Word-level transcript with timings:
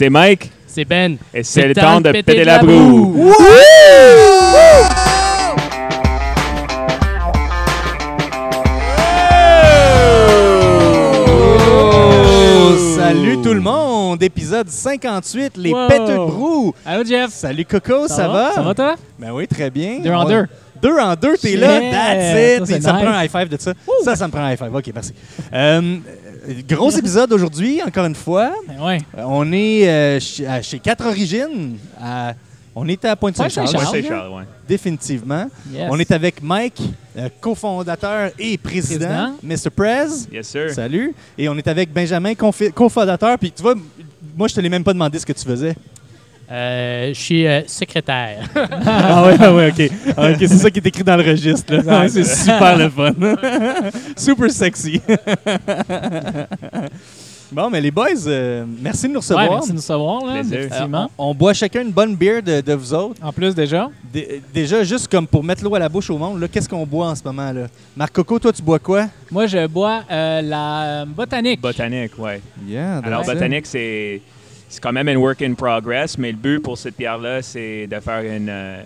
C'est 0.00 0.08
Mike 0.08 0.50
C'est 0.66 0.86
Ben. 0.86 1.18
et 1.34 1.42
c'est 1.42 1.68
le 1.68 1.74
temps 1.74 2.00
de 2.00 2.10
péter 2.10 2.42
la 2.42 2.60
broue. 2.60 3.34
Oh, 11.42 12.76
salut 12.96 13.40
tout 13.42 13.54
le 13.54 13.60
monde! 13.60 14.22
Épisode 14.22 14.68
58, 14.68 15.56
les 15.56 15.72
Wow. 15.72 15.88
péteux 15.88 16.06
de 16.12 16.16
brou. 16.16 16.74
Allô, 16.84 17.04
Jeff. 17.04 17.30
Salut 17.30 17.64
Coco, 17.64 18.06
ça, 18.08 18.28
va? 18.28 18.52
Ça 18.54 18.62
va, 18.62 18.74
toi? 18.74 18.94
Ben 19.18 19.30
oui, 19.32 19.46
très 19.46 19.70
bien. 19.70 20.00
Deux 20.02 20.10
en 20.10 20.24
On- 20.24 20.28
deux. 20.28 20.46
Deux 20.82 20.98
en 20.98 21.14
deux, 21.14 21.36
t'es 21.36 21.56
là, 21.56 21.80
that's 21.90 22.70
it. 22.70 22.82
ça, 22.82 22.92
me 22.92 22.98
prend 23.00 23.08
un 23.12 23.24
high 23.24 23.30
five 23.30 23.48
de 23.48 23.56
ça. 23.60 23.72
Ça, 24.04 24.16
ça 24.16 24.26
me 24.26 24.32
prend 24.32 24.42
un 24.42 24.52
high 24.52 24.58
five. 24.58 24.74
OK, 24.74 24.90
merci. 24.94 25.12
Euh, 25.52 25.96
gros 26.68 26.90
épisode 26.90 27.32
aujourd'hui, 27.32 27.80
encore 27.86 28.06
une 28.06 28.14
fois. 28.14 28.52
Ben 28.66 28.82
ouais. 28.84 28.98
Euh, 29.18 29.22
On 29.26 29.50
est 29.52 29.88
euh, 29.88 30.20
chez, 30.20 30.46
à- 30.46 30.62
chez 30.62 30.78
Quatre 30.78 31.06
Origines. 31.06 31.76
à- 32.00 32.34
on 32.74 32.86
est 32.86 33.04
à 33.04 33.16
Pointe-Saint-Charles, 33.16 33.68
Pointe-Saint-Charles. 33.72 34.44
Définitivement. 34.68 35.46
Yes. 35.72 35.88
On 35.90 35.98
est 35.98 36.10
avec 36.12 36.40
Mike, 36.40 36.80
euh, 37.18 37.28
cofondateur 37.40 38.30
et 38.38 38.56
président, 38.56 39.32
Mr. 39.42 39.70
Prez. 39.74 40.06
Yes, 40.32 40.46
sir. 40.48 40.70
Salut. 40.70 41.12
Et 41.36 41.48
on 41.48 41.56
est 41.58 41.66
avec 41.66 41.92
Benjamin, 41.92 42.32
cofondateur. 42.74 43.36
Puis 43.38 43.50
tu 43.52 43.60
vois, 43.60 43.74
moi, 44.36 44.46
je 44.48 44.54
te 44.54 44.60
l'ai 44.60 44.68
même 44.68 44.84
pas 44.84 44.92
demandé 44.92 45.18
ce 45.18 45.26
que 45.26 45.32
tu 45.32 45.44
faisais. 45.44 45.74
Euh, 46.50 47.08
je 47.14 47.20
suis 47.20 47.46
euh, 47.46 47.60
secrétaire. 47.66 48.38
ah 48.86 49.24
ouais, 49.26 49.36
ah 49.38 49.54
ouais, 49.54 49.70
OK. 49.70 49.90
Ah, 50.16 50.30
ok, 50.32 50.36
c'est 50.40 50.48
ça 50.48 50.70
qui 50.70 50.78
est 50.80 50.86
écrit 50.86 51.04
dans 51.04 51.16
le 51.16 51.22
registre. 51.22 51.72
là. 51.74 51.82
Ah, 51.88 52.08
c'est 52.08 52.24
super 52.24 52.76
le 52.76 52.88
fun. 52.90 53.12
super 54.16 54.50
sexy. 54.50 55.00
bon, 57.52 57.70
mais 57.70 57.80
les 57.80 57.90
boys, 57.90 58.08
euh, 58.26 58.64
merci 58.80 59.02
de 59.08 59.12
nous 59.12 59.14
Ouais, 59.14 59.18
recevoir. 59.20 59.50
merci 59.52 59.68
de 59.68 59.72
nous 59.74 59.78
recevoir, 59.80 60.26
là, 60.26 60.40
effectivement. 60.40 61.10
on, 61.18 61.28
on 61.30 61.34
boit 61.34 61.52
chacun 61.54 61.82
une 61.82 61.90
bonne 61.92 62.14
bière 62.16 62.42
de, 62.42 62.60
de 62.60 62.72
vous 62.74 62.94
autres. 62.94 63.20
En 63.22 63.32
plus, 63.32 63.54
déjà, 63.54 63.88
Dé- 64.12 64.42
déjà, 64.52 64.82
juste 64.84 65.08
comme 65.08 65.26
pour 65.26 65.42
mettre 65.44 65.62
l'eau 65.64 65.74
à 65.74 65.78
la 65.78 65.88
bouche 65.88 66.10
au 66.10 66.18
monde, 66.18 66.40
là, 66.40 66.48
qu'est-ce 66.48 66.68
qu'on 66.68 66.86
boit 66.86 67.08
en 67.08 67.14
ce 67.14 67.22
moment? 67.24 67.52
là? 67.52 67.66
Marc 67.96 68.12
Coco, 68.12 68.38
toi, 68.38 68.52
tu 68.52 68.62
bois 68.62 68.78
quoi? 68.78 69.06
moi, 69.30 69.46
je 69.46 69.66
bois 69.66 70.02
euh, 70.10 70.42
la 70.42 70.82
euh, 70.82 71.04
botanique. 71.06 71.60
Botanique, 71.60 72.18
ouais. 72.18 72.40
Yeah, 72.68 72.98
Alors, 73.04 73.24
botanique, 73.24 73.66
c'est 73.66 74.20
c'est 74.72 74.80
quand 74.80 74.92
même 74.92 75.08
un 75.08 75.16
work 75.16 75.42
in 75.42 75.54
progress, 75.54 76.16
mais 76.16 76.30
le 76.30 76.36
but 76.38 76.60
pour 76.60 76.78
cette 76.78 76.96
bière-là, 76.96 77.42
c'est 77.42 77.88
de 77.88 77.98
faire 77.98 78.20
une, 78.20 78.46
euh, 78.48 78.82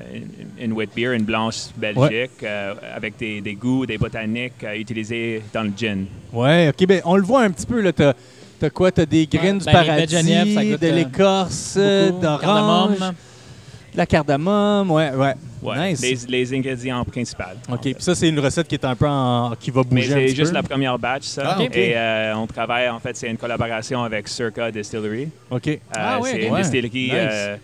une, 0.59 0.65
une 0.65 0.73
wheat 0.73 0.89
beer, 0.97 1.13
une 1.13 1.25
blanche 1.25 1.67
belgique, 1.77 2.43
euh, 2.43 2.73
avec 2.97 3.19
des, 3.19 3.43
des 3.43 3.55
goûts, 3.55 3.85
des 3.85 3.99
botaniques 3.99 4.65
euh, 4.65 4.75
utilisés 4.79 5.43
dans 5.53 5.63
le 5.63 5.73
gin. 5.77 6.07
Ouais, 6.33 6.71
OK. 6.71 6.87
Ben, 6.89 7.03
on 7.05 7.17
le 7.17 7.23
voit 7.23 7.43
un 7.43 7.51
petit 7.51 7.67
peu. 7.67 7.83
là. 7.83 7.93
T'as 7.93 8.15
t'as 8.59 8.71
quoi? 8.71 8.91
T'as 8.91 9.05
des 9.05 9.27
graines 9.27 9.57
Ouais, 9.57 9.59
du 9.59 9.65
ben, 9.67 9.73
paradis, 9.73 10.17
Genève, 10.17 10.55
ça 10.55 10.65
goûte, 10.65 10.81
de 10.81 10.87
euh, 10.87 10.93
l'écorce, 10.93 11.77
Beaucoup. 11.79 12.21
d'orange, 12.23 12.99
de 12.99 13.99
la 13.99 14.07
cardamome. 14.07 14.91
Ouais, 14.91 15.11
ouais. 15.13 15.35
Ouais, 15.65 15.93
Nice. 15.93 16.27
les, 16.29 16.39
les 16.39 16.55
ingrédients 16.55 17.05
principaux. 17.05 17.43
OK. 17.71 17.81
Puis 17.81 17.95
ça, 17.99 18.15
c'est 18.15 18.29
une 18.29 18.39
recette 18.41 18.69
qui 18.69 18.75
est 18.75 18.85
un 18.85 18.95
peu 18.95 19.07
en... 19.09 19.55
qui 19.59 19.71
va 19.71 19.83
bouger 19.83 20.09
c'est 20.11 20.29
juste 20.35 20.51
peu? 20.51 20.57
la 20.57 20.63
première 20.63 20.99
batch, 20.99 21.25
ça. 21.25 21.57
Ah. 21.59 21.63
Et 21.73 21.93
euh, 21.97 22.37
on 22.37 22.47
travaille, 22.47 22.89
en 22.89 23.01
fait, 23.01 23.17
c'est 23.17 23.29
une 23.31 23.37
collaboration 23.39 24.03
avec 24.05 24.29
Circa 24.29 24.71
Distillery. 24.71 25.29
OK. 25.51 25.69
Euh, 25.69 25.77
Ah, 25.95 26.19
oui, 26.21 26.29
c'est 26.33 26.43
une 26.47 26.53
Ouais. 26.53 26.61
distillerie 26.63 27.05
Nice. 27.05 27.13
euh, 27.15 27.57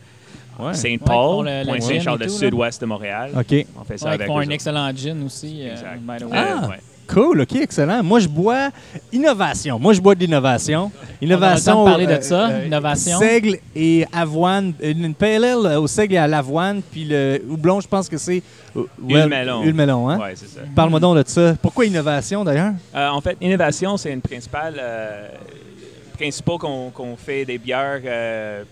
Ouais. 0.58 0.74
Saint 0.74 0.90
Ouais, 0.90 0.98
Paul, 0.98 1.46
pour 2.06 2.16
le- 2.18 2.28
sud-ouest 2.28 2.80
de 2.82 2.86
Montréal. 2.86 3.30
OK. 3.34 3.66
On 3.80 3.84
fait 3.84 3.96
ça 3.96 4.06
Ouais, 4.06 4.12
avec 4.14 4.26
ils 4.26 4.26
font 4.26 4.38
un 4.38 4.42
autres. 4.42 4.52
excellent 4.52 4.90
gin 4.94 5.22
aussi. 5.24 5.60
euh, 5.62 5.72
Exact. 5.72 6.00
by 6.00 6.18
the 6.18 6.24
way. 6.24 6.38
Ah. 6.38 6.68
Cool, 7.12 7.40
OK, 7.40 7.56
excellent. 7.56 8.02
Moi, 8.02 8.20
je 8.20 8.28
bois 8.28 8.70
innovation. 9.12 9.78
Moi, 9.78 9.92
je 9.94 10.00
bois 10.00 10.14
de 10.14 10.20
l'innovation. 10.20 10.92
Innovation. 11.20 11.80
On 11.82 11.84
de 11.84 11.90
parler 11.90 12.06
de 12.06 12.12
euh, 12.12 12.20
ça, 12.20 12.48
euh, 12.50 12.66
innovation. 12.66 13.18
Seigle 13.18 13.58
et 13.74 14.04
avoine. 14.12 14.72
Une, 14.80 15.04
une 15.06 15.14
PLL 15.14 15.56
au 15.78 15.86
seigle 15.86 16.14
et 16.14 16.18
à 16.18 16.28
l'avoine. 16.28 16.82
Puis 16.82 17.04
le 17.04 17.42
houblon, 17.48 17.80
je 17.80 17.88
pense 17.88 18.08
que 18.08 18.16
c'est. 18.16 18.42
euh, 18.76 18.82
Huile 19.02 19.26
melon. 19.26 19.62
Huile 19.62 19.74
melon, 19.74 20.08
hein? 20.08 20.18
Ouais, 20.20 20.32
c'est 20.36 20.48
ça. 20.48 20.60
Parle-moi 20.76 21.00
donc 21.00 21.16
de 21.16 21.24
ça. 21.26 21.54
Pourquoi 21.60 21.84
innovation, 21.86 22.44
d'ailleurs? 22.44 22.74
Euh, 22.94 23.08
en 23.08 23.20
fait, 23.20 23.36
innovation, 23.40 23.96
c'est 23.96 24.12
une 24.12 24.20
principale 24.20 24.76
euh, 24.78 25.28
principal 26.16 26.58
qu'on 26.58 26.90
qu'on 26.90 27.16
fait 27.16 27.44
des 27.44 27.58
bières 27.58 28.00
euh, 28.04 28.62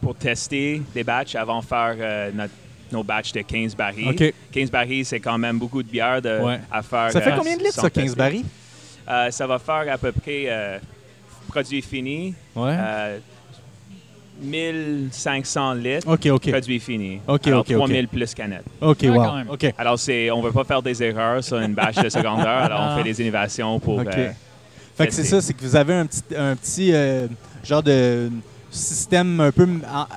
pour 0.00 0.14
tester 0.14 0.80
des 0.94 1.02
batchs 1.02 1.34
avant 1.34 1.60
de 1.60 1.64
faire 1.64 1.94
euh, 1.98 2.30
notre- 2.34 2.52
nos 2.92 3.02
batchs 3.02 3.32
de 3.32 3.40
15 3.42 3.74
barils. 3.76 4.08
OK. 4.08 4.34
15 4.52 4.70
barils, 4.70 5.04
c'est 5.04 5.20
quand 5.20 5.38
même 5.38 5.58
beaucoup 5.58 5.82
de 5.82 5.88
bières 5.88 6.20
de- 6.22 6.40
Ouais. 6.40 6.60
à 6.70 6.82
faire. 6.82 7.10
Ça 7.12 7.20
fait 7.20 7.32
euh, 7.32 7.36
combien 7.36 7.56
de 7.56 7.62
litres, 7.62 7.74
ça, 7.74 7.90
15 7.90 8.04
tester. 8.04 8.16
barils? 8.18 8.44
Euh, 9.08 9.30
ça 9.30 9.46
va 9.46 9.58
faire 9.58 9.84
à 9.92 9.98
peu 9.98 10.12
près 10.12 10.44
euh, 10.48 10.78
produit 11.48 11.82
fini, 11.82 12.34
Ouais. 12.56 12.74
euh, 12.78 13.18
1500 14.42 15.74
litres. 15.74 16.08
OK, 16.08 16.26
OK. 16.26 16.50
Produit 16.50 16.80
fini. 16.80 17.20
OK, 17.26 17.46
Alors, 17.46 17.60
OK, 17.60 17.70
OK. 17.70 17.76
3000 17.76 18.08
plus 18.08 18.34
canettes. 18.34 18.64
OK, 18.80 19.04
Ah, 19.04 19.10
wow. 19.46 19.52
OK. 19.54 19.72
Alors, 19.78 19.98
c'est, 19.98 20.30
on 20.30 20.38
ne 20.40 20.46
veut 20.46 20.52
pas 20.52 20.64
faire 20.64 20.82
des 20.82 21.02
erreurs 21.02 21.42
sur 21.42 21.58
une 21.58 21.74
bâche 21.74 21.96
de 21.96 22.08
secondaire, 22.08 22.46
alors 22.64 22.80
on 22.80 22.84
Ah. 22.90 22.96
fait 22.98 23.04
des 23.04 23.20
innovations 23.22 23.78
pour. 23.80 23.98
OK. 24.00 24.06
euh, 24.16 24.30
Fait 24.96 25.06
que 25.08 25.12
c'est 25.12 25.24
ça, 25.24 25.40
c'est 25.40 25.52
que 25.54 25.60
vous 25.60 25.76
avez 25.76 25.94
un 25.94 26.06
petit, 26.06 26.22
un 26.36 26.54
petit 26.56 26.92
euh, 26.94 27.26
genre 27.64 27.82
de 27.82 28.30
système 28.74 29.40
un 29.40 29.50
peu. 29.52 29.66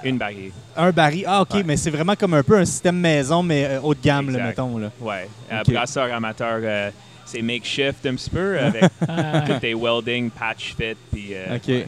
une 0.03 0.17
baril. 0.17 0.51
un 0.75 0.91
baril. 0.91 1.23
Ah, 1.27 1.41
OK, 1.41 1.53
Ouais. 1.55 1.63
mais 1.63 1.77
c'est 1.77 1.89
vraiment 1.91 2.15
comme 2.15 2.33
un 2.33 2.43
peu 2.43 2.57
un 2.57 2.65
système 2.65 2.97
maison, 2.99 3.41
mais 3.43 3.65
euh, 3.65 3.81
haut 3.81 3.93
de 3.93 4.01
gamme, 4.01 4.29
là, 4.31 4.43
mettons. 4.43 4.77
Là. 4.77 4.91
Ouais. 4.99 5.27
Euh, 5.51 5.63
brasseur 5.67 6.13
amateur, 6.13 6.59
euh, 6.61 6.89
c'est 7.25 7.41
makeshift 7.41 8.05
un 8.05 8.15
petit 8.15 8.29
peu 8.29 8.59
avec 8.59 8.83
tous 9.47 9.59
tes 9.59 9.73
welding, 9.73 10.29
patch 10.31 10.75
fit, 10.75 10.95
puis 11.11 11.29
euh, 11.33 11.55
OK. 11.57 11.87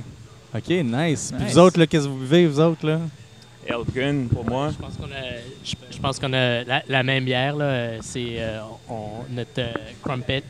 OK, 0.56 0.70
nice. 0.84 1.32
Puis 1.36 1.46
Nice. 1.46 1.54
vous 1.54 1.60
autres, 1.60 1.80
là, 1.80 1.86
qu'est-ce 1.88 2.06
que 2.06 2.10
vous 2.10 2.18
buvez, 2.20 2.48
vous 2.48 2.60
autres, 2.60 2.86
là? 2.88 3.00
Elbrun 3.68 4.26
pour 4.34 4.46
moi. 4.46 4.70
Je 4.72 4.78
pense 4.84 4.96
qu'on 4.98 5.04
a, 5.06 5.38
je, 5.64 5.76
je 5.92 5.98
pense 6.00 6.18
qu'on 6.18 6.34
a 6.34 6.64
la, 6.64 6.82
la 6.88 7.04
même 7.04 7.24
bière. 7.26 7.56
là. 7.56 8.02
C'est 8.02 8.38
euh, 8.40 8.62
on- 8.90 9.26
notre 9.30 9.60
euh, 9.60 9.72
Crumpet, 10.04 10.44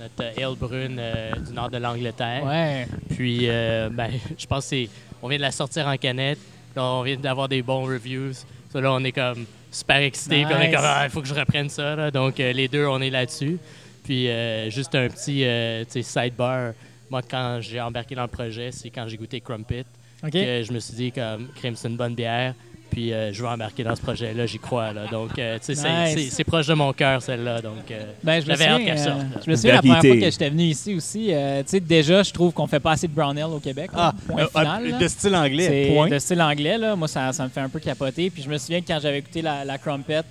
notre 0.00 0.24
ale 0.42 0.56
brune 0.58 0.96
euh, 0.98 1.30
du 1.46 1.52
nord 1.52 1.70
de 1.70 1.76
l'Angleterre. 1.78 2.42
ouais. 2.44 2.88
Puis, 3.14 3.40
euh, 3.42 3.88
ben, 3.92 4.10
je 4.38 4.46
pense 4.46 4.64
que 4.64 4.68
c'est. 4.70 4.88
On 5.22 5.28
vient 5.28 5.38
de 5.38 5.42
la 5.42 5.52
sortir 5.52 5.86
en 5.86 5.96
canette. 5.96 6.38
Là, 6.74 6.84
on 6.84 7.02
vient 7.02 7.16
d'avoir 7.16 7.48
des 7.48 7.62
bons 7.62 7.84
reviews. 7.84 8.32
Ça, 8.70 8.80
là, 8.80 8.92
on 8.92 9.02
est 9.04 9.12
comme 9.12 9.46
super 9.70 9.96
excités. 9.96 10.44
Puis 10.44 10.54
on 10.54 10.60
est 10.60 10.70
comme, 10.70 10.84
ah, 10.84 11.04
il 11.04 11.10
faut 11.10 11.22
que 11.22 11.28
je 11.28 11.34
reprenne 11.34 11.68
ça. 11.68 11.96
là. 11.96 12.10
Donc, 12.10 12.38
euh, 12.38 12.52
les 12.52 12.68
deux, 12.68 12.86
on 12.86 13.00
est 13.00 13.10
là-dessus. 13.10 13.58
Puis, 14.04 14.28
euh, 14.28 14.70
juste 14.70 14.94
un 14.94 15.08
petit 15.08 15.44
euh, 15.44 15.84
sidebar. 15.84 16.72
Moi, 17.10 17.22
quand 17.22 17.58
j'ai 17.60 17.80
embarqué 17.80 18.14
dans 18.14 18.22
le 18.22 18.28
projet, 18.28 18.70
c'est 18.72 18.90
quand 18.90 19.06
j'ai 19.08 19.16
goûté 19.16 19.40
Crumpet 19.40 19.84
que 20.22 20.62
je 20.62 20.72
me 20.72 20.80
suis 20.80 20.94
dit, 20.94 21.12
comme, 21.12 21.48
crème, 21.54 21.76
c'est 21.76 21.88
une 21.88 21.96
bonne 21.96 22.14
bière. 22.14 22.54
Puis, 22.96 23.12
euh, 23.12 23.30
je 23.30 23.42
veux 23.42 23.48
embarquer 23.48 23.84
dans 23.84 23.94
ce 23.94 24.00
projet-là. 24.00 24.46
J'y 24.46 24.58
crois. 24.58 24.94
Là. 24.94 25.02
Donc, 25.12 25.38
euh, 25.38 25.58
tu 25.58 25.66
sais, 25.66 25.74
c'est- 25.74 26.04
Nice. 26.14 26.14
c'est- 26.14 26.34
c'est 26.36 26.44
proche 26.44 26.66
de 26.66 26.72
mon 26.72 26.94
cœur, 26.94 27.20
celle-là. 27.20 27.60
Donc, 27.60 27.90
euh, 27.90 28.00
Ben, 28.24 28.40
je 28.40 28.46
me 28.46 28.52
J'avais 28.56 28.64
hâte 28.64 28.78
souviens, 28.78 28.86
qu'elle 28.94 28.98
sorte, 29.04 29.20
euh, 29.20 29.40
je 29.44 29.50
me 29.50 29.56
souviens 29.56 29.72
la 29.74 29.78
première 29.80 30.00
fois 30.00 30.14
que 30.16 30.30
j'étais 30.30 30.48
venu 30.48 30.62
ici 30.62 30.94
aussi. 30.94 31.26
euh, 31.34 31.62
tu 31.62 31.68
sais, 31.68 31.80
déjà, 31.80 32.22
je 32.22 32.32
trouve 32.32 32.54
qu'on 32.54 32.66
fait 32.66 32.80
pas 32.80 32.92
assez 32.92 33.06
de 33.06 33.12
brown 33.12 33.36
ale 33.36 33.50
au 33.50 33.58
Québec. 33.60 33.90
là. 33.94 34.14
point 34.26 34.44
euh, 34.44 34.46
final. 34.48 34.86
euh, 34.94 34.98
de 34.98 35.08
style 35.08 35.36
anglais, 35.36 35.66
C'est 35.66 35.94
point. 35.94 36.08
de 36.08 36.18
style 36.18 36.40
anglais, 36.40 36.78
là. 36.78 36.96
Moi, 36.96 37.06
ça, 37.06 37.34
ça 37.34 37.44
me 37.44 37.50
fait 37.50 37.60
un 37.60 37.68
peu 37.68 37.80
capoter. 37.80 38.30
Puis 38.30 38.42
je 38.42 38.48
me 38.48 38.56
souviens 38.56 38.80
que 38.80 38.86
quand 38.86 38.98
j'avais 38.98 39.18
écouté 39.18 39.42
la, 39.42 39.62
la 39.66 39.76
Crumpet, 39.76 40.22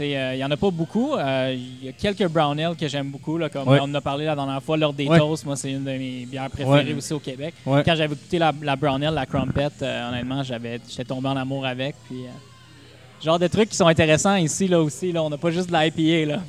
euh, 0.00 0.04
euh, 0.16 0.34
il 0.34 0.38
y 0.38 0.44
en 0.44 0.50
a 0.50 0.56
pas 0.56 0.70
beaucoup. 0.70 1.14
Euh, 1.14 1.54
Il 1.56 1.86
y 1.86 1.88
a 1.88 1.92
quelques 1.92 2.26
brown 2.28 2.58
ale 2.58 2.76
que 2.76 2.88
j'aime 2.88 3.10
beaucoup, 3.10 3.38
là, 3.38 3.48
comme 3.48 3.66
Ouais. 3.68 3.78
on 3.80 3.84
en 3.84 3.94
a 3.94 4.00
parlé 4.00 4.24
la 4.24 4.34
dernière 4.34 4.62
fois, 4.62 4.76
lors 4.76 4.92
des 4.92 5.06
Ouais. 5.06 5.18
toasts. 5.18 5.44
Moi, 5.44 5.56
c'est 5.56 5.70
une 5.72 5.84
de 5.84 5.90
mes 5.90 6.26
bières 6.26 6.50
préférées 6.50 6.84
Ouais. 6.92 6.94
aussi 6.94 7.12
au 7.12 7.18
Québec. 7.18 7.54
Ouais. 7.64 7.82
Quand 7.84 7.94
j'avais 7.94 8.14
écouté 8.14 8.38
la, 8.38 8.52
la 8.62 8.76
brown 8.76 9.02
ale, 9.02 9.14
la 9.14 9.26
Crumpet, 9.26 9.68
euh, 9.82 10.08
honnêtement, 10.10 10.42
j'avais, 10.42 10.80
j'étais 10.88 11.04
tombé 11.04 11.28
en 11.28 11.36
amour 11.36 11.64
avec. 11.66 11.94
Puis, 12.08 12.24
euh, 12.24 13.24
genre 13.24 13.38
des 13.38 13.48
trucs 13.48 13.70
qui 13.70 13.76
sont 13.76 13.86
intéressants 13.86 14.36
ici, 14.36 14.68
là 14.68 14.80
aussi. 14.80 15.12
Là. 15.12 15.22
On 15.22 15.30
n'a 15.30 15.38
pas 15.38 15.50
juste 15.50 15.70
de 15.70 15.76
l'IPA, 15.76 16.34
là. 16.34 16.40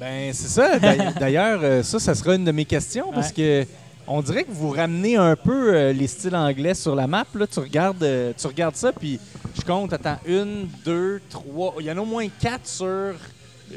Ben, 0.00 0.32
c'est 0.32 0.48
ça. 0.48 0.78
D'ailleurs- 1.18 1.84
ça, 1.84 1.98
ça 1.98 2.14
sera 2.14 2.34
une 2.34 2.44
de 2.44 2.52
mes 2.52 2.64
questions 2.66 3.10
parce 3.14 3.32
que 3.32 3.64
on 4.06 4.22
dirait 4.22 4.44
que 4.44 4.50
vous 4.50 4.70
ramenez 4.70 5.16
un 5.16 5.36
peu 5.36 5.74
euh, 5.74 5.92
les 5.92 6.06
styles 6.06 6.36
anglais 6.36 6.74
sur 6.74 6.94
la 6.94 7.06
map. 7.06 7.26
Là. 7.34 7.46
Tu, 7.46 7.58
regardes, 7.58 8.02
euh, 8.02 8.32
tu 8.36 8.46
regardes 8.46 8.76
ça, 8.76 8.92
puis 8.92 9.18
je 9.54 9.62
compte, 9.62 9.92
attends, 9.92 10.18
une, 10.26 10.68
deux, 10.84 11.20
trois. 11.28 11.74
Il 11.80 11.86
y 11.86 11.90
en 11.90 11.96
a 11.96 12.00
au 12.00 12.06
moins 12.06 12.26
quatre 12.40 12.66
sur 12.66 13.14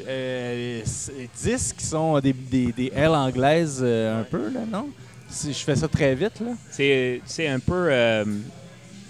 euh, 0.06 0.82
dix 1.42 1.72
qui 1.72 1.84
sont 1.84 2.20
des, 2.20 2.92
L 2.94 3.10
anglaises 3.10 3.82
un 3.82 4.24
peu, 4.24 4.50
non? 4.70 4.88
Si 5.28 5.52
je 5.52 5.58
fais 5.58 5.76
ça 5.76 5.86
très 5.86 6.14
vite, 6.14 6.40
là. 6.40 6.52
C'est 6.70 7.48
un 7.48 7.60
peu. 7.60 8.24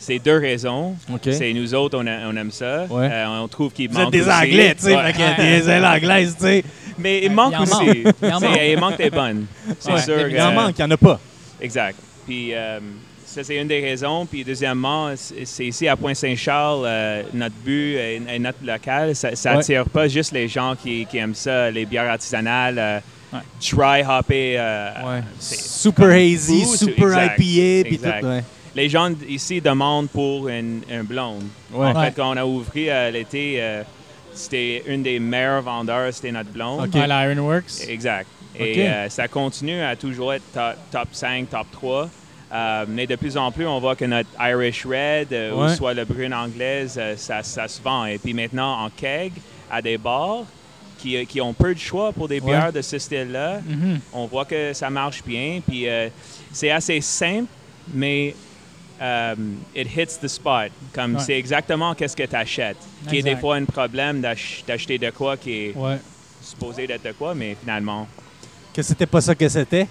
Euh, 0.00 0.04
c'est 0.06 0.18
deux 0.18 0.38
raisons. 0.38 0.96
C'est 1.30 1.52
nous 1.52 1.74
autres, 1.74 1.98
on, 2.00 2.06
a- 2.06 2.26
on 2.30 2.36
aime 2.36 2.50
ça. 2.50 2.86
Ouais. 2.90 3.08
Euh, 3.10 3.26
on 3.42 3.48
trouve 3.48 3.72
qu'il 3.72 3.88
Vous 3.90 3.96
êtes 3.98 4.04
manque 4.04 4.12
des 4.12 4.22
aussi. 4.22 4.30
Anglais, 4.30 4.74
tu 4.74 4.82
sais, 4.86 4.96
Ouais. 4.96 5.12
des 5.38 5.68
ailes 5.70 5.84
anglaises, 5.84 6.36
tu 6.38 6.44
sais. 6.44 6.64
Mais 6.98 7.20
il 7.24 7.30
manque 7.32 7.52
Il 7.52 7.58
en 7.58 7.62
aussi. 7.62 7.72
manque. 7.86 8.14
Il 8.22 8.28
manque. 8.30 8.44
il 8.68 8.78
manque 8.78 8.96
des 8.98 9.10
bonnes. 9.10 9.46
C'est 9.78 9.92
Ouais, 9.92 10.00
sûr. 10.02 10.28
Il 10.28 10.40
en 10.40 10.48
euh, 10.50 10.52
manque, 10.54 10.74
il 10.78 10.84
n'y 10.84 10.88
en 10.88 10.90
a 10.90 10.96
pas. 10.96 11.20
Exact. 11.60 11.96
Puis 12.26 12.54
euh, 12.54 12.78
ça, 13.24 13.42
c'est 13.44 13.56
une 13.56 13.68
des 13.68 13.80
raisons. 13.80 14.26
Puis 14.26 14.44
deuxièmement, 14.44 15.10
c'est 15.16 15.66
ici 15.66 15.86
à 15.88 15.96
Pointe-Saint-Charles, 15.96 16.82
euh, 16.86 17.22
notre 17.32 17.54
but 17.64 17.94
et, 17.96 18.20
et 18.34 18.38
notre 18.38 18.58
local, 18.64 19.14
ça 19.14 19.28
Ouais. 19.30 19.54
n'attire 19.56 19.84
pas 19.88 20.08
juste 20.08 20.32
les 20.32 20.48
gens 20.48 20.74
qui, 20.80 21.06
qui 21.06 21.18
aiment 21.18 21.34
ça, 21.34 21.70
les 21.70 21.84
bières 21.86 22.10
artisanales, 22.10 22.78
euh, 22.78 22.98
Ouais. 23.32 23.38
dry 23.72 24.02
hoppé. 24.02 24.54
euh, 24.58 24.90
Ouais. 25.06 25.22
Super 25.38 26.08
hazy, 26.08 26.64
fou, 26.64 26.76
super 26.76 27.06
exact, 27.06 27.38
IPA, 27.38 27.88
puis 27.88 27.98
tout. 27.98 28.26
ouais. 28.26 28.42
Les 28.74 28.88
gens 28.88 29.10
ici 29.28 29.60
demandent 29.60 30.08
pour 30.10 30.48
une, 30.48 30.82
un 30.90 31.02
blonde. 31.04 31.44
Ouais. 31.72 31.88
En 31.88 32.00
fait, 32.00 32.12
quand 32.14 32.32
on 32.32 32.36
a 32.36 32.44
ouvert 32.44 32.94
euh, 32.94 33.10
l'été, 33.10 33.56
euh, 33.60 33.82
c'était 34.32 34.82
une 34.86 35.02
des 35.02 35.18
meilleures 35.18 35.62
vendeurs, 35.62 36.12
c'était 36.14 36.32
notre 36.32 36.50
blonde. 36.50 36.86
Ok. 36.88 36.94
Ouais, 36.94 37.06
la 37.06 37.24
Ironworks. 37.32 37.88
Exact. 37.88 38.26
Et 38.58 38.86
euh, 38.88 39.08
ça 39.08 39.28
continue 39.28 39.80
à 39.82 39.96
toujours 39.96 40.34
être 40.34 40.44
top, 40.52 40.74
top 40.90 41.08
5, 41.12 41.48
top 41.50 41.66
3. 41.72 42.08
Euh, 42.52 42.84
mais 42.88 43.06
de 43.06 43.14
plus 43.14 43.36
en 43.36 43.52
plus, 43.52 43.66
on 43.66 43.78
voit 43.78 43.94
que 43.94 44.04
notre 44.04 44.28
Irish 44.40 44.84
Red 44.84 45.32
euh, 45.32 45.52
Ouais. 45.52 45.72
ou 45.72 45.74
soit 45.76 45.94
le 45.94 46.04
brune 46.04 46.34
anglaise, 46.34 46.96
euh, 47.00 47.14
ça, 47.16 47.42
ça 47.44 47.68
se 47.68 47.80
vend. 47.80 48.06
Et 48.06 48.18
puis 48.18 48.34
maintenant, 48.34 48.84
en 48.84 48.90
keg, 48.90 49.32
à 49.70 49.80
des 49.80 49.96
bars 49.98 50.42
qui, 50.98 51.24
qui 51.26 51.40
ont 51.40 51.52
peu 51.54 51.72
de 51.72 51.78
choix 51.78 52.12
pour 52.12 52.26
des 52.28 52.40
Ouais. 52.40 52.46
bières 52.50 52.72
de 52.72 52.82
ce 52.82 52.98
style-là, 52.98 53.60
Mhm. 53.64 54.00
on 54.12 54.26
voit 54.26 54.44
que 54.44 54.72
ça 54.72 54.90
marche 54.90 55.22
bien. 55.24 55.60
Puis 55.66 55.88
euh, 55.88 56.08
c'est 56.52 56.70
assez 56.70 57.00
simple, 57.00 57.46
mais 57.94 58.34
euh, 59.00 59.34
it 59.74 59.88
hits 59.96 60.18
the 60.20 60.28
spot. 60.28 60.70
Comme 60.92 61.16
Ouais. 61.16 61.22
c'est 61.24 61.38
exactement 61.38 61.94
qu'est-ce 61.94 62.16
que 62.16 62.24
tu 62.26 62.36
achètes. 62.36 62.76
Qui 63.08 63.18
est 63.18 63.22
des 63.22 63.30
Exact. 63.30 63.40
fois 63.40 63.56
un 63.56 63.64
problème 63.64 64.20
d'ach- 64.20 64.62
d'acheter 64.66 64.98
de 64.98 65.10
quoi 65.10 65.36
qui 65.36 65.52
est 65.52 65.74
Ouais. 65.76 65.98
supposé 66.42 66.86
d'être 66.86 67.04
de 67.04 67.12
quoi, 67.12 67.34
mais 67.34 67.56
finalement. 67.60 68.06
Que 68.74 68.82
c'était 68.82 69.06
pas 69.06 69.20
ça 69.20 69.34
que 69.34 69.48
c'était? 69.48 69.86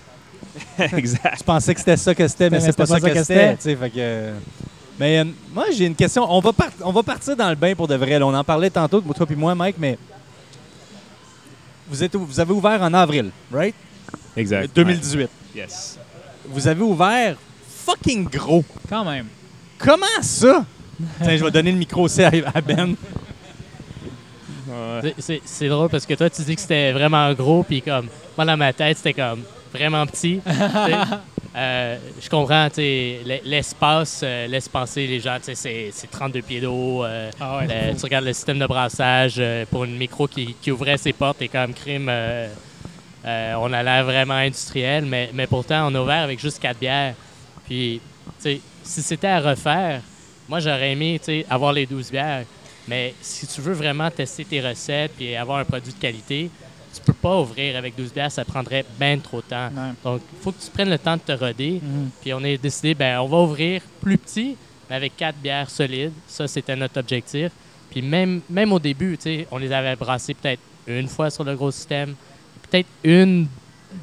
exact. 0.95 1.37
Tu 1.39 1.43
pensais 1.43 1.73
que 1.73 1.79
c'était 1.79 1.97
ça 1.97 2.15
que 2.15 2.27
c'était, 2.27 2.49
mais 2.49 2.57
Mais 2.59 2.63
c'est 2.65 2.75
pas, 2.77 2.85
ça 2.85 2.99
que 2.99 3.23
c'était. 3.23 3.57
que, 3.89 4.31
Mais 4.99 5.19
euh, 5.19 5.25
moi, 5.53 5.65
j'ai 5.75 5.85
une 5.85 5.95
question. 5.95 6.25
On 6.29 6.39
va, 6.39 6.51
on 6.83 6.91
va 6.91 7.03
partir 7.03 7.35
dans 7.35 7.49
le 7.49 7.55
bain 7.55 7.73
pour 7.75 7.87
de 7.87 7.95
vrai. 7.95 8.19
là. 8.19 8.25
On 8.27 8.33
en 8.33 8.43
parlait 8.43 8.69
tantôt, 8.69 9.01
toi 9.01 9.25
puis 9.25 9.35
moi, 9.35 9.53
Mike, 9.55 9.75
mais 9.79 9.97
vous, 11.89 12.03
êtes, 12.03 12.15
vous 12.15 12.39
avez 12.39 12.51
ouvert 12.53 12.81
en 12.81 12.93
avril, 12.93 13.31
right? 13.51 13.75
Exact. 14.37 14.69
2018. 14.75 15.21
Ouais. 15.23 15.29
Yes. 15.55 15.97
Vous 16.47 16.67
avez 16.67 16.81
ouvert 16.83 17.35
fucking 17.89 18.25
gros. 18.29 18.63
Quand 18.89 19.05
même. 19.05 19.25
Comment 19.77 20.05
ça? 20.21 20.65
Tiens, 21.23 21.37
je 21.37 21.43
vais 21.43 21.51
donner 21.51 21.71
le 21.71 21.77
micro 21.77 22.01
aussi 22.03 22.21
à 22.23 22.31
à 22.53 22.61
Ben. 22.61 22.95
Ouais. 24.67 25.13
C'est- 25.17 25.41
C'est 25.45 25.67
drôle 25.67 25.89
parce 25.89 26.05
que 26.05 26.13
toi, 26.13 26.29
tu 26.29 26.41
dis 26.43 26.55
que 26.55 26.61
c'était 26.61 26.91
vraiment 26.91 27.31
gros, 27.33 27.63
puis 27.63 27.81
comme, 27.81 28.07
moi, 28.37 28.45
dans 28.45 28.57
ma 28.57 28.73
tête, 28.73 28.97
c'était 28.97 29.13
comme 29.13 29.41
vraiment 29.73 30.05
petit. 30.05 30.41
Euh, 31.55 31.97
je 32.21 32.29
comprends, 32.29 32.67
tu 32.69 32.75
sais, 32.75 33.21
l- 33.25 33.41
l'espace 33.43 34.21
euh, 34.23 34.45
laisse 34.45 34.69
penser 34.69 35.07
les 35.07 35.19
gens, 35.19 35.37
tu 35.39 35.45
sais, 35.45 35.55
c'est- 35.55 35.89
c'est 35.91 36.09
32 36.09 36.43
pieds 36.43 36.61
d'eau. 36.61 37.03
euh, 37.03 37.31
Ah 37.41 37.57
ouais, 37.57 37.95
tu 37.95 38.03
regardes 38.03 38.25
le 38.25 38.33
système 38.33 38.59
de 38.59 38.67
brassage 38.67 39.37
euh, 39.39 39.65
pour 39.69 39.83
une 39.83 39.97
micro 39.97 40.27
qui, 40.27 40.55
qui 40.61 40.69
ouvrait 40.71 40.97
ses 40.99 41.11
portes 41.11 41.41
et 41.41 41.47
comme 41.47 41.73
crime, 41.73 42.05
euh, 42.07 42.47
euh, 43.25 43.53
on 43.59 43.73
a 43.73 43.81
l'air 43.81 44.03
vraiment 44.05 44.35
industriel, 44.35 45.05
mais, 45.05 45.31
mais 45.33 45.47
pourtant, 45.47 45.91
on 45.91 45.95
a 45.95 46.01
ouvert 46.01 46.21
avec 46.23 46.39
juste 46.39 46.59
quatre 46.61 46.77
bières. 46.79 47.15
Puis, 47.69 48.01
tu 48.25 48.31
sais, 48.39 48.61
si 48.83 49.03
c'était 49.03 49.27
à 49.27 49.39
refaire, 49.39 50.01
moi, 50.47 50.59
j'aurais 50.59 50.93
aimé, 50.93 51.19
tu 51.19 51.25
sais, 51.25 51.45
avoir 51.47 51.71
les 51.71 51.85
12 51.85 52.09
bières. 52.09 52.45
Mais 52.87 53.13
si 53.21 53.45
tu 53.45 53.61
veux 53.61 53.73
vraiment 53.73 54.09
tester 54.09 54.43
tes 54.43 54.59
recettes 54.67 55.13
et 55.19 55.37
avoir 55.37 55.59
un 55.59 55.65
produit 55.65 55.93
de 55.93 55.99
qualité, 55.99 56.49
tu 56.91 57.01
peux 57.01 57.13
pas 57.13 57.39
ouvrir 57.39 57.77
avec 57.77 57.95
12 57.95 58.11
bières, 58.11 58.31
ça 58.31 58.43
prendrait 58.43 58.83
bien 58.99 59.19
trop 59.19 59.37
de 59.37 59.45
temps. 59.45 59.67
Ouais. 59.67 59.91
Donc, 60.03 60.21
il 60.33 60.41
faut 60.41 60.51
que 60.51 60.59
tu 60.59 60.71
prennes 60.71 60.89
le 60.89 60.97
temps 60.97 61.15
de 61.15 61.21
te 61.21 61.31
roder. 61.31 61.79
Mhm. 61.83 62.09
Puis 62.19 62.33
on 62.33 62.43
a 62.43 62.57
décidé, 62.57 62.95
ben 62.95 63.19
on 63.19 63.27
va 63.27 63.37
ouvrir 63.37 63.83
plus 64.01 64.17
petit, 64.17 64.57
mais 64.89 64.95
avec 64.95 65.15
quatre 65.15 65.37
bières 65.37 65.69
solides. 65.69 66.13
Ça, 66.27 66.47
c'était 66.47 66.75
notre 66.75 66.99
objectif. 66.99 67.51
Puis 67.91 68.01
même, 68.01 68.41
même 68.49 68.73
au 68.73 68.79
début, 68.79 69.15
tu 69.17 69.23
sais, 69.23 69.47
on 69.51 69.59
les 69.59 69.71
avait 69.71 69.95
brassées 69.95 70.33
peut-être 70.33 70.61
une 70.87 71.07
fois 71.07 71.29
sur 71.29 71.43
le 71.43 71.55
gros 71.55 71.69
système, 71.69 72.15
peut-être 72.63 72.89
une, 73.03 73.47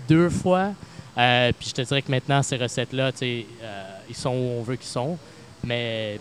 deux 0.08 0.30
fois. 0.30 0.70
Euh, 1.18 1.52
puis 1.58 1.68
je 1.70 1.74
te 1.74 1.82
dirais 1.82 2.02
que 2.02 2.10
maintenant, 2.10 2.42
ces 2.42 2.56
recettes-là, 2.56 3.10
euh, 3.22 3.42
ils 4.08 4.14
sont 4.14 4.30
où 4.30 4.58
on 4.58 4.62
veut 4.62 4.76
qu'ils 4.76 4.86
sont. 4.86 5.16
Mais 5.64 6.18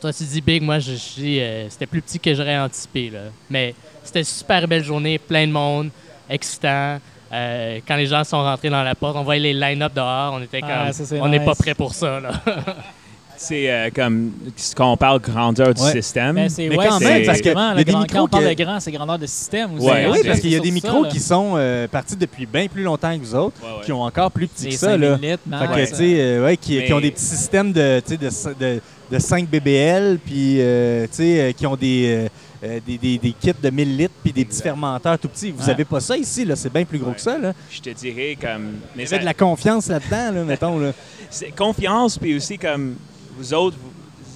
toi, 0.00 0.12
tu 0.12 0.24
dis 0.24 0.40
big, 0.40 0.62
moi, 0.62 0.78
je, 0.78 0.92
je 0.92 1.14
dis, 1.20 1.40
euh, 1.40 1.68
c'était 1.70 1.86
plus 1.86 2.02
petit 2.02 2.20
que 2.20 2.34
j'aurais 2.34 2.58
anticipé. 2.58 3.10
Là. 3.10 3.20
Mais 3.48 3.74
c'était 4.04 4.20
une 4.20 4.24
super 4.24 4.66
belle 4.68 4.84
journée, 4.84 5.18
plein 5.18 5.46
de 5.46 5.52
monde, 5.52 5.90
excitant. 6.28 6.98
Quand 7.30 7.94
les 7.96 8.06
gens 8.06 8.24
sont 8.24 8.42
rentrés 8.42 8.70
dans 8.70 8.82
la 8.82 8.94
porte, 8.96 9.16
on 9.16 9.22
voyait 9.22 9.40
les 9.40 9.54
line-up 9.54 9.94
dehors, 9.94 10.32
on 10.34 10.42
était 10.42 10.60
comme, 10.60 10.70
Ah, 10.70 10.92
c'est 10.92 11.20
on 11.20 11.28
n'est 11.28 11.38
nice. 11.38 11.46
pas 11.46 11.54
prêt 11.54 11.74
pour 11.74 11.94
ça. 11.94 12.18
Là. 12.18 12.32
C'est 13.42 13.70
euh, 13.70 13.88
comme 13.94 14.32
quand 14.76 14.92
on 14.92 14.98
parle 14.98 15.18
grandeur 15.18 15.72
du 15.72 15.80
Ouais. 15.80 15.92
système. 15.92 16.34
Mais 16.34 16.50
c'est 16.50 16.68
Mais 16.68 16.76
ouais, 16.76 16.86
quand 16.86 16.98
c'est 16.98 17.04
même, 17.06 17.24
parce 17.24 17.40
que 17.40 17.48
le 17.48 17.84
des 17.84 17.90
grand- 17.90 18.00
micros 18.02 18.18
quand 18.18 18.24
on 18.24 18.28
parle 18.28 18.44
que- 18.44 18.48
de 18.50 18.64
grand, 18.64 18.80
c'est 18.80 18.92
grandeur 18.92 19.18
de 19.18 19.24
système 19.26 19.76
aussi. 19.78 19.86
Ouais, 19.86 20.06
oui, 20.12 20.18
parce 20.26 20.40
qu'il 20.40 20.50
y 20.50 20.56
a 20.56 20.60
des 20.60 20.70
micros 20.70 21.04
ça, 21.04 21.10
qui 21.10 21.20
sont 21.20 21.52
euh, 21.56 21.88
partis 21.88 22.16
depuis 22.16 22.44
bien 22.44 22.66
plus 22.68 22.82
longtemps 22.82 23.18
que 23.18 23.24
vous 23.24 23.34
autres, 23.34 23.56
Ouais, 23.62 23.78
ouais. 23.78 23.84
qui 23.86 23.92
ont 23.92 24.02
encore 24.02 24.30
plus 24.30 24.46
petits 24.46 24.68
que 24.68 24.74
ça. 24.74 24.88
5000 24.90 25.00
Là. 25.08 25.16
litres, 25.16 25.42
Fait 25.74 25.86
que, 25.96 26.02
euh, 26.02 26.44
ouais, 26.44 26.56
qui, 26.58 26.84
qui 26.84 26.92
ont 26.92 26.96
Mais- 26.96 27.02
des 27.02 27.10
petits 27.12 27.24
systèmes 27.24 27.72
de, 27.72 28.02
tu 28.06 28.16
sais, 28.28 28.52
de, 28.54 28.54
de, 28.60 28.80
de 29.10 29.18
5 29.18 29.48
BBL, 29.48 30.18
puis 30.22 30.56
euh, 30.60 31.04
tu 31.06 31.14
sais, 31.14 31.40
euh, 31.40 31.52
qui 31.52 31.66
ont 31.66 31.76
des, 31.76 32.28
euh, 32.62 32.78
des, 32.86 32.98
des- 32.98 33.16
des 33.16 33.32
kits 33.32 33.52
de 33.62 33.70
1000 33.70 33.96
litres, 33.96 34.14
puis 34.22 34.34
des 34.34 34.44
petits 34.44 34.58
Exact. 34.58 34.64
fermenteurs 34.64 35.18
tout 35.18 35.28
petits. 35.28 35.50
Vous 35.50 35.64
Ouais. 35.64 35.70
avez 35.72 35.86
pas 35.86 36.00
ça 36.00 36.14
ici, 36.14 36.44
là, 36.44 36.56
c'est 36.56 36.70
bien 36.70 36.84
plus 36.84 36.98
gros 36.98 37.08
Ouais. 37.08 37.14
que 37.16 37.22
ça. 37.22 37.38
Là. 37.38 37.54
Je 37.70 37.80
te 37.80 37.88
dirais 37.88 38.36
comme. 38.38 38.72
Mais 38.94 39.06
ça- 39.06 39.16
de 39.16 39.24
la 39.24 39.32
confiance 39.32 39.88
là-dedans, 39.88 40.30
là, 40.34 40.44
mettons. 40.44 40.78
Là. 40.78 40.92
c'est 41.30 41.52
confiance, 41.56 42.18
puis 42.18 42.36
aussi 42.36 42.58
comme 42.58 42.96
vous 43.40 43.54
autres, 43.54 43.76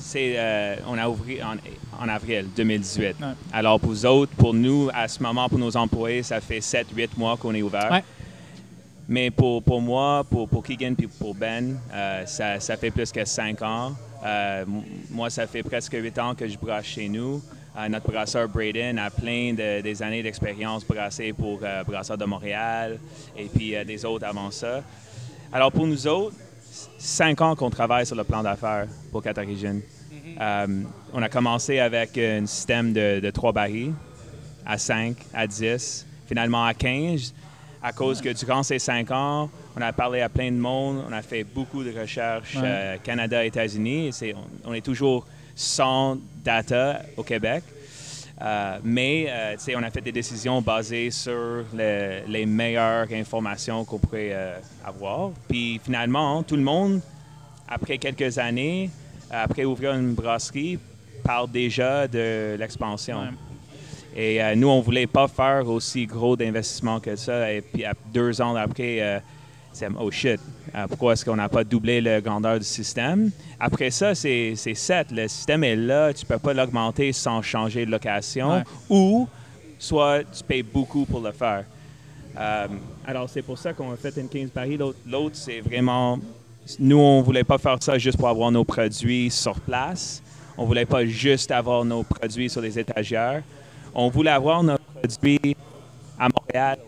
c'est, 0.01 0.35
euh, 0.37 0.77
on 0.87 0.97
a 0.97 1.07
ouvert 1.09 1.47
en, 1.47 2.05
en 2.05 2.09
avril 2.09 2.47
2018. 2.57 3.03
Ouais. 3.03 3.15
Alors 3.53 3.79
pour 3.79 3.91
vous 3.91 4.07
autres, 4.07 4.33
pour 4.35 4.55
nous, 4.55 4.89
à 4.95 5.09
ce 5.09 5.23
moment, 5.23 5.47
pour 5.49 5.59
nos 5.59 5.77
employés, 5.77 6.23
ça 6.23 6.41
fait 6.41 6.61
7-8 6.61 7.11
mois 7.19 7.37
qu'on 7.37 7.55
est 7.55 7.61
ouvert. 7.61 7.91
Ouais. 7.91 8.03
Mais 9.07 9.31
pour, 9.31 9.63
pour 9.63 9.83
moi, 9.83 10.25
pour, 10.25 10.49
pour 10.49 10.63
Keegan 10.63 10.95
puis 10.95 11.07
pour 11.07 11.35
Ben, 11.35 11.79
euh, 11.93 12.25
ça, 12.25 12.59
ça 12.61 12.79
fait 12.79 12.91
plus 12.91 13.13
que 13.13 13.27
5 13.27 13.61
ans. 13.61 13.93
Euh, 14.25 14.65
moi, 15.11 15.29
ça 15.29 15.47
fait 15.47 15.63
presque 15.63 15.93
8 15.93 16.19
ans 16.19 16.35
que 16.35 16.49
je 16.49 16.57
brasse 16.57 16.87
chez 16.87 17.09
nous. 17.11 17.43
Euh, 17.77 17.89
notre 17.91 18.11
brasseur 18.11 18.49
Braden 18.49 18.99
a 18.99 19.11
plein 19.11 19.53
de, 19.53 19.83
des 19.83 20.03
années 20.03 20.23
d'expérience 20.23 20.83
brassée 20.87 21.35
pour 21.35 21.61
Brasseur 21.87 22.17
de 22.17 22.25
Montréal 22.25 22.99
et 23.37 23.45
puis 23.55 23.75
des 23.85 24.05
autres 24.07 24.25
avant 24.27 24.51
ça. 24.51 24.83
Alors 25.53 25.71
pour 25.71 25.87
nous 25.87 26.07
autres, 26.07 26.37
cinq 26.99 27.41
ans 27.41 27.55
qu'on 27.57 27.71
travaille 27.71 28.07
sur 28.07 28.17
le 28.17 28.25
plan 28.25 28.43
d'affaires 28.43 28.87
pour 29.13 29.23
Catarigine. 29.23 29.81
Euh, 30.41 30.67
on 31.13 31.23
a 31.23 31.29
commencé 31.29 31.79
avec 31.79 32.17
un 32.19 32.47
système 32.47 32.93
de, 32.93 33.21
de 33.21 33.31
trois 33.31 33.53
barils 33.53 33.93
à 34.67 34.79
5, 34.79 35.17
à 35.35 35.47
10, 35.47 36.07
finalement 36.27 36.65
à 36.65 36.75
15. 36.75 37.35
À 37.83 37.93
cause 37.93 38.21
que 38.23 38.31
durant 38.31 38.63
ces 38.63 38.79
cinq 38.79 39.11
ans, 39.11 39.51
on 39.77 39.83
a 39.83 39.93
parlé 39.93 40.23
à 40.23 40.29
plein 40.31 40.51
de 40.51 40.57
monde, 40.57 41.05
on 41.09 41.13
a 41.13 41.21
fait 41.21 41.45
beaucoup 41.45 41.85
de 41.85 41.93
recherches 41.93 42.55
Ouais. 42.57 42.63
euh, 42.65 42.97
Canada, 43.03 43.45
États-Unis. 43.45 44.11
on, 44.65 44.71
on 44.71 44.73
est 44.73 44.81
toujours 44.85 45.27
sans 45.55 46.17
data 46.43 47.03
au 47.17 47.23
Québec. 47.23 47.63
Euh, 48.43 48.79
mais 48.83 49.27
euh, 49.29 49.53
tu 49.55 49.61
sais, 49.61 49.77
on 49.77 49.83
a 49.83 49.91
fait 49.91 50.01
des 50.01 50.11
décisions 50.13 50.61
basées 50.61 51.11
sur 51.11 51.65
le- 51.73 52.27
les 52.27 52.47
meilleures 52.47 53.07
informations 53.13 53.85
qu'on 53.85 53.99
pourrait 53.99 54.31
euh, 54.33 54.59
avoir. 54.85 55.31
Puis 55.49 55.81
finalement, 55.85 56.43
tout 56.43 56.57
le 56.57 56.63
monde, 56.63 57.01
après 57.69 57.99
quelques 57.99 58.37
années, 58.39 58.91
après 59.31 59.65
ouvrir 59.65 59.93
une 59.95 60.15
brasserie, 60.15 60.79
parle 61.23 61.51
déjà 61.51 62.09
de 62.09 62.57
l'expansion. 62.59 63.21
Ouais. 63.21 63.29
Et 64.17 64.43
euh, 64.43 64.55
nous, 64.57 64.69
on 64.69 64.81
voulait 64.81 65.07
pas 65.07 65.29
faire 65.29 65.69
aussi 65.69 66.05
gros 66.07 66.37
d'investissement 66.37 66.99
que 67.01 67.15
ça. 67.17 67.53
Et 67.53 67.61
puis 67.63 67.85
à- 67.85 67.95
deux 68.13 68.41
ans 68.41 68.55
après, 68.57 69.01
euh, 69.01 69.19
c'est 69.73 69.89
oh 69.99 70.11
shit, 70.11 70.41
pourquoi 70.89 71.13
est-ce 71.13 71.25
qu'on 71.25 71.37
n'a 71.37 71.49
pas 71.49 71.65
doublé 71.65 72.01
la 72.01 72.21
grandeur 72.21 72.59
du 72.59 72.65
système? 72.65 73.31
Après 73.61 73.91
ça, 73.91 74.15
c'est 74.15 74.55
c'est 74.57 74.75
set. 74.75 75.13
Le 75.13 75.29
système 75.29 75.63
est 75.65 75.77
là, 75.77 76.13
tu 76.13 76.27
peux 76.27 76.39
pas 76.39 76.53
l'augmenter 76.53 77.13
sans 77.13 77.43
changer 77.43 77.87
de 77.87 77.91
location. 77.91 78.51
Ouais. 78.51 78.63
Ou 78.91 79.29
soit 79.79 80.25
tu 80.25 80.43
payes 80.43 80.63
beaucoup 80.63 81.05
pour 81.05 81.21
le 81.21 81.33
faire. 81.33 81.65
Euh, 82.39 82.67
alors, 83.07 83.29
c'est 83.29 83.43
pour 83.43 83.59
ça 83.59 83.73
qu'on 83.73 83.93
a 83.93 83.97
fait 83.97 84.17
une 84.17 84.29
15 84.29 84.51
Paris. 84.51 84.77
L'autre, 84.77 84.99
l'autre, 85.07 85.37
c'est 85.37 85.61
vraiment. 85.61 86.19
Nous, 86.79 86.99
on 86.99 87.23
voulait 87.23 87.45
pas 87.45 87.59
faire 87.59 87.77
ça 87.81 87.99
juste 87.99 88.19
pour 88.19 88.29
avoir 88.29 88.51
nos 88.51 88.65
produits 88.65 89.31
sur 89.31 89.61
place. 89.61 90.23
On 90.57 90.65
voulait 90.65 90.87
pas 90.87 91.05
juste 91.05 91.51
avoir 91.51 91.85
nos 91.85 92.03
produits 92.03 92.49
sur 92.49 92.61
les 92.61 92.79
étagères. 92.79 93.43
On 93.95 94.09
voulait 94.09 94.31
avoir 94.31 94.63
nos 94.63 94.79
produits 94.79 95.57
à 96.19 96.29
Montréal. 96.29 96.79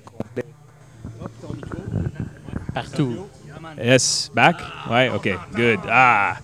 Partout. 2.73 3.27
Yes, 3.75 4.31
back? 4.35 4.57
Ouais, 4.91 5.11
OK, 5.11 5.29
good. 5.55 5.81
Ah! 5.89 6.37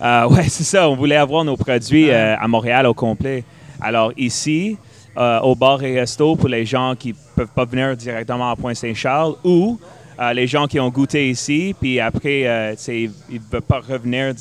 Euh, 0.00 0.28
ouais, 0.30 0.48
c'est 0.48 0.64
ça. 0.64 0.88
On 0.88 0.96
voulait 0.96 1.16
avoir 1.16 1.44
nos 1.44 1.56
produits 1.56 2.10
euh, 2.10 2.36
à 2.36 2.48
Montréal 2.48 2.86
au 2.86 2.94
complet. 2.94 3.44
Alors, 3.80 4.12
ici, 4.16 4.76
euh, 5.16 5.40
au 5.40 5.54
bar 5.54 5.82
et 5.82 6.00
resto, 6.00 6.36
pour 6.36 6.48
les 6.48 6.64
gens 6.64 6.94
qui 6.98 7.12
peuvent 7.12 7.52
pas 7.54 7.64
venir 7.64 7.96
directement 7.96 8.50
à 8.50 8.56
Pointe-Saint-Charles 8.56 9.36
ou 9.44 9.78
euh, 10.18 10.32
les 10.32 10.46
gens 10.46 10.66
qui 10.66 10.80
ont 10.80 10.88
goûté 10.88 11.30
ici, 11.30 11.74
puis 11.78 12.00
après, 12.00 12.40
ils 12.88 13.10
ne 13.30 13.38
veulent 13.50 13.62
pas 13.62 13.80
revenir. 13.80 14.34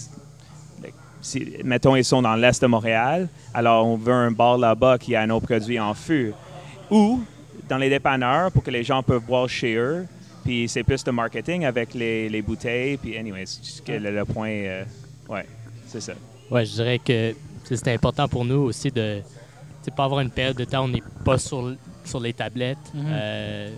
Si, 1.22 1.54
mettons, 1.64 1.96
ils 1.96 2.06
sont 2.06 2.22
dans 2.22 2.36
l'est 2.36 2.62
de 2.62 2.68
Montréal, 2.68 3.28
alors 3.54 3.88
on 3.88 3.98
veut 3.98 4.14
un 4.14 4.32
bar 4.32 4.58
là-bas 4.58 5.00
qui 5.00 5.16
a 5.16 5.26
nos 5.26 5.40
produits 5.40 5.80
en 5.80 5.94
fût. 5.94 6.34
Ou 6.92 7.20
dans 7.68 7.78
les 7.78 7.90
dépanneurs 7.90 8.52
pour 8.52 8.64
que 8.64 8.70
les 8.70 8.84
gens 8.84 9.02
peuvent 9.02 9.24
boire 9.24 9.50
chez 9.50 9.76
eux. 9.76 10.06
Puis 10.46 10.70
c'est 10.70 10.84
plus 10.84 11.04
de 11.04 11.12
marketing 11.12 11.66
avec 11.66 11.94
les, 11.96 12.30
les 12.30 12.42
bouteilles. 12.42 12.98
Puis, 12.98 13.18
anyway, 13.18 13.44
c'est 13.46 13.98
le, 14.00 14.12
le 14.12 14.26
point. 14.26 14.50
euh, 14.50 14.84
Ouais, 15.28 15.46
c'est 15.88 16.00
ça. 16.02 16.14
Ouais, 16.52 16.64
je 16.66 16.72
dirais 16.74 17.00
que 17.00 17.36
c'est 17.64 17.88
important 17.92 18.28
pour 18.28 18.46
nous 18.46 18.60
aussi 18.62 18.92
de 18.92 19.22
ne 19.88 19.92
pas 19.96 20.04
avoir 20.06 20.22
une 20.22 20.30
période 20.30 20.56
de 20.56 20.66
temps 20.66 20.82
où 20.82 20.86
on 20.86 20.88
n'est 20.90 21.04
pas 21.24 21.40
sur, 21.40 21.76
sur 22.04 22.20
les 22.20 22.32
tablettes. 22.34 22.78
Mhm. 22.94 23.06
Euh, 23.10 23.70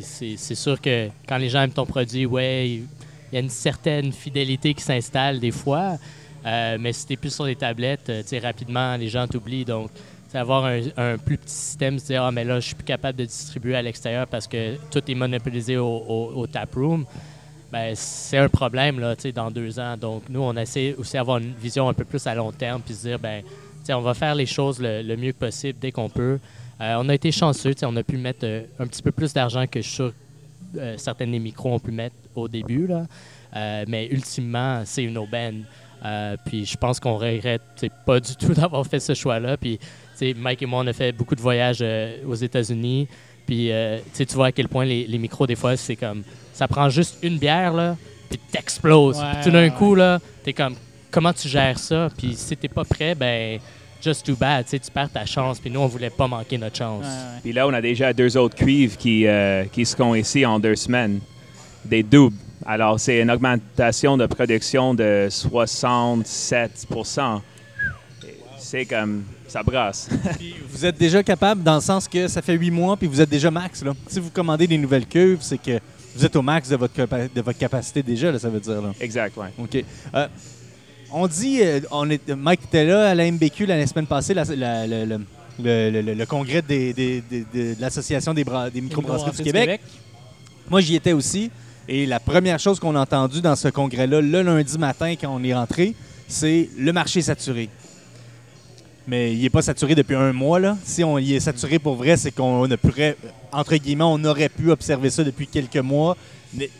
c'est 0.00 0.54
sûr 0.54 0.80
que 0.80 1.08
quand 1.28 1.36
les 1.36 1.50
gens 1.50 1.60
aiment 1.62 1.70
ton 1.72 1.84
produit, 1.86 2.24
ouais, 2.24 2.68
il 2.70 2.86
y 3.32 3.36
a 3.36 3.40
une 3.40 3.50
certaine 3.50 4.10
fidélité 4.12 4.72
qui 4.72 4.82
s'installe 4.82 5.38
des 5.40 5.50
fois. 5.50 5.98
Euh, 6.46 6.76
mais 6.80 6.92
si 6.92 7.06
tu 7.06 7.16
plus 7.16 7.34
sur 7.34 7.44
les 7.44 7.56
tablettes, 7.56 8.10
rapidement, 8.42 8.96
les 8.96 9.08
gens 9.08 9.26
t'oublient. 9.26 9.64
Donc, 9.64 9.90
avoir 10.36 10.64
un, 10.64 11.18
plus 11.18 11.38
petit 11.38 11.54
système, 11.54 11.98
se 11.98 12.06
dire, 12.06 12.22
ah, 12.22 12.32
mais 12.32 12.44
là, 12.44 12.60
je 12.60 12.66
suis 12.66 12.74
plus 12.74 12.84
capable 12.84 13.18
de 13.18 13.24
distribuer 13.24 13.76
à 13.76 13.82
l'extérieur 13.82 14.26
parce 14.26 14.46
que 14.46 14.76
tout 14.90 15.02
est 15.06 15.14
monopolisé 15.14 15.76
au, 15.76 16.46
taproom. 16.50 17.04
Ben, 17.72 17.92
c'est 17.94 18.38
un 18.38 18.48
problème 18.48 19.00
là, 19.00 19.14
dans 19.34 19.50
deux 19.50 19.80
ans. 19.80 19.96
Donc, 19.96 20.24
nous, 20.28 20.40
on 20.40 20.56
essaie 20.56 20.94
aussi 20.96 21.14
d'avoir 21.14 21.38
une 21.38 21.52
vision 21.54 21.88
un 21.88 21.94
peu 21.94 22.04
plus 22.04 22.24
à 22.26 22.34
long 22.34 22.52
terme 22.52 22.80
puis 22.82 22.94
se 22.94 23.08
dire, 23.08 23.18
ben, 23.18 23.42
on 23.92 24.00
va 24.00 24.14
faire 24.14 24.34
les 24.34 24.46
choses 24.46 24.80
le, 24.80 25.16
mieux 25.16 25.32
possible 25.32 25.78
dès 25.80 25.92
qu'on 25.92 26.08
peut. 26.08 26.38
Euh, 26.80 26.96
on 26.98 27.08
a 27.08 27.14
été 27.14 27.30
chanceux, 27.30 27.74
on 27.82 27.96
a 27.96 28.02
pu 28.02 28.16
mettre 28.16 28.40
euh, 28.44 28.62
un 28.78 28.86
petit 28.86 29.02
peu 29.02 29.12
plus 29.12 29.32
d'argent 29.32 29.66
que 29.66 29.80
sûr 29.80 30.12
euh, 30.76 30.96
certaines 30.96 31.30
des 31.30 31.38
micros 31.38 31.72
ont 31.72 31.78
pu 31.78 31.92
mettre 31.92 32.16
au 32.34 32.48
début. 32.48 32.86
Là. 32.86 33.06
Euh, 33.54 33.84
mais 33.86 34.06
ultimement, 34.06 34.82
c'est 34.84 35.04
une 35.04 35.18
aubaine. 35.18 35.64
Puis 36.44 36.66
je 36.66 36.76
pense 36.76 37.00
qu'on 37.00 37.16
regrette 37.16 37.62
pas 38.04 38.20
du 38.20 38.36
tout 38.36 38.52
d'avoir 38.54 38.86
fait 38.86 39.00
ce 39.00 39.14
choix-là. 39.14 39.56
Puis 39.56 39.78
sais, 40.18 40.34
Mike 40.36 40.62
et 40.62 40.66
moi, 40.66 40.82
on 40.84 40.86
a 40.86 40.92
fait 40.92 41.12
beaucoup 41.12 41.34
de 41.34 41.40
voyages 41.40 41.78
euh, 41.80 42.16
aux 42.26 42.34
États-Unis. 42.34 43.08
Puis 43.46 43.70
euh, 43.70 43.98
tu 44.16 44.24
vois 44.34 44.46
à 44.46 44.52
quel 44.52 44.68
point 44.68 44.84
les, 44.84 45.06
les 45.06 45.18
micros, 45.18 45.46
des 45.46 45.56
fois, 45.56 45.76
c'est 45.76 45.96
comme 45.96 46.22
ça 46.52 46.68
prend 46.68 46.88
juste 46.88 47.18
une 47.22 47.38
bière, 47.38 47.72
là, 47.72 47.96
puis 48.30 48.38
t'exploses. 48.50 49.18
Ouais, 49.18 49.32
Puis 49.34 49.44
tout 49.44 49.50
d'un 49.50 49.64
ouais, 49.64 49.70
coup, 49.70 49.94
là, 49.94 50.20
t'es 50.42 50.52
comme 50.52 50.76
comment 51.10 51.32
tu 51.32 51.48
gères 51.48 51.78
ça? 51.78 52.08
Puis 52.16 52.34
si 52.36 52.56
t'es 52.56 52.68
pas 52.68 52.84
prêt, 52.84 53.14
ben 53.14 53.58
just 54.04 54.26
too 54.26 54.36
bad. 54.36 54.66
Tu 54.66 54.78
perds 54.92 55.10
ta 55.10 55.24
chance. 55.24 55.58
Puis 55.58 55.70
nous, 55.70 55.80
on 55.80 55.86
voulait 55.86 56.10
pas 56.10 56.28
manquer 56.28 56.58
notre 56.58 56.76
chance. 56.76 57.04
Ouais, 57.04 57.10
ouais. 57.10 57.40
Puis 57.42 57.52
là, 57.52 57.66
on 57.66 57.72
a 57.72 57.80
déjà 57.80 58.12
deux 58.12 58.36
autres 58.36 58.54
cuivres 58.54 58.96
qui, 58.96 59.26
euh, 59.26 59.64
qui 59.64 59.86
seront 59.86 60.14
ici 60.14 60.44
en 60.44 60.58
deux 60.58 60.76
semaines. 60.76 61.20
Des 61.84 62.02
doubles. 62.02 62.36
Alors, 62.66 63.00
c'est 63.00 63.20
une 63.20 63.30
augmentation 63.30 64.16
de 64.16 64.26
production 64.26 64.94
de 64.94 65.28
67 65.30 66.86
C'est 68.74 68.86
comme. 68.86 69.22
Ça 69.46 69.62
brasse. 69.62 70.08
Puis 70.36 70.52
vous 70.68 70.84
êtes 70.84 70.98
déjà 70.98 71.22
capable 71.22 71.62
dans 71.62 71.76
le 71.76 71.80
sens 71.80 72.08
que 72.08 72.26
ça 72.26 72.42
fait 72.42 72.54
huit 72.54 72.72
mois 72.72 72.96
puis 72.96 73.06
vous 73.06 73.20
êtes 73.20 73.28
déjà 73.28 73.48
max. 73.48 73.84
Là. 73.84 73.92
Si 74.08 74.18
vous 74.18 74.30
commandez 74.30 74.66
des 74.66 74.78
nouvelles 74.78 75.06
cuves, 75.06 75.38
c'est 75.42 75.58
que 75.58 75.78
vous 76.16 76.24
êtes 76.24 76.34
au 76.34 76.42
max 76.42 76.70
de 76.70 76.74
votre, 76.74 76.92
de 77.00 77.40
votre 77.40 77.58
capacité 77.58 78.02
déjà, 78.02 78.32
là, 78.32 78.38
ça 78.40 78.48
veut 78.48 78.58
dire. 78.58 78.82
Là. 78.82 78.92
exact, 79.00 79.36
ouais. 79.36 79.46
OK. 79.58 79.84
Euh, 80.14 80.26
on 81.12 81.28
dit, 81.28 81.60
euh, 81.62 81.78
on 81.92 82.10
est, 82.10 82.28
Mike 82.30 82.62
était 82.64 82.84
là 82.84 83.10
à 83.10 83.14
la 83.14 83.30
MBQ 83.30 83.66
la 83.66 83.86
semaine 83.86 84.08
passée, 84.08 84.34
la- 84.34 84.42
la- 84.42 84.86
le, 84.88 85.04
le- 85.06 85.90
le- 85.90 86.00
le- 86.02 86.14
le 86.14 86.26
congrès 86.26 86.60
des- 86.62 86.92
des- 86.92 87.20
des- 87.20 87.44
de 87.74 87.80
l'Association 87.80 88.34
des, 88.34 88.44
des 88.72 88.80
microbrasseries 88.80 89.36
du 89.36 89.42
Québec. 89.44 89.80
Moi, 90.68 90.80
j'y 90.80 90.96
étais 90.96 91.12
aussi. 91.12 91.48
Et 91.86 92.06
la 92.06 92.18
première 92.18 92.58
chose 92.58 92.80
qu'on 92.80 92.96
a 92.96 93.00
entendue 93.02 93.40
dans 93.40 93.54
ce 93.54 93.68
congrès-là, 93.68 94.20
le 94.20 94.42
lundi 94.42 94.78
matin, 94.78 95.14
quand 95.20 95.32
on 95.32 95.44
est 95.44 95.54
rentré, 95.54 95.94
c'est 96.26 96.70
le 96.76 96.92
marché 96.92 97.22
saturé. 97.22 97.68
Mais 99.06 99.34
il 99.34 99.42
n'est 99.42 99.50
pas 99.50 99.62
saturé 99.62 99.94
depuis 99.94 100.16
un 100.16 100.32
mois. 100.32 100.58
Là. 100.58 100.76
Si 100.84 101.04
on 101.04 101.18
y 101.18 101.34
est 101.34 101.40
saturé 101.40 101.78
pour 101.78 101.96
vrai, 101.96 102.16
c'est 102.16 102.30
qu'on 102.30 102.66
entre 103.52 103.76
guillemets, 103.76 104.04
on 104.04 104.24
aurait 104.24 104.48
pu 104.48 104.70
observer 104.70 105.10
ça 105.10 105.22
depuis 105.22 105.46
quelques 105.46 105.76
mois. 105.76 106.16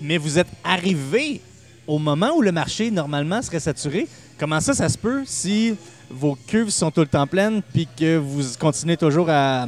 Mais, 0.01 0.19
vous 0.19 0.39
êtes 0.39 0.49
arrivé 0.63 1.41
au 1.87 1.99
moment 1.99 2.31
où 2.37 2.43
le 2.43 2.53
marché, 2.53 2.91
normalement, 2.91 3.43
serait 3.43 3.61
saturé. 3.61 4.07
Comment 4.39 4.61
ça, 4.61 4.73
ça 4.73 4.89
se 4.89 4.97
peut 4.97 5.23
si 5.27 5.75
vos 6.11 6.37
cuves 6.47 6.71
sont 6.71 6.91
tout 6.91 7.01
le 7.01 7.07
temps 7.07 7.27
pleines 7.27 7.61
puis 7.73 7.89
que 7.97 8.17
vous 8.17 8.43
continuez 8.59 8.97
toujours 8.97 9.29
à, 9.29 9.67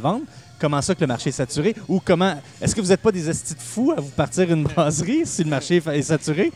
vendre? 0.00 0.24
Comment 0.58 0.80
ça 0.80 0.94
que 0.94 1.00
le 1.00 1.06
marché 1.06 1.30
est 1.30 1.32
saturé? 1.32 1.74
Ou 1.88 2.00
comment. 2.04 2.40
Est-ce 2.60 2.74
que 2.74 2.80
vous 2.80 2.88
n'êtes 2.88 3.00
pas 3.00 3.12
des 3.12 3.28
astis 3.28 3.54
de 3.54 3.60
fous 3.60 3.92
à 3.96 4.00
vous 4.00 4.10
partir 4.10 4.50
une 4.50 4.62
brasserie 4.62 5.22
si 5.24 5.44
le 5.44 5.50
marché 5.50 5.82
est 5.84 6.02
saturé? 6.02 6.52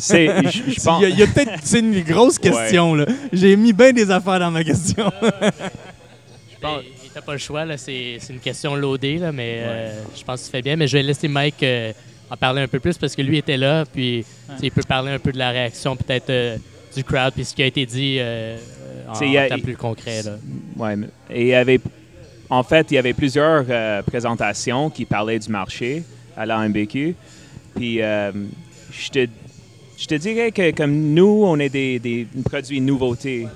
C'est, 0.00 0.26
je, 0.50 0.70
je 0.72 0.80
pense, 0.82 1.02
Il 1.02 1.02
y 1.02 1.04
a, 1.04 1.08
il 1.08 1.18
y 1.18 1.22
a 1.22 1.26
peut-être 1.26 1.52
c'est 1.62 1.80
une 1.80 2.00
grosse 2.02 2.38
question. 2.38 2.94
là. 2.94 3.06
J'ai 3.32 3.56
mis 3.56 3.72
bien 3.72 3.92
des 3.92 4.10
affaires 4.10 4.38
dans 4.40 4.50
ma 4.50 4.64
question. 4.64 5.10
Ben, 6.62 6.80
il 7.04 7.10
t'a 7.10 7.20
pas 7.22 7.32
le 7.32 7.38
choix, 7.38 7.64
là. 7.64 7.76
C'est, 7.76 8.16
c'est 8.20 8.32
une 8.32 8.40
question 8.40 8.74
loadée, 8.74 9.18
là, 9.18 9.32
mais 9.32 9.58
euh, 9.60 10.00
je 10.16 10.24
pense 10.24 10.40
que 10.40 10.46
tu 10.46 10.50
fais 10.52 10.62
bien. 10.62 10.76
Mais 10.76 10.88
je 10.88 10.96
vais 10.96 11.02
laisser 11.02 11.28
Mike 11.28 11.62
euh, 11.62 11.92
en 12.30 12.36
parler 12.36 12.62
un 12.62 12.68
peu 12.68 12.80
plus 12.80 12.96
parce 12.98 13.14
que 13.14 13.22
lui 13.22 13.38
était 13.38 13.56
là, 13.56 13.84
puis 13.84 14.24
il 14.62 14.70
peut 14.70 14.82
parler 14.82 15.12
un 15.12 15.18
peu 15.18 15.32
de 15.32 15.38
la 15.38 15.50
réaction 15.50 15.96
peut-être 15.96 16.30
euh, 16.30 16.56
du 16.94 17.04
crowd, 17.04 17.32
puis 17.34 17.44
ce 17.44 17.54
qui 17.54 17.62
a 17.62 17.66
été 17.66 17.84
dit 17.84 18.16
euh, 18.18 18.56
en, 19.08 19.20
y 19.20 19.36
a- 19.36 19.44
en 19.44 19.48
temps 19.48 19.58
plus 19.60 19.76
concret. 19.76 20.22
Là. 20.22 20.32
Ouais, 20.76 20.96
mais- 20.96 21.08
et 21.30 21.42
il 21.42 21.48
y 21.48 21.54
avait, 21.54 21.80
en 22.48 22.62
fait, 22.62 22.86
il 22.90 22.94
y 22.94 22.98
avait 22.98 23.12
plusieurs 23.12 23.66
euh, 23.68 24.02
présentations 24.02 24.88
qui 24.88 25.04
parlaient 25.04 25.38
du 25.38 25.50
marché 25.50 26.02
à 26.36 26.46
la 26.46 26.66
MBQ. 26.66 27.14
Puis, 27.76 28.00
euh, 28.00 28.32
je 28.90 29.10
te, 29.10 29.26
je 29.96 30.06
te 30.06 30.14
dirais 30.14 30.52
que 30.52 30.70
comme 30.72 31.14
nous, 31.14 31.42
on 31.44 31.58
est 31.58 31.68
des, 31.68 31.98
des 31.98 32.26
produits 32.44 32.80
nouveautés. 32.80 33.46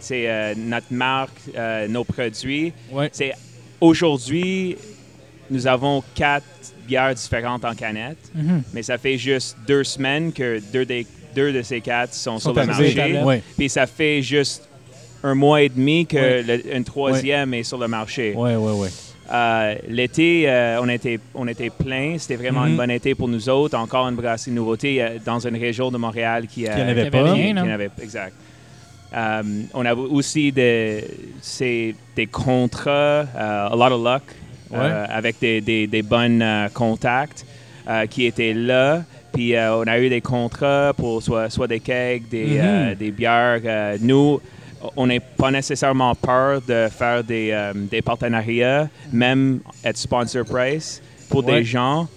C'est 0.00 0.28
euh, 0.28 0.54
notre 0.56 0.92
marque, 0.92 1.32
euh, 1.56 1.88
nos 1.88 2.04
produits. 2.04 2.72
Ouais. 2.92 3.08
C'est 3.12 3.32
aujourd'hui, 3.80 4.76
nous 5.50 5.66
avons 5.66 6.02
quatre 6.14 6.44
bières 6.86 7.14
différentes 7.14 7.64
en 7.64 7.74
canette, 7.74 8.18
Mhm. 8.34 8.62
mais 8.72 8.82
ça 8.82 8.98
fait 8.98 9.18
juste 9.18 9.56
deux 9.66 9.84
semaines 9.84 10.32
que 10.32 10.60
deux, 10.72 10.84
des, 10.84 11.06
deux 11.34 11.52
de 11.52 11.62
ces 11.62 11.80
quatre 11.80 12.14
sont, 12.14 12.38
sur 12.38 12.52
le 12.52 12.64
marché. 12.66 13.20
Ouais. 13.22 13.42
Puis 13.56 13.68
ça 13.68 13.86
fait 13.86 14.22
juste 14.22 14.68
un 15.22 15.34
mois 15.34 15.62
et 15.62 15.68
demi 15.68 16.06
que 16.06 16.16
Ouais. 16.16 16.42
le- 16.42 16.76
une 16.76 16.84
troisième 16.84 17.54
est 17.54 17.64
sur 17.64 17.78
le 17.78 17.88
marché. 17.88 18.34
Ouais, 18.36 18.54
ouais, 18.54 18.72
ouais. 18.72 18.88
Euh, 19.32 19.74
L'été, 19.88 20.44
euh, 20.48 20.78
on, 20.80 20.88
était, 20.88 21.18
on 21.34 21.48
était 21.48 21.70
plein. 21.70 22.16
C'était 22.18 22.36
vraiment 22.36 22.60
Mhm. 22.62 22.68
une 22.70 22.76
bonne 22.76 22.90
été 22.92 23.14
pour 23.14 23.28
nous 23.28 23.48
autres. 23.48 23.76
Encore 23.76 24.06
une 24.08 24.14
brasserie 24.14 24.52
nouveauté 24.52 25.02
euh, 25.02 25.18
dans 25.24 25.40
une 25.46 25.56
région 25.56 25.90
de 25.90 25.98
Montréal 25.98 26.46
qui, 26.46 26.66
euh, 26.66 26.74
Qui 26.74 26.80
en 26.82 26.88
avait 26.88 27.04
Qui 27.04 27.10
pas. 27.10 27.34
qui- 27.34 27.58
avait- 27.58 27.90
exact. 28.02 28.34
On 29.74 29.84
a 29.86 29.94
aussi 29.94 30.52
des, 30.52 31.04
des 32.16 32.26
contrats, 32.26 32.90
euh, 32.90 33.68
a 33.68 33.74
lot 33.76 33.94
of 33.94 34.04
luck, 34.04 34.22
euh, 34.74 35.06
avec 35.08 35.38
des, 35.40 35.60
des, 35.60 35.86
des 35.86 36.02
bons 36.02 36.40
euh, 36.42 36.68
contacts 36.74 37.46
euh, 37.88 38.06
qui 38.06 38.26
étaient 38.26 38.52
là. 38.54 39.02
Puis 39.32 39.54
euh, 39.54 39.76
on 39.76 39.82
a 39.86 39.98
eu 39.98 40.08
des 40.08 40.20
contrats 40.20 40.92
pour 40.96 41.22
soit, 41.22 41.50
soit 41.50 41.66
des 41.68 41.80
kegs, 41.80 42.28
des, 42.28 42.44
Mhm. 42.46 42.60
euh, 42.62 42.94
des 42.94 43.10
bières. 43.10 43.60
Euh, 43.64 43.96
nous, 44.00 44.40
on 44.96 45.06
n'est 45.06 45.20
pas 45.20 45.50
nécessairement 45.50 46.14
peur 46.14 46.60
de 46.62 46.88
faire 46.90 47.22
des, 47.24 47.50
euh, 47.52 47.72
des 47.74 48.02
partenariats, 48.02 48.88
même 49.12 49.60
être 49.84 49.96
sponsor 49.96 50.44
price 50.44 51.00
pour 51.28 51.44
Ouais. 51.44 51.58
des 51.60 51.64
gens, 51.64 52.08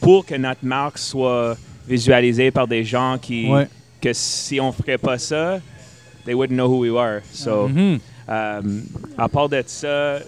pour 0.00 0.24
que 0.26 0.34
notre 0.34 0.64
marque 0.64 0.98
soit 0.98 1.56
visualisée 1.88 2.50
par 2.50 2.66
des 2.68 2.84
gens 2.84 3.18
qui, 3.20 3.48
Ouais. 3.48 3.66
que 4.00 4.12
si 4.12 4.60
on 4.60 4.72
ferait 4.72 4.98
pas 4.98 5.18
ça, 5.18 5.60
they 6.24 6.34
wouldn't 6.34 6.54
know 6.56 6.66
who 6.68 6.78
we 6.80 6.90
were. 6.90 7.20
So, 7.32 7.68
Mhm. 7.68 7.98
euh, 8.28 8.60
à 9.18 9.28
part 9.28 9.48
de 9.48 9.62
ça, 9.66 10.18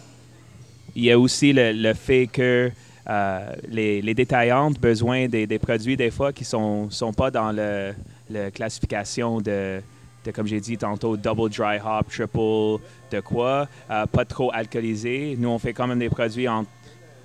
il 0.96 1.04
y 1.04 1.10
a 1.10 1.18
aussi 1.18 1.52
le, 1.52 1.72
le 1.72 1.94
fait 1.94 2.26
que 2.26 2.70
euh, 3.08 3.38
les, 3.68 4.00
les 4.00 4.14
détaillants 4.14 4.68
ont 4.68 4.74
besoin 4.80 5.26
des, 5.28 5.46
des 5.46 5.58
produits 5.58 5.96
des 5.96 6.10
fois 6.10 6.32
qui 6.32 6.44
sont 6.44 6.88
sont 6.90 7.12
pas 7.12 7.30
dans 7.30 7.52
le, 7.52 7.92
le 8.30 8.50
classification 8.50 9.40
de, 9.40 9.80
de, 10.24 10.30
comme 10.30 10.46
j'ai 10.46 10.60
dit 10.60 10.76
tantôt, 10.78 11.16
double 11.16 11.50
dry 11.50 11.78
hop, 11.84 12.06
triple, 12.10 12.82
de 13.10 13.20
quoi, 13.20 13.68
euh, 13.90 14.06
pas 14.06 14.24
trop 14.24 14.50
alcoolisé. 14.52 15.36
Nous, 15.38 15.48
on 15.48 15.58
fait 15.58 15.72
quand 15.72 15.86
même 15.86 15.98
des 15.98 16.08
produits 16.08 16.48
entre 16.48 16.68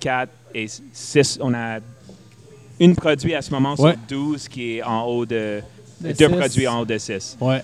4 0.00 0.30
et 0.54 0.66
6. 0.92 1.38
On 1.42 1.52
a 1.54 1.78
une 2.78 2.94
produit 2.96 3.34
à 3.34 3.42
ce 3.42 3.50
moment 3.50 3.74
Ouais. 3.78 3.92
sur 3.92 4.00
12 4.08 4.48
qui 4.48 4.76
est 4.78 4.82
en 4.82 5.02
haut 5.04 5.26
de... 5.26 5.60
De 6.00 6.12
deux 6.12 6.28
six. 6.28 6.34
produits 6.34 6.66
en 6.68 6.80
haut 6.80 6.86
de 6.86 6.96
6. 6.96 7.36
Ouais. 7.40 7.62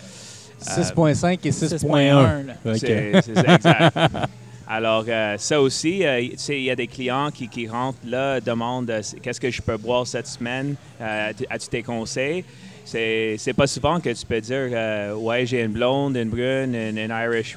6.5 0.62 1.38
et 1.44 1.50
6.1. 1.50 1.78
6.1, 1.78 2.46
là. 2.46 2.54
OK. 2.66 2.76
C'est 2.78 3.22
c'est 3.22 3.34
ça, 3.34 3.54
exact. 3.54 3.96
Alors, 4.68 5.04
euh, 5.08 5.36
ça 5.38 5.60
aussi, 5.60 6.04
euh, 6.04 6.20
il 6.20 6.62
y 6.62 6.70
a 6.70 6.76
des 6.76 6.88
clients 6.88 7.30
qui, 7.32 7.48
qui 7.48 7.68
rentrent 7.68 7.98
là, 8.04 8.40
demandent 8.40 8.90
euh, 8.90 9.00
qu'est-ce 9.22 9.40
que 9.40 9.50
je 9.50 9.62
peux 9.62 9.76
boire 9.76 10.06
cette 10.06 10.26
semaine, 10.26 10.74
Euh, 11.00 11.32
as-tu- 11.50 11.68
tes 11.68 11.82
conseils? 11.82 12.44
C'est 12.84 13.54
pas 13.56 13.66
souvent 13.66 14.00
que 14.00 14.10
tu 14.10 14.26
peux 14.26 14.40
dire 14.40 15.16
Ouais, 15.18 15.44
j'ai 15.46 15.62
une 15.62 15.72
blonde, 15.72 16.16
une 16.16 16.28
brune, 16.30 16.74
une, 16.74 16.98
une 16.98 17.10
Irish. 17.10 17.56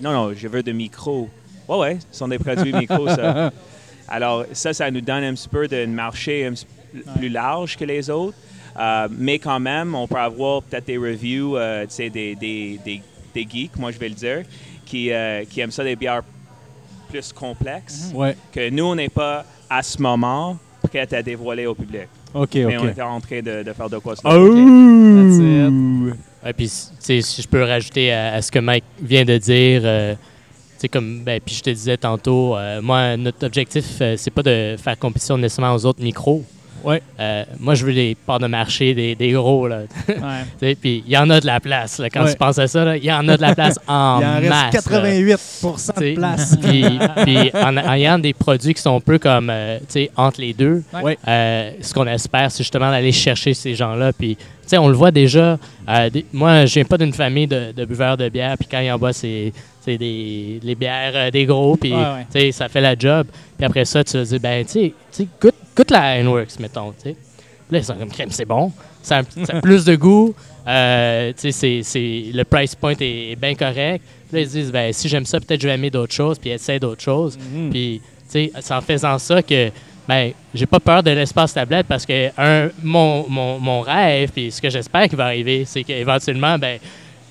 Non, 0.00 0.12
non, 0.12 0.32
je 0.34 0.48
veux 0.48 0.62
de 0.62 0.72
micro. 0.72 1.28
Ouais, 1.68 1.76
ouais, 1.78 1.98
ce 2.10 2.18
sont 2.18 2.28
des 2.28 2.38
produits 2.38 2.72
micro, 2.84 3.08
ça. 3.08 3.52
Alors, 4.08 4.44
ça, 4.52 4.72
ça 4.72 4.90
nous 4.90 5.00
donne 5.00 5.24
un 5.24 5.34
petit 5.34 5.48
peu 5.48 5.66
de 5.68 5.86
marché 5.86 6.44
un 6.46 6.52
petit 6.52 6.66
plus 7.18 7.28
large 7.28 7.76
que 7.76 7.84
les 7.84 8.10
autres. 8.10 8.36
Mais 9.10 9.38
quand 9.38 9.60
même, 9.60 9.94
on 9.94 10.06
peut 10.08 10.16
avoir 10.18 10.62
peut-être 10.62 10.86
des 10.86 10.98
reviews, 10.98 11.56
tu 11.56 11.86
sais, 11.88 12.10
des, 12.10 12.34
des, 12.36 12.78
des, 12.84 13.00
des 13.34 13.46
geeks, 13.48 13.76
moi 13.76 13.90
je 13.92 13.98
vais 13.98 14.08
le 14.08 14.14
dire, 14.14 14.42
qui, 14.84 15.10
qui 15.50 15.60
aiment 15.60 15.70
ça 15.70 15.84
des 15.84 15.96
bières 15.96 16.22
plus 17.14 17.32
complexes, 17.32 18.10
Ouais. 18.12 18.36
que 18.52 18.70
nous, 18.70 18.84
on 18.84 18.94
n'est 18.96 19.08
pas 19.08 19.44
à 19.70 19.82
ce 19.82 20.00
moment 20.02 20.56
prêts 20.82 21.14
à 21.14 21.22
dévoiler 21.22 21.66
au 21.66 21.74
public. 21.74 22.08
OK, 22.34 22.54
Mais 22.56 22.76
on 22.76 22.88
était 22.88 23.02
en 23.02 23.20
train 23.20 23.40
de, 23.40 23.62
de 23.62 23.72
faire 23.72 23.88
de 23.88 23.98
quoi 23.98 24.16
ça. 24.16 24.22
Oh! 24.24 24.48
That's 24.48 26.14
Ouais, 26.44 26.52
puis, 26.52 26.68
si 26.68 27.20
je 27.42 27.48
peux 27.48 27.62
rajouter 27.62 28.12
à, 28.12 28.34
à 28.34 28.42
ce 28.42 28.50
que 28.50 28.58
Mike 28.58 28.84
vient 29.00 29.24
de 29.24 29.38
dire, 29.38 29.80
euh, 29.84 30.14
comme, 30.92 31.20
ben, 31.24 31.40
puis 31.40 31.54
je 31.54 31.62
te 31.62 31.70
disais 31.70 31.96
tantôt, 31.96 32.56
euh, 32.56 32.82
moi, 32.82 33.16
notre 33.16 33.46
objectif, 33.46 33.84
euh, 34.02 34.16
c'est 34.18 34.30
pas 34.30 34.42
de 34.42 34.76
faire 34.76 34.98
compétition 34.98 35.38
nécessairement 35.38 35.74
aux 35.74 35.86
autres 35.86 36.02
micros. 36.02 36.44
Ouais. 36.84 37.02
Euh, 37.18 37.44
moi, 37.58 37.74
je 37.74 37.84
veux 37.86 37.92
des 37.94 38.16
parts 38.26 38.38
de 38.38 38.46
marché, 38.46 38.94
des, 38.94 39.14
des 39.14 39.30
gros, 39.32 39.66
là. 39.68 39.80
Ouais. 40.08 40.74
Puis 40.80 41.02
il 41.06 41.12
y 41.12 41.16
en 41.16 41.28
a 41.30 41.40
de 41.40 41.46
la 41.46 41.60
place, 41.60 41.98
là. 41.98 42.10
Quand 42.10 42.24
Ouais. 42.24 42.30
tu 42.32 42.36
penses 42.36 42.58
à 42.58 42.66
ça, 42.66 42.84
là, 42.84 42.96
il 42.96 43.04
y 43.04 43.12
en 43.12 43.26
a 43.28 43.36
de 43.36 43.42
la 43.42 43.54
place 43.54 43.78
en 43.88 44.20
Il 44.20 44.26
en 44.26 44.34
reste 44.34 44.48
masse. 44.48 44.64
là. 44.74 44.80
88 44.80 45.36
T'sais, 45.76 46.10
de 46.10 46.14
place. 46.16 46.56
puis, 46.62 47.50
en, 47.54 47.76
en 47.76 47.92
ayant 47.92 48.18
des 48.18 48.32
produits 48.34 48.74
qui 48.74 48.82
sont 48.82 48.96
un 48.96 49.00
peu 49.00 49.18
comme, 49.18 49.48
euh, 49.50 49.78
entre 50.16 50.40
les 50.40 50.52
deux, 50.52 50.82
euh, 51.28 51.70
ce 51.80 51.94
qu'on 51.94 52.06
espère, 52.06 52.50
c'est 52.50 52.62
justement 52.62 52.90
d'aller 52.90 53.12
chercher 53.12 53.54
ces 53.54 53.74
gens-là. 53.74 54.12
Puis, 54.12 54.36
on 54.76 54.88
le 54.88 54.94
voit 54.96 55.10
déjà. 55.10 55.58
des- 56.12 56.24
moi, 56.32 56.64
je 56.66 56.74
viens 56.74 56.84
pas 56.84 56.98
d'une 56.98 57.12
famille 57.12 57.46
de, 57.46 57.72
de 57.72 57.84
buveurs 57.84 58.16
de 58.16 58.28
bière. 58.28 58.56
Puis 58.58 58.66
quand 58.70 58.80
ils 58.80 58.90
en 58.90 58.98
boivent, 58.98 59.12
c'est 59.12 59.52
c'est 59.84 59.98
des 59.98 60.58
les 60.62 60.74
bières 60.74 61.30
des 61.30 61.44
gros. 61.44 61.76
Puis, 61.76 61.92
ça 62.52 62.68
fait 62.68 62.80
la 62.80 62.96
job. 62.98 63.26
Puis 63.56 63.66
après 63.66 63.84
ça, 63.84 64.02
tu 64.02 64.12
te 64.12 64.24
dis, 64.24 64.38
ben, 64.38 64.64
tu 64.64 64.92
sais, 65.10 65.26
goûte, 65.40 65.54
goûte 65.76 65.90
la 65.90 66.18
Ironworks, 66.18 66.58
mettons, 66.60 66.92
tu 66.92 67.10
sais. 67.10 67.14
Puis 67.14 67.72
Là, 67.72 67.78
ils 67.78 67.84
sont 67.84 67.94
comme 67.94 68.10
crème, 68.10 68.30
c'est 68.30 68.44
bon. 68.44 68.72
Ça 69.02 69.18
a, 69.18 69.22
ça 69.44 69.56
a 69.56 69.60
plus 69.60 69.84
de 69.84 69.96
goût. 69.96 70.34
Euh, 70.66 71.32
tu 71.38 71.52
sais, 71.52 71.82
le 72.32 72.42
price 72.44 72.74
point 72.74 72.94
est, 73.00 73.32
est 73.32 73.36
bien 73.36 73.54
correct. 73.54 74.04
Puis 74.28 74.36
là, 74.36 74.40
ils 74.40 74.46
se 74.46 74.52
disent, 74.52 74.72
ben, 74.72 74.92
si 74.92 75.08
j'aime 75.08 75.26
ça, 75.26 75.40
peut-être 75.40 75.60
je 75.60 75.68
vais 75.68 75.74
aimer 75.74 75.90
d'autres 75.90 76.14
choses, 76.14 76.38
puis 76.38 76.50
essayer 76.50 76.78
d'autres 76.78 77.02
choses. 77.02 77.38
Mhm. 77.38 77.70
Puis, 77.70 78.00
tu 78.04 78.24
sais, 78.28 78.52
c'est 78.60 78.74
en 78.74 78.80
faisant 78.80 79.18
ça 79.18 79.42
que, 79.42 79.70
ben, 80.08 80.32
j'ai 80.54 80.66
pas 80.66 80.80
peur 80.80 81.02
de 81.02 81.10
l'espace 81.10 81.54
tablette 81.54 81.86
parce 81.86 82.06
que, 82.06 82.28
un, 82.38 82.70
mon, 82.82 83.28
mon, 83.28 83.58
mon 83.58 83.80
rêve, 83.80 84.30
puis 84.30 84.50
ce 84.50 84.60
que 84.60 84.70
j'espère 84.70 85.08
qui 85.08 85.16
va 85.16 85.26
arriver, 85.26 85.64
c'est 85.66 85.84
qu'éventuellement, 85.84 86.58
ben, 86.58 86.78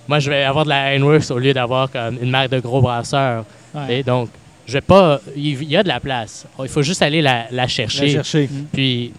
moi, 0.08 0.20
je 0.20 0.30
vais 0.30 0.44
avoir 0.44 0.66
de 0.66 0.70
la 0.70 0.96
Ironworks 0.96 1.32
au 1.32 1.40
lieu 1.40 1.54
d'avoir 1.54 1.90
comme 1.90 2.18
une 2.22 2.30
marque 2.30 2.50
de 2.50 2.60
gros 2.60 2.82
brasseurs. 2.82 3.46
Ouais. 3.74 4.04
Donc, 4.04 4.30
je 4.66 4.74
vais 4.74 4.82
pas. 4.82 5.20
Il 5.36 5.64
y 5.64 5.76
a 5.78 5.84
de 5.84 5.88
la 5.88 6.00
place. 6.00 6.46
Il 6.62 6.68
faut 6.70 6.82
juste 6.82 7.02
aller 7.02 7.22
la, 7.22 7.46
la 7.52 7.68
chercher. 7.68 8.08
La 8.08 8.12
chercher. 8.24 8.50
Puis, 8.72 9.12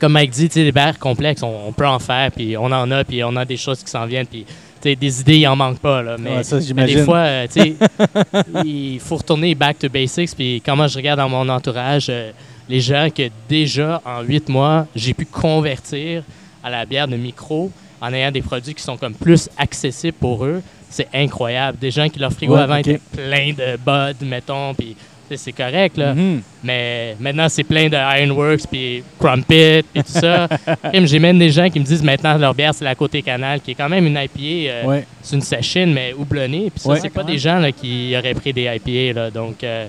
comme 0.00 0.12
Mike 0.12 0.30
dit, 0.30 0.48
les 0.54 0.72
bières 0.72 0.98
complexes, 0.98 1.42
on, 1.42 1.68
on 1.68 1.72
peut 1.72 1.86
en 1.86 1.98
faire, 1.98 2.30
puis 2.32 2.56
on 2.56 2.64
en 2.66 2.90
a, 2.90 3.04
puis 3.04 3.22
on 3.24 3.36
a 3.36 3.44
des 3.44 3.56
choses 3.56 3.82
qui 3.82 3.90
s'en 3.90 4.06
viennent, 4.06 4.26
puis 4.26 4.44
tu 4.44 4.88
sais, 4.88 4.96
des 4.96 5.20
idées, 5.20 5.36
il 5.38 5.46
en 5.46 5.54
manque 5.54 5.78
pas, 5.78 6.02
là. 6.02 6.16
Mais, 6.18 6.38
Ouais, 6.38 6.42
ça, 6.42 6.56
mais 6.56 6.62
j'imagine. 6.62 6.96
des 6.98 7.04
fois, 7.04 7.18
euh, 7.18 7.46
il 8.64 8.98
faut 9.00 9.16
retourner 9.16 9.54
back 9.54 9.78
to 9.78 9.88
basics, 9.88 10.34
puis 10.34 10.60
quand 10.64 10.74
moi 10.76 10.88
je 10.88 10.96
regarde 10.96 11.18
dans 11.20 11.28
mon 11.28 11.48
entourage, 11.48 12.06
euh, 12.08 12.32
les 12.68 12.80
gens 12.80 13.08
que 13.14 13.28
déjà, 13.48 14.00
en 14.04 14.22
huit 14.22 14.48
mois, 14.48 14.86
j'ai 14.96 15.14
pu 15.14 15.26
convertir 15.26 16.22
à 16.64 16.70
la 16.70 16.84
bière 16.86 17.06
de 17.08 17.16
micro 17.16 17.70
en 18.00 18.12
ayant 18.12 18.30
des 18.32 18.42
produits 18.42 18.74
qui 18.74 18.82
sont 18.82 18.96
comme 18.96 19.14
plus 19.14 19.48
accessibles 19.56 20.16
pour 20.18 20.44
eux, 20.44 20.62
c'est 20.92 21.08
incroyable. 21.14 21.78
Des 21.80 21.90
gens 21.90 22.08
qui 22.08 22.18
leur 22.18 22.32
frigo 22.32 22.54
Ouais, 22.54 22.60
avant 22.62 22.74
ok. 22.78 22.86
étaient 22.86 23.00
plein 23.12 23.52
de 23.52 23.76
Bud, 23.76 24.28
mettons, 24.28 24.74
puis 24.74 24.94
c'est 25.34 25.52
correct, 25.52 25.96
là. 25.96 26.14
Mhm. 26.14 26.42
Mais 26.62 27.16
maintenant, 27.18 27.48
c'est 27.48 27.64
plein 27.64 27.88
de 27.88 27.96
Ironworks, 27.96 28.66
puis 28.70 29.02
Crumpet, 29.18 29.82
puis 29.92 30.02
tout 30.02 30.12
ça. 30.12 30.46
J'ai 30.92 31.18
même 31.18 31.38
des 31.38 31.48
gens 31.50 31.70
qui 31.70 31.80
me 31.80 31.84
disent 31.84 32.02
maintenant 32.02 32.36
leur 32.36 32.54
bière, 32.54 32.74
c'est 32.74 32.84
la 32.84 32.94
Côté 32.94 33.22
Canal, 33.22 33.60
qui 33.62 33.70
est 33.70 33.74
quand 33.74 33.88
même 33.88 34.06
une 34.06 34.16
IPA. 34.18 34.70
euh, 34.70 34.84
Ouais. 34.84 35.06
C'est 35.22 35.36
une 35.36 35.42
session, 35.42 35.86
mais 35.86 36.12
houblonnée. 36.12 36.70
Puis 36.70 36.80
ça, 36.80 36.90
Ouais. 36.90 37.00
c'est 37.00 37.08
pas 37.08 37.24
des 37.24 37.38
gens 37.38 37.58
là, 37.58 37.72
qui 37.72 38.14
auraient 38.16 38.34
pris 38.34 38.52
des 38.52 38.64
IPA. 38.76 39.18
Là. 39.18 39.30
Donc, 39.30 39.64
euh, 39.64 39.86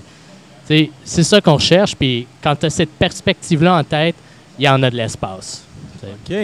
c'est 0.66 1.22
ça 1.22 1.40
qu'on 1.42 1.56
recherche. 1.56 1.94
Puis 1.94 2.26
quand 2.42 2.56
tu 2.56 2.64
as 2.64 2.70
cette 2.70 2.92
perspective-là 2.92 3.76
en 3.76 3.84
tête, 3.84 4.14
il 4.58 4.64
y 4.64 4.68
en 4.68 4.82
a 4.82 4.88
de 4.90 4.96
l'espace. 4.96 5.62
OK. 6.02 6.34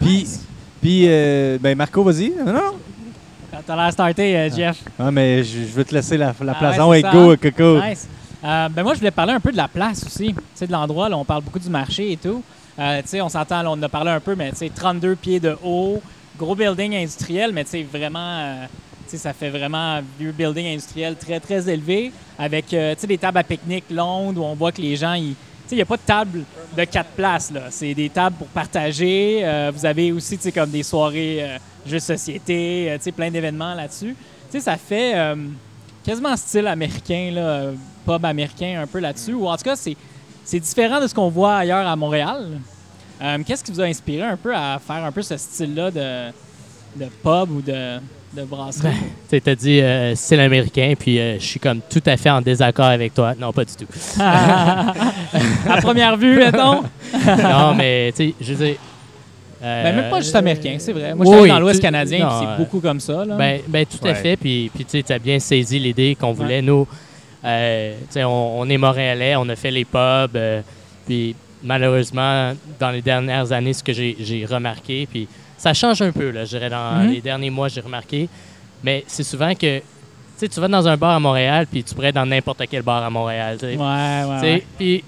Puis, 0.00 0.26
puis 0.80 1.04
euh, 1.06 1.58
ben 1.60 1.76
Marco, 1.76 2.02
vas-y. 2.02 2.30
Non, 2.44 2.52
non. 2.52 2.72
T'as 3.66 3.76
l'air 3.76 3.92
starté, 3.92 4.36
euh, 4.36 4.50
Jeff. 4.54 4.78
Ah, 4.98 5.10
mais 5.10 5.42
je, 5.42 5.60
je 5.60 5.72
veux 5.72 5.84
te 5.84 5.94
laisser 5.94 6.16
la, 6.16 6.34
la 6.40 6.52
Ah 6.52 6.54
place. 6.54 6.76
ouais, 6.78 6.82
Ah 6.82 6.88
ouais, 6.88 7.02
go? 7.02 7.36
Coco. 7.36 7.80
Nice. 7.82 8.06
Euh, 8.44 8.68
ben 8.68 8.82
moi, 8.82 8.94
je 8.94 8.98
voulais 9.00 9.10
parler 9.10 9.32
un 9.32 9.40
peu 9.40 9.50
de 9.50 9.56
la 9.56 9.68
place 9.68 10.04
aussi. 10.06 10.28
Tu 10.34 10.40
sais, 10.54 10.66
de 10.66 10.72
l'endroit, 10.72 11.08
là, 11.08 11.16
on 11.16 11.24
parle 11.24 11.42
beaucoup 11.42 11.58
du 11.58 11.68
marché 11.70 12.12
et 12.12 12.16
tout. 12.16 12.42
Euh, 12.78 13.02
tu 13.02 13.08
sais, 13.08 13.20
on 13.20 13.28
s'entend, 13.28 13.62
là, 13.62 13.70
on 13.70 13.74
en 13.74 13.82
a 13.82 13.88
parlé 13.88 14.10
un 14.10 14.20
peu, 14.20 14.34
mais 14.36 14.50
tu 14.50 14.58
sais, 14.58 14.70
32 14.72 15.16
pieds 15.16 15.40
de 15.40 15.56
haut, 15.64 16.00
gros 16.38 16.54
building 16.54 16.94
industriel, 16.94 17.52
mais 17.52 17.64
tu 17.64 17.70
sais, 17.70 17.82
vraiment, 17.82 18.38
euh, 18.38 18.64
tu 19.06 19.12
sais, 19.12 19.16
ça 19.16 19.32
fait 19.32 19.50
vraiment 19.50 20.00
vieux 20.20 20.30
building 20.30 20.66
industriel 20.74 21.16
très, 21.16 21.40
très 21.40 21.68
élevé, 21.68 22.12
avec, 22.38 22.72
euh, 22.72 22.94
tu 22.94 23.00
sais, 23.00 23.06
des 23.08 23.18
tables 23.18 23.38
à 23.38 23.42
pique-nique 23.42 23.90
longues 23.90 24.38
où 24.38 24.42
on 24.44 24.54
voit 24.54 24.70
que 24.70 24.80
les 24.82 24.94
gens, 24.94 25.14
ils... 25.14 25.34
Tu 25.34 25.70
sais, 25.70 25.74
il 25.74 25.78
n'y 25.78 25.82
a 25.82 25.86
pas 25.86 25.96
de 25.96 26.02
table 26.02 26.44
de 26.76 26.84
quatre 26.84 27.10
places, 27.10 27.50
là. 27.50 27.62
C'est 27.70 27.92
des 27.92 28.08
tables 28.08 28.36
pour 28.36 28.46
partager. 28.46 29.44
Vous 29.74 29.84
avez 29.84 30.12
aussi, 30.12 30.36
tu 30.38 30.44
sais, 30.44 30.52
comme 30.52 30.70
des 30.70 30.82
soirées 30.82 31.44
jeux 31.88 31.98
de 31.98 32.02
société, 32.02 32.90
euh, 32.90 32.96
tu 32.96 33.04
sais, 33.04 33.12
plein 33.12 33.30
d'événements 33.30 33.74
là-dessus. 33.74 34.14
Tu 34.50 34.52
sais, 34.52 34.60
ça 34.60 34.76
fait 34.76 35.16
euh, 35.16 35.36
quasiment 36.04 36.36
style 36.36 36.66
américain, 36.66 37.30
là, 37.32 37.70
pub 38.06 38.24
américain 38.24 38.80
un 38.82 38.86
peu 38.86 38.98
là-dessus. 38.98 39.34
Ou 39.34 39.46
en 39.46 39.56
tout 39.56 39.64
cas, 39.64 39.76
c'est, 39.76 40.60
différent 40.60 41.00
de 41.00 41.06
ce 41.06 41.14
qu'on 41.14 41.28
voit 41.28 41.56
ailleurs 41.56 41.86
à 41.86 41.96
Montréal. 41.96 42.60
Euh, 43.20 43.38
qu'est-ce 43.46 43.64
qui 43.64 43.72
vous 43.72 43.80
a 43.80 43.84
inspiré 43.84 44.22
un 44.22 44.36
peu 44.36 44.54
à 44.54 44.78
faire 44.78 45.04
un 45.04 45.12
peu 45.12 45.22
ce 45.22 45.36
style-là 45.36 45.90
de, 45.90 46.30
de 46.96 47.06
pub 47.22 47.50
ou 47.50 47.60
de, 47.60 47.98
de 48.32 48.44
brasserie? 48.44 48.94
Tu 48.94 49.00
sais, 49.30 49.40
t'as 49.40 49.54
dit 49.54 49.80
euh, 49.80 50.14
style 50.14 50.40
américain, 50.40 50.94
puis 50.98 51.18
euh, 51.18 51.38
je 51.38 51.44
suis 51.44 51.60
comme 51.60 51.80
tout 51.80 52.02
à 52.06 52.16
fait 52.16 52.30
en 52.30 52.40
désaccord 52.40 52.86
avec 52.86 53.14
toi. 53.14 53.34
Non, 53.38 53.52
pas 53.52 53.64
du 53.64 53.74
tout. 53.74 53.86
à 54.20 55.80
première 55.82 56.16
vue, 56.16 56.36
mettons. 56.36 56.82
non, 57.26 57.74
mais 57.74 58.12
tu 58.12 58.28
sais, 58.28 58.34
je 58.40 58.54
veux 58.54 58.66
dire. 58.66 58.76
Euh, 59.62 59.82
Ben, 59.82 59.96
même 59.96 60.10
pas 60.10 60.20
juste 60.20 60.34
américain, 60.36 60.76
c'est 60.78 60.92
vrai. 60.92 61.14
Moi, 61.14 61.26
je 61.26 61.30
suis 61.32 61.40
oui, 61.42 61.48
dans 61.48 61.60
l'Ouest 61.60 61.80
canadien, 61.82 62.28
c'est 62.40 62.46
euh, 62.46 62.56
beaucoup 62.56 62.80
comme 62.80 63.00
ça. 63.00 63.24
Là. 63.24 63.34
Ben, 63.36 63.60
ben, 63.66 63.84
tout 63.86 64.06
à 64.06 64.14
fait. 64.14 64.36
Puis, 64.36 64.70
puis 64.74 64.84
tu 64.84 65.12
as 65.12 65.18
bien 65.18 65.38
saisi 65.38 65.78
l'idée 65.78 66.14
qu'on 66.14 66.32
voulait. 66.32 66.62
Nous, 66.62 66.86
euh, 67.44 67.94
tu 68.00 68.06
sais, 68.10 68.24
on, 68.24 68.60
on 68.60 68.68
est 68.68 68.78
montréalais, 68.78 69.36
on 69.36 69.48
a 69.48 69.56
fait 69.56 69.70
les 69.70 69.84
pubs. 69.84 70.36
euh, 70.36 70.60
puis 71.06 71.34
malheureusement, 71.62 72.52
dans 72.78 72.90
les 72.90 73.02
dernières 73.02 73.50
années, 73.52 73.72
ce 73.72 73.82
que 73.82 73.92
j'ai 73.92 74.16
j'ai 74.20 74.44
remarqué, 74.44 75.06
puis 75.10 75.26
ça 75.56 75.74
change 75.74 76.02
un 76.02 76.12
peu, 76.12 76.30
là, 76.30 76.44
je 76.44 76.50
dirais, 76.50 76.70
dans 76.70 77.02
Mhm. 77.04 77.10
les 77.12 77.20
derniers 77.20 77.50
mois, 77.50 77.68
j'ai 77.68 77.80
remarqué. 77.80 78.28
Mais 78.84 79.02
c'est 79.08 79.24
souvent 79.24 79.54
que, 79.54 79.78
tu 79.78 79.82
sais, 80.36 80.48
tu 80.48 80.60
vas 80.60 80.68
dans 80.68 80.86
un 80.86 80.96
bar 80.96 81.10
à 81.16 81.20
Montréal, 81.20 81.66
puis 81.70 81.82
tu 81.82 81.94
pourrais 81.94 82.08
être 82.08 82.14
dans 82.14 82.26
n'importe 82.26 82.62
quel 82.70 82.82
bar 82.82 83.02
à 83.02 83.10
Montréal. 83.10 83.56
tu 83.58 83.66
sais. 83.66 83.76
ouais, 83.76 84.40
ouais. 84.40 84.64
Puis 84.78 85.02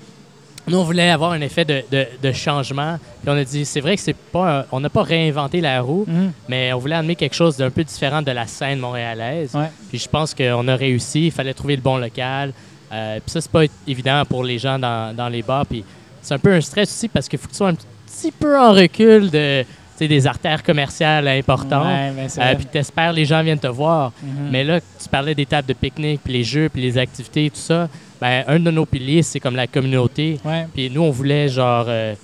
nous, 0.68 0.78
on 0.78 0.84
voulait 0.84 1.10
avoir 1.10 1.32
un 1.32 1.40
effet 1.40 1.64
de, 1.64 1.82
de- 1.90 2.06
de 2.22 2.32
changement. 2.32 2.98
Puis 3.22 3.30
on 3.30 3.36
a 3.36 3.44
dit, 3.44 3.64
c'est 3.64 3.80
vrai 3.80 3.96
que 3.96 4.02
c'est 4.02 4.14
pas, 4.16 4.60
un- 4.60 4.64
on 4.72 4.80
n'a 4.80 4.88
pas 4.90 5.02
réinventé 5.02 5.60
la 5.60 5.80
roue, 5.80 6.04
Mhm. 6.06 6.32
mais 6.48 6.72
on 6.72 6.78
voulait 6.78 6.94
amener 6.96 7.16
quelque 7.16 7.34
chose 7.34 7.56
d'un 7.56 7.70
peu 7.70 7.82
différent 7.84 8.22
de 8.22 8.30
la 8.30 8.46
scène 8.46 8.78
montréalaise. 8.78 9.54
Ouais. 9.54 9.70
Puis 9.88 9.98
je 9.98 10.08
pense 10.08 10.34
qu'on 10.34 10.68
a 10.68 10.76
réussi. 10.76 11.26
Il 11.26 11.32
fallait 11.32 11.54
trouver 11.54 11.76
le 11.76 11.82
bon 11.82 11.96
local. 11.96 12.52
Euh, 12.92 13.18
puis 13.20 13.30
ça, 13.30 13.40
c'est 13.40 13.50
pas 13.50 13.64
évident 13.86 14.22
pour 14.28 14.44
les 14.44 14.58
gens 14.58 14.78
dans, 14.78 15.14
dans 15.16 15.28
les 15.28 15.42
bars. 15.42 15.66
Puis 15.66 15.84
c'est 16.22 16.34
un 16.34 16.38
peu 16.38 16.52
un 16.52 16.60
stress 16.60 16.90
aussi 16.90 17.08
parce 17.08 17.28
qu'il 17.28 17.38
faut 17.38 17.46
que 17.46 17.52
tu 17.52 17.56
sois 17.58 17.68
un 17.68 17.74
petit 17.74 18.32
peu 18.32 18.58
en 18.58 18.72
recul 18.72 19.30
de, 19.30 19.64
des 20.08 20.26
artères 20.26 20.62
commerciales 20.62 21.26
importantes. 21.28 21.86
Ouais, 21.86 22.10
ben, 22.16 22.28
Euh, 22.38 22.54
puis 22.54 22.66
t'espères 22.66 23.12
les 23.12 23.24
gens 23.24 23.42
viennent 23.42 23.58
te 23.58 23.66
voir. 23.66 24.12
Mhm. 24.22 24.48
Mais 24.50 24.64
là, 24.64 24.80
tu 24.80 25.08
parlais 25.10 25.34
des 25.34 25.46
tables 25.46 25.68
de 25.68 25.72
pique-nique, 25.74 26.20
puis 26.24 26.32
les 26.32 26.44
jeux, 26.44 26.68
puis 26.68 26.82
les 26.82 26.96
activités, 26.98 27.50
tout 27.50 27.56
ça. 27.60 27.88
Ben, 28.20 28.44
un 28.48 28.58
de 28.58 28.70
nos 28.70 28.84
piliers, 28.86 29.22
c'est 29.22 29.40
comme 29.40 29.56
la 29.56 29.66
communauté. 29.66 30.38
Puis 30.74 30.90
nous, 30.90 31.02
on 31.02 31.10
voulait, 31.10 31.48
genre, 31.48 31.86
euh, 31.88 32.14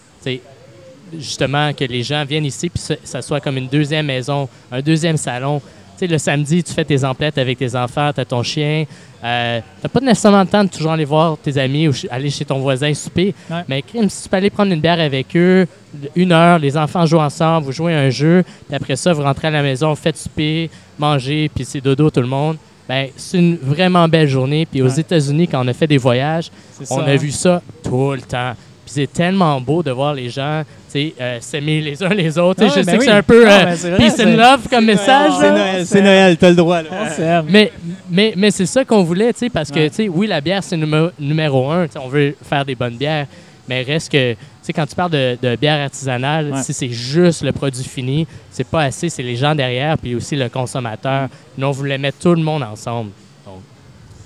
justement, 1.18 1.72
que 1.72 1.84
les 1.84 2.02
gens 2.02 2.24
viennent 2.24 2.44
ici, 2.44 2.68
puis 2.68 2.82
ça 3.04 3.22
soit 3.22 3.40
comme 3.40 3.56
une 3.56 3.68
deuxième 3.68 4.06
maison, 4.06 4.48
un 4.70 4.80
deuxième 4.80 5.16
salon. 5.16 5.60
Sais, 5.96 6.06
le 6.06 6.18
samedi, 6.18 6.62
tu 6.62 6.72
fais 6.72 6.84
tes 6.84 7.04
emplettes 7.04 7.38
avec 7.38 7.58
tes 7.58 7.74
enfants, 7.74 8.10
tu 8.14 8.20
as 8.20 8.24
ton 8.24 8.42
chien. 8.42 8.84
Euh, 9.24 9.60
t'as 9.80 9.88
pas 9.88 10.00
nécessairement 10.00 10.42
le 10.42 10.46
temps 10.46 10.62
de 10.62 10.68
toujours 10.68 10.92
aller 10.92 11.06
voir 11.06 11.38
tes 11.38 11.56
amis 11.58 11.88
ou 11.88 11.92
aller 12.10 12.28
chez 12.30 12.44
ton 12.44 12.58
voisin 12.58 12.92
souper. 12.92 13.34
Ouais. 13.50 13.62
Mais 13.66 13.82
crime, 13.82 14.08
si 14.10 14.24
tu 14.24 14.28
peux 14.28 14.36
aller 14.36 14.50
prendre 14.50 14.72
une 14.72 14.80
bière 14.80 15.00
avec 15.00 15.34
eux, 15.36 15.66
une 16.14 16.32
heure, 16.32 16.58
les 16.58 16.76
enfants 16.76 17.06
jouent 17.06 17.18
ensemble, 17.18 17.64
vous 17.66 17.72
jouez 17.72 17.94
à 17.94 18.00
un 18.00 18.10
jeu, 18.10 18.44
puis 18.66 18.76
après 18.76 18.94
ça, 18.96 19.12
vous 19.14 19.22
rentrez 19.22 19.48
à 19.48 19.50
la 19.50 19.62
maison, 19.62 19.88
vous 19.90 19.96
faites 19.96 20.18
souper, 20.18 20.68
manger, 20.98 21.50
puis 21.54 21.64
c'est 21.64 21.80
dodo 21.80 22.10
tout 22.10 22.20
le 22.20 22.26
monde. 22.26 22.56
Ben, 22.88 23.08
c'est 23.16 23.38
une 23.38 23.56
vraiment 23.56 24.06
belle 24.06 24.28
journée. 24.28 24.64
Puis 24.64 24.80
aux 24.82 24.86
Ouais. 24.88 25.00
États-Unis, 25.00 25.48
quand 25.48 25.64
on 25.64 25.68
a 25.68 25.72
fait 25.72 25.88
des 25.88 25.98
voyages, 25.98 26.50
on 26.82 26.84
ça, 26.84 26.94
a 27.02 27.10
hein? 27.10 27.16
vu 27.16 27.30
ça 27.32 27.60
tout 27.82 28.12
le 28.12 28.20
temps. 28.20 28.52
Puis 28.86 28.94
c'est 28.94 29.12
tellement 29.12 29.60
beau 29.60 29.82
de 29.82 29.90
voir 29.90 30.14
les 30.14 30.30
gens 30.30 30.62
euh, 30.94 31.38
s'aimer 31.40 31.80
les 31.82 32.02
uns 32.02 32.08
les 32.14 32.38
autres. 32.38 32.62
Ah 32.62 32.68
ouais, 32.68 32.70
je 32.70 32.76
ben 32.76 32.84
sais 32.84 32.92
que 32.92 32.98
oui. 33.00 33.04
c'est 33.06 33.12
un 33.12 33.22
peu 33.22 33.44
Ah, 33.46 33.50
euh, 33.50 33.64
ben 33.66 33.76
c'est 33.76 33.90
vrai, 33.90 33.98
peace 33.98 34.14
c'est- 34.16 34.24
and 34.24 34.36
love 34.36 34.68
comme 34.70 34.84
message. 34.86 35.32
C'est. 35.40 35.50
Noël, 35.50 35.86
c'est 35.86 36.00
Noël, 36.02 36.36
t'as 36.38 36.48
le 36.50 36.56
droit. 36.56 36.82
Là. 36.82 36.88
On 36.92 37.10
s'aime. 37.14 37.46
Mais, 37.50 37.72
mais, 38.08 38.32
mais 38.36 38.50
c'est 38.52 38.64
ça 38.64 38.84
qu'on 38.84 39.02
voulait, 39.02 39.32
tu 39.32 39.40
sais, 39.40 39.50
parce 39.50 39.70
que, 39.70 39.80
Ouais. 39.80 39.90
tu 39.90 39.96
sais, 39.96 40.08
oui, 40.08 40.26
la 40.28 40.40
bière, 40.40 40.62
c'est 40.62 40.76
numéro, 40.76 41.08
numéro 41.18 41.70
un. 41.70 41.86
On 42.00 42.08
veut 42.08 42.34
faire 42.48 42.64
des 42.64 42.74
bonnes 42.76 42.96
bières. 42.96 43.26
Mais 43.68 43.82
reste 43.82 44.10
que, 44.12 44.32
tu 44.34 44.38
sais, 44.62 44.72
quand 44.72 44.86
tu 44.86 44.94
parles 44.94 45.10
de, 45.10 45.36
de 45.42 45.56
bière 45.56 45.82
artisanale, 45.84 46.52
Ouais. 46.52 46.62
si 46.62 46.72
c'est 46.72 46.88
juste 46.88 47.42
le 47.42 47.50
produit 47.52 47.82
fini, 47.84 48.26
c'est 48.50 48.66
pas 48.68 48.84
assez. 48.84 49.08
C'est 49.08 49.24
les 49.24 49.34
gens 49.36 49.54
derrière, 49.56 49.98
puis 49.98 50.14
aussi 50.14 50.36
le 50.36 50.48
consommateur. 50.48 51.28
Nous, 51.58 51.66
on 51.66 51.72
voulait 51.72 51.98
mettre 51.98 52.18
tout 52.20 52.34
le 52.34 52.42
monde 52.42 52.62
ensemble. 52.62 53.10
Ouais. 53.46 53.52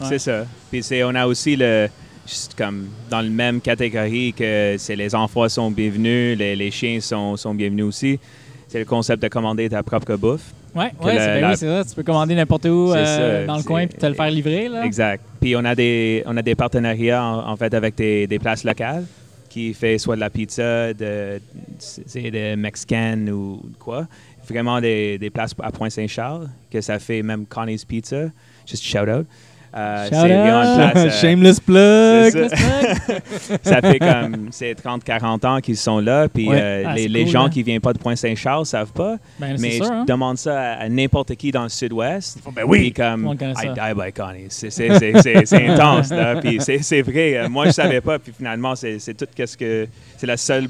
C'est 0.09 0.19
ça. 0.19 0.45
Puis 0.71 0.83
c'est, 0.83 1.03
on 1.03 1.15
a 1.15 1.27
aussi 1.27 1.57
le, 1.57 1.89
comme 2.57 2.89
dans 3.11 3.21
le 3.23 3.31
même 3.31 3.61
catégorie 3.61 4.33
que 4.33 4.77
c'est 4.79 4.97
les 4.97 5.15
enfants 5.15 5.49
sont 5.49 5.71
bienvenus, 5.71 6.37
les, 6.39 6.57
les 6.57 6.71
chiens 6.71 7.01
sont, 7.01 7.37
sont 7.37 7.55
bienvenus 7.55 7.85
aussi. 7.85 8.19
c'est 8.69 8.79
le 8.79 8.85
concept 8.85 9.23
de 9.23 9.29
commander 9.29 9.69
ta 9.69 9.83
propre 9.83 10.15
bouffe. 10.17 10.53
Ouais, 10.75 10.93
ouais, 11.03 11.13
c'est 11.19 11.27
ben 11.27 11.41
la- 11.41 11.51
oui, 11.51 11.57
c'est 11.57 11.67
ça. 11.67 11.85
Tu 11.89 11.95
peux 11.97 12.05
commander 12.05 12.37
n'importe 12.37 12.65
où 12.67 12.93
euh, 12.93 13.05
ça, 13.05 13.45
dans 13.47 13.57
le 13.57 13.63
coin 13.65 13.87
puis 13.89 13.99
te 13.99 14.07
le 14.07 14.15
faire 14.15 14.31
livrer. 14.31 14.69
Là. 14.69 14.85
Exact. 14.85 15.25
Puis 15.41 15.57
on 15.57 15.65
a 15.65 15.75
des, 15.75 16.23
on 16.27 16.37
a 16.37 16.43
des 16.43 16.55
partenariats 16.55 17.25
en, 17.25 17.51
en 17.51 17.57
fait 17.57 17.75
avec 17.75 17.97
des, 17.97 18.29
des 18.29 18.39
places 18.39 18.63
locales 18.63 19.05
qui 19.49 19.75
fait 19.75 19.99
soit 19.99 20.15
de 20.15 20.21
la 20.21 20.31
pizza, 20.31 20.95
de, 20.95 21.41
de 22.15 22.55
mexicaine 22.55 23.29
ou 23.31 23.61
quoi. 23.81 24.07
Vraiment 24.49 24.81
des, 24.81 25.19
des 25.19 25.31
places 25.31 25.55
à 25.61 25.71
Pointe-Saint-Charles, 25.73 26.49
que 26.71 26.81
ça 26.81 26.99
fait 27.01 27.23
même 27.23 27.47
Connie's 27.47 27.85
Pizza. 27.85 28.27
Just 28.67 28.85
shout 28.85 29.09
out. 29.09 29.27
Euh, 29.73 30.05
Shout 30.07 30.11
c'est 30.11 30.19
vraiment 30.29 30.91
place, 30.91 30.97
euh, 30.97 31.11
Shameless 31.21 31.61
plug. 31.61 32.33
c'est 32.33 32.49
ça. 32.49 33.57
ça 33.63 33.81
fait 33.81 33.99
comme 34.01 34.49
c'est 34.51 34.73
30-40 34.75 35.47
ans 35.47 35.61
qu'ils 35.61 35.77
sont 35.77 36.01
là, 36.01 36.29
puis 36.29 36.49
Ouais. 36.49 36.59
euh, 36.61 36.83
Ah, 36.89 36.95
les, 36.95 37.07
les 37.07 37.23
cool, 37.23 37.33
gens 37.33 37.45
hein. 37.45 37.51
qui 37.51 37.63
viennent 37.63 37.81
pas 37.81 37.93
de 37.93 37.99
Pointe-Saint-Charles 37.99 38.67
savent 38.67 38.91
pas. 38.93 39.17
Ben, 39.39 39.57
Mais 39.61 39.71
je 39.73 39.85
hein. 39.85 40.05
demande 40.09 40.39
ça 40.39 40.59
à, 40.61 40.73
à 40.83 40.89
n'importe 40.89 41.37
qui 41.37 41.53
dans 41.53 41.63
le 41.63 41.69
sud-ouest. 41.69 42.39
ben 42.53 42.67
Puis 42.69 42.93
Tout 42.93 43.01
le 43.03 43.09
comme, 43.11 43.37
I 43.41 43.69
die 43.69 43.95
by 43.95 44.13
Connie. 44.13 44.47
C'est- 44.49 44.71
C'est 44.71 44.99
c'est- 44.99 45.23
c'est- 45.23 45.47
c'est 45.47 45.67
intense, 45.69 46.11
là. 46.11 46.37
Puis 46.41 46.59
c'est 46.61 46.83
c'est 46.83 47.03
vrai. 47.03 47.37
euh, 47.37 47.49
Moi, 47.49 47.67
je 47.67 47.71
savais 47.71 48.01
pas. 48.01 48.19
Puis 48.19 48.33
finalement, 48.37 48.75
c'est 48.75 48.99
c'est 48.99 49.15
tout 49.15 49.27
qu'est-ce 49.35 49.57
que... 49.57 49.87
C'est 50.17 50.27
la 50.27 50.37
seule 50.37 50.67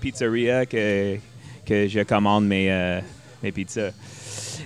pizzeria 0.00 0.66
que, 0.66 1.16
que 1.64 1.86
je 1.86 2.00
commande 2.00 2.46
mes, 2.46 2.66
euh, 2.70 3.00
mes 3.42 3.52
pizzas. 3.52 3.90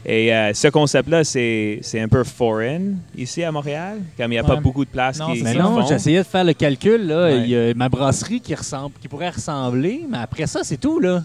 Et 0.07 0.35
euh, 0.35 0.53
ce 0.53 0.69
concept-là, 0.69 1.25
c'est 1.25 1.79
c'est 1.83 1.99
un 2.01 2.09
peu 2.09 2.25
foreign 2.25 2.99
ici 3.17 3.43
à 3.43 3.51
Montréal. 3.51 4.01
Comme 4.19 4.33
il 4.33 4.35
n'y 4.35 4.39
a 4.39 4.45
pas 4.45 4.57
beaucoup 4.57 4.85
de 4.85 4.91
places 4.91 5.19
Non, 5.19 5.33
qui, 5.33 5.43
Mais 5.43 5.55
non, 5.55 5.87
j'essayais 5.87 6.19
de 6.19 6.23
faire 6.25 6.45
le 6.45 6.53
calcul. 6.53 7.07
Là. 7.07 7.25
Ouais. 7.27 7.41
Il 7.41 7.49
y 7.49 7.57
a 7.57 7.73
ma 7.75 7.89
brasserie 7.89 8.41
qui, 8.41 8.55
ressemble, 8.55 8.95
qui 9.01 9.09
pourrait 9.09 9.31
ressembler, 9.31 10.03
mais 10.09 10.19
après 10.19 10.47
ça, 10.47 10.61
c'est 10.63 10.77
tout. 10.77 11.01
là. 11.01 11.23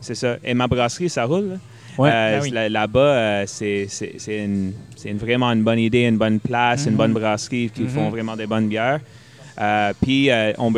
C'est 0.00 0.14
ça. 0.14 0.36
Et 0.44 0.54
ma 0.54 0.66
brasserie, 0.66 1.08
ça 1.08 1.24
roule. 1.24 1.48
là. 1.50 1.56
Ouais. 1.96 2.10
Euh, 2.12 2.38
Ah 2.38 2.42
oui. 2.42 2.50
là- 2.50 2.68
Là-bas, 2.68 3.00
euh, 3.00 3.44
c'est 3.46 3.86
c'est- 3.88 4.14
c'est 4.18 4.44
une- 4.44 4.72
vraiment 5.18 5.50
une 5.52 5.62
bonne 5.64 5.80
idée, 5.80 6.02
une 6.02 6.16
bonne 6.18 6.38
place, 6.38 6.84
une 6.86 6.92
Mhm. 6.92 6.96
bonne 6.96 7.12
brasserie 7.12 7.70
qui 7.74 7.82
Mhm. 7.82 7.88
font 7.88 8.08
vraiment 8.10 8.36
des 8.36 8.46
bonnes 8.46 8.68
bières. 8.68 9.00
Euh, 9.60 9.92
Puis, 10.00 10.30
euh, 10.30 10.52
on, 10.58 10.72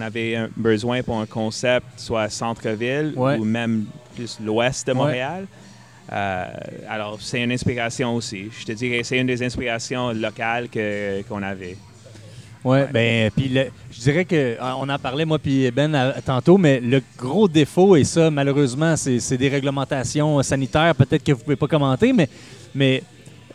avait 0.00 0.34
un 0.36 0.48
besoin 0.56 1.02
pour 1.02 1.20
un 1.20 1.26
concept, 1.26 1.86
soit 1.98 2.28
centre-ville 2.30 3.12
Ouais. 3.16 3.36
ou 3.38 3.44
même 3.44 3.84
plus 4.16 4.38
l'ouest 4.44 4.86
de 4.88 4.92
Ouais. 4.92 4.98
Euh, 6.12 6.44
alors, 6.88 7.18
c'est 7.20 7.42
une 7.42 7.52
inspiration 7.52 8.14
aussi. 8.14 8.48
Je 8.60 8.64
te 8.66 8.72
dirais, 8.72 9.00
c'est 9.04 9.18
une 9.18 9.26
des 9.26 9.42
inspirations 9.42 10.12
locales 10.12 10.68
que- 10.68 11.22
qu'on 11.22 11.42
avait. 11.42 11.76
Ouais, 12.62 12.86
ben, 12.90 13.30
puis 13.30 13.48
le- 13.50 13.66
je 13.92 14.00
dirais 14.00 14.24
que 14.24 14.56
ah, 14.58 14.76
on 14.80 14.88
en 14.88 14.98
parlait 14.98 15.26
moi 15.26 15.38
puis 15.38 15.70
Ben 15.70 15.94
à- 15.94 16.12
tantôt, 16.24 16.56
mais 16.56 16.80
le 16.80 17.02
gros 17.18 17.46
défaut 17.46 17.94
et 17.94 18.04
ça 18.04 18.30
malheureusement 18.30 18.96
c'est 18.96 19.20
c'est 19.20 19.36
des 19.36 19.50
réglementations 19.50 20.42
sanitaires, 20.42 20.94
peut-être 20.94 21.22
que 21.22 21.32
vous 21.32 21.40
pouvez 21.44 21.56
pas 21.56 21.66
commenter, 21.66 22.14
mais 22.14 22.26
mais 22.74 23.02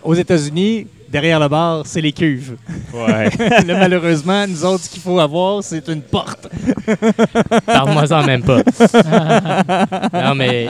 aux 0.04 0.14
États-Unis 0.14 0.86
derrière 1.12 1.40
le 1.40 1.48
bar 1.48 1.88
c'est 1.88 2.02
les 2.02 2.12
cuves. 2.14 2.56
Ouais. 2.94 3.30
Là, 3.66 3.80
malheureusement 3.80 4.46
nous 4.46 4.64
autres 4.64 4.84
ce 4.84 4.90
qu'il 4.92 5.02
faut 5.02 5.20
avoir 5.20 5.64
c'est 5.64 5.88
une 5.88 6.04
porte. 6.04 6.48
Parle-moi-en 7.66 8.24
même 8.28 8.44
pas. 8.44 8.62
non, 10.14 10.36
mais. 10.36 10.68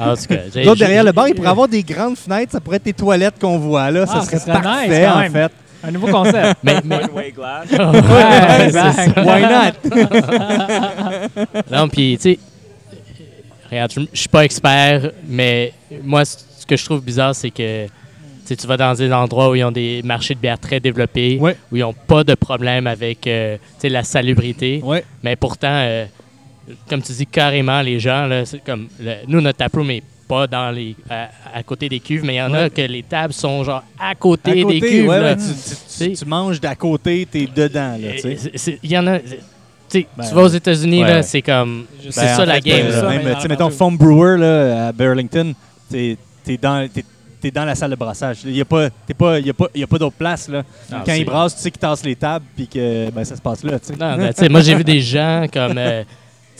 En 0.00 0.16
tout 0.16 0.24
cas, 0.28 0.36
j'ai- 0.52 0.62
Nous 0.64 0.68
autres, 0.70 0.78
derrière 0.78 1.04
le 1.04 1.12
bar 1.12 1.28
il 1.28 1.34
pourrait 1.34 1.48
avoir 1.48 1.68
des 1.68 1.82
grandes 1.82 2.16
fenêtres, 2.16 2.52
ça 2.52 2.60
pourrait 2.60 2.76
être 2.78 2.84
tes 2.84 2.92
toilettes 2.92 3.34
qu'on 3.40 3.58
voit 3.58 3.90
là, 3.90 4.04
Ah, 4.08 4.12
ça 4.20 4.22
serait, 4.22 4.38
serait 4.38 4.52
parfait 4.60 4.88
nice, 4.88 4.98
quand 5.06 5.14
en 5.16 5.18
même. 5.20 5.32
fait. 5.32 5.52
Un 5.82 5.90
nouveau 5.92 6.08
concept. 6.08 6.58
Mais, 6.62 6.74
mais- 6.84 7.04
One-way 7.04 7.32
glass. 7.32 7.68
Ouais, 7.70 8.64
exact. 8.66 9.16
Why 9.16 9.42
not? 9.42 9.72
Non, 11.70 11.88
puis, 11.88 12.16
tu 12.20 12.22
sais, 12.34 12.38
regarde, 13.70 13.92
je 13.94 14.00
je 14.12 14.18
suis 14.20 14.28
pas 14.28 14.44
expert, 14.44 15.10
mais 15.26 15.72
moi, 16.02 16.24
c- 16.24 16.38
ce 16.58 16.66
que 16.66 16.76
je 16.76 16.84
trouve 16.84 17.02
bizarre, 17.02 17.34
c'est 17.34 17.50
que 17.50 17.86
tu 17.86 17.90
sais, 18.44 18.56
tu 18.56 18.66
vas 18.66 18.76
dans 18.76 18.92
des 18.94 19.12
endroits 19.12 19.48
où 19.50 19.54
ils 19.54 19.64
ont 19.64 19.70
des 19.70 20.02
marchés 20.04 20.34
de 20.34 20.40
bière 20.40 20.58
très 20.58 20.80
développés, 20.80 21.38
Ouais. 21.40 21.56
où 21.70 21.76
ils 21.76 21.80
n'ont 21.80 21.92
pas 21.94 22.24
de 22.24 22.34
problème 22.34 22.86
avec 22.86 23.26
euh, 23.26 23.56
tu 23.56 23.62
sais, 23.82 23.88
la 23.88 24.02
salubrité. 24.02 24.80
Ouais. 24.82 25.04
Mais 25.22 25.36
pourtant, 25.36 25.68
euh, 25.70 26.04
comme 26.88 27.02
tu 27.02 27.12
dis 27.12 27.26
carrément, 27.26 27.80
les 27.82 27.98
gens, 28.00 28.26
là, 28.26 28.44
c'est 28.44 28.62
comme 28.64 28.88
le- 29.00 29.26
nous, 29.26 29.40
notre 29.40 29.58
taproom 29.58 29.86
n'est 29.88 30.02
pas 30.28 30.46
dans 30.46 30.70
les, 30.70 30.94
à, 31.08 31.28
à 31.54 31.62
côté 31.64 31.88
des 31.88 31.98
cuves, 32.00 32.22
mais 32.24 32.34
il 32.34 32.38
y 32.38 32.42
en 32.42 32.54
a 32.54 32.70
que 32.70 32.82
les 32.82 33.02
tables 33.02 33.32
sont 33.32 33.64
genre 33.64 33.82
à 33.98 34.14
côté, 34.14 34.60
À 34.60 34.62
côté, 34.62 34.80
des 34.80 34.88
cuves. 34.88 35.08
ouais, 35.08 35.20
là. 35.20 35.34
tu, 35.34 35.42
tu- 35.42 36.08
tu- 36.10 36.16
tu 36.16 36.24
manges 36.24 36.60
d'à 36.60 36.74
côté, 36.76 37.26
t'es 37.30 37.46
dedans 37.52 37.96
Il 37.98 38.90
y 38.90 38.96
en 38.98 39.06
a. 39.08 39.18
tu 39.18 39.26
sais, 39.88 40.06
Ben, 40.16 40.24
tu 40.28 40.34
vas 40.34 40.42
aux 40.42 40.48
États-Unis, 40.48 41.02
ouais. 41.02 41.08
là, 41.14 41.22
c'est 41.24 41.42
comme. 41.42 41.84
Je 42.04 42.10
C'est 42.10 42.20
Ben, 42.20 42.36
ça 42.36 42.46
la 42.46 42.60
game. 42.60 42.86
euh, 42.86 42.90
là. 42.90 43.00
ça, 43.00 43.08
Même, 43.08 43.48
mettons, 43.48 43.70
Foam 43.70 43.96
Brewer 43.96 44.38
là, 44.38 44.88
à 44.88 44.92
Burlington, 44.92 45.52
t'es 45.90 46.16
es 46.46 46.56
dans, 46.56 46.88
t'es- 46.88 47.04
t'es 47.40 47.50
dans 47.50 47.64
la 47.64 47.74
salle 47.74 47.90
de 47.90 47.96
brassage. 47.96 48.38
Il 48.44 48.52
n'y 48.52 48.60
a 48.60 48.64
pas, 48.64 48.88
t'es 48.90 49.14
pas, 49.14 49.40
y 49.40 49.50
a 49.50 49.54
pas, 49.54 49.66
y 49.74 49.82
a 49.82 49.86
pas 49.88 49.98
d'autre 49.98 50.16
place. 50.16 50.48
Là. 50.48 50.62
Quand 51.04 51.12
ils 51.12 51.24
brassent, 51.24 51.56
tu 51.56 51.62
sais 51.62 51.70
qu'ils 51.72 51.80
tassent 51.80 52.04
les 52.04 52.14
tables 52.14 52.44
puis 52.54 52.68
que 52.68 53.10
ben, 53.10 53.24
ça 53.24 53.34
se 53.34 53.40
passe 53.42 53.64
là. 53.64 53.80
tu 53.80 53.86
sais. 53.86 53.92
Non, 53.94 54.16
ben, 54.16 54.32
tu 54.32 54.40
sais, 54.44 54.48
moi, 54.48 54.60
j'ai 54.60 54.76
vu 54.76 54.84
des 54.84 55.00
gens 55.00 55.46
comme. 55.52 55.76
euh, 55.76 56.04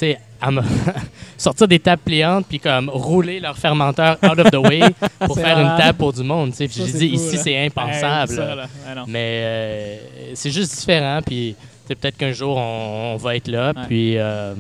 sais, 0.01 0.19
à 0.41 0.51
me- 0.51 0.63
sortir 1.39 1.69
des 1.69 1.79
tables 1.79 2.03
pliantes 2.05 2.47
puis 2.49 2.59
comme 2.59 2.89
rouler 2.91 3.41
leur 3.41 3.57
fermenteur 3.57 4.17
out 4.23 4.39
of 4.39 4.51
the 4.51 4.57
way 4.57 4.81
pour 5.27 5.37
faire 5.39 5.59
une 5.59 5.77
table 5.79 5.99
pour 5.99 6.13
du 6.13 6.23
monde. 6.23 6.51
tu 6.51 6.57
sais. 6.57 6.69
Puis 6.69 6.83
j'ai 6.87 6.93
dit, 6.99 7.11
cool, 7.11 7.19
ici, 7.19 7.37
là. 7.37 7.43
c'est 7.43 7.53
Hey, 7.53 7.67
impensable. 7.67 8.33
ça, 8.33 8.55
là. 8.55 8.67
Ah. 8.89 9.05
Mais 9.07 9.19
euh, 9.43 9.97
c'est 10.35 10.51
juste 10.51 10.77
différent. 10.79 11.21
Puis 11.25 11.55
peut-être 11.89 12.17
qu'un 12.17 12.33
jour, 12.33 12.57
on, 12.57 13.13
on 13.15 13.17
va 13.17 13.37
être 13.37 13.49
là. 13.49 13.73
Ouais. 13.77 13.83
Puis 13.87 14.19
euh, 14.19 14.55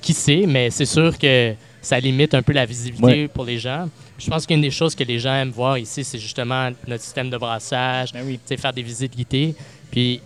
qui 0.00 0.12
sait, 0.12 0.44
mais 0.46 0.70
c'est 0.70 0.84
sûr 0.86 1.16
que 1.18 1.54
ça 1.80 1.98
limite 2.00 2.34
un 2.34 2.42
peu 2.42 2.52
la 2.52 2.64
visibilité 2.66 3.22
Ouais. 3.22 3.28
pour 3.28 3.44
les 3.44 3.58
gens. 3.58 3.88
Je 4.18 4.30
pense 4.30 4.46
qu'une 4.46 4.60
des 4.60 4.70
choses 4.70 4.94
que 4.94 5.04
les 5.04 5.18
gens 5.18 5.34
aiment 5.34 5.50
voir 5.50 5.76
ici, 5.76 6.04
c'est 6.04 6.18
justement 6.18 6.70
notre 6.86 7.02
système 7.02 7.28
de 7.30 7.36
brassage, 7.36 8.12
Ben 8.12 8.22
oui. 8.24 8.38
faire 8.56 8.72
des 8.72 8.82
visites 8.82 9.14
guidées. 9.16 9.54
Puis 9.90 10.20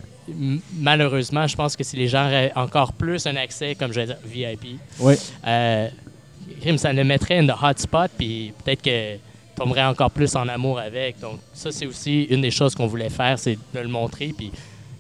malheureusement, 0.79 1.47
je 1.47 1.57
pense 1.57 1.77
que 1.77 1.85
si 1.85 1.97
les 1.97 2.09
gens 2.09 2.27
auraient 2.27 2.53
encore 2.55 2.93
plus 2.93 3.27
un 3.27 3.37
accès, 3.37 3.75
comme 3.75 3.93
je 3.93 4.01
vais 4.01 4.07
dire, 4.07 4.17
VIP, 4.25 4.79
Ouais. 5.01 5.17
euh, 5.47 5.89
ça 6.77 6.93
le 6.93 7.05
mettrait 7.05 7.45
the 7.47 7.53
hotspot, 7.63 8.11
puis 8.17 8.53
peut-être 8.65 8.83
que 8.83 9.17
tomberait 9.57 9.85
encore 9.85 10.11
plus 10.11 10.35
en 10.37 10.47
amour 10.49 10.79
avec. 10.79 11.19
Donc 11.21 11.41
ça, 11.53 11.71
c'est 11.73 11.87
aussi 11.87 12.25
une 12.25 12.41
des 12.43 12.51
choses 12.51 12.75
qu'on 12.75 12.87
voulait 12.87 13.11
faire, 13.11 13.39
c'est 13.39 13.59
de 13.75 13.81
le 13.81 13.89
montrer. 13.89 14.33
Puis 14.37 14.53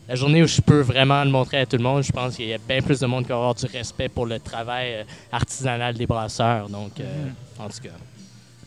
la 0.08 0.14
journée 0.16 0.42
où 0.42 0.46
je 0.48 0.60
peux 0.60 0.80
vraiment 0.80 1.22
le 1.22 1.30
montrer 1.30 1.58
à 1.60 1.66
tout 1.66 1.76
le 1.76 1.82
monde, 1.82 2.02
je 2.02 2.10
pense 2.12 2.34
qu'il 2.36 2.46
y 2.48 2.54
a 2.54 2.58
bien 2.58 2.80
plus 2.82 2.98
de 2.98 3.06
monde 3.06 3.22
qui 3.24 3.28
va 3.28 3.36
avoir 3.36 3.54
du 3.54 3.66
respect 3.66 4.08
pour 4.08 4.26
le 4.26 4.38
travail 4.40 4.94
euh, 4.94 5.04
artisanal 5.32 5.94
des 5.94 6.06
brasseurs. 6.06 6.68
Donc, 6.68 6.98
euh, 7.00 7.04
Mm-hmm. 7.04 7.62
en 7.64 7.68
tout 7.68 7.80
cas, 7.84 7.94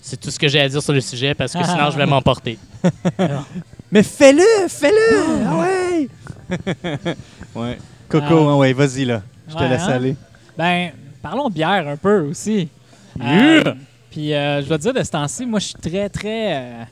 c'est 0.02 0.20
tout 0.20 0.32
ce 0.32 0.40
que 0.40 0.48
j'ai 0.48 0.62
à 0.62 0.70
dire 0.70 0.82
sur 0.82 0.94
le 0.94 1.02
sujet 1.02 1.34
parce 1.34 1.54
que 1.54 1.64
sinon, 1.64 1.92
je 1.92 1.98
vais 1.98 2.06
m'emporter. 2.06 2.58
Mais 3.92 4.04
fais-le, 4.04 4.68
fais-le! 4.70 5.46
Ah 5.48 5.58
ouais! 5.58 5.81
ouais. 7.56 7.78
Coco, 8.10 8.26
Ah. 8.30 8.34
hein, 8.52 8.56
ouais, 8.58 8.74
vas-y 8.74 9.06
là. 9.06 9.22
Je 9.48 9.56
te 9.56 9.60
Ouais, 9.60 9.70
laisse 9.70 9.84
hein? 9.84 9.92
aller. 9.94 10.16
Ben, 10.58 10.92
parlons 11.22 11.50
bière 11.50 11.88
un 11.88 11.98
peu 11.98 12.22
aussi. 12.22 12.68
Yeah! 13.20 13.28
Euh, 13.68 13.74
Puis 14.10 14.34
euh, 14.34 14.62
je 14.62 14.68
dois 14.68 14.78
te 14.78 14.84
dire, 14.84 14.94
de 14.94 15.04
ce 15.04 15.12
temps-ci, 15.12 15.46
moi, 15.46 15.60
je 15.60 15.66
suis 15.68 15.76
très, 15.76 16.10
très. 16.10 16.56
euh, 16.56 16.84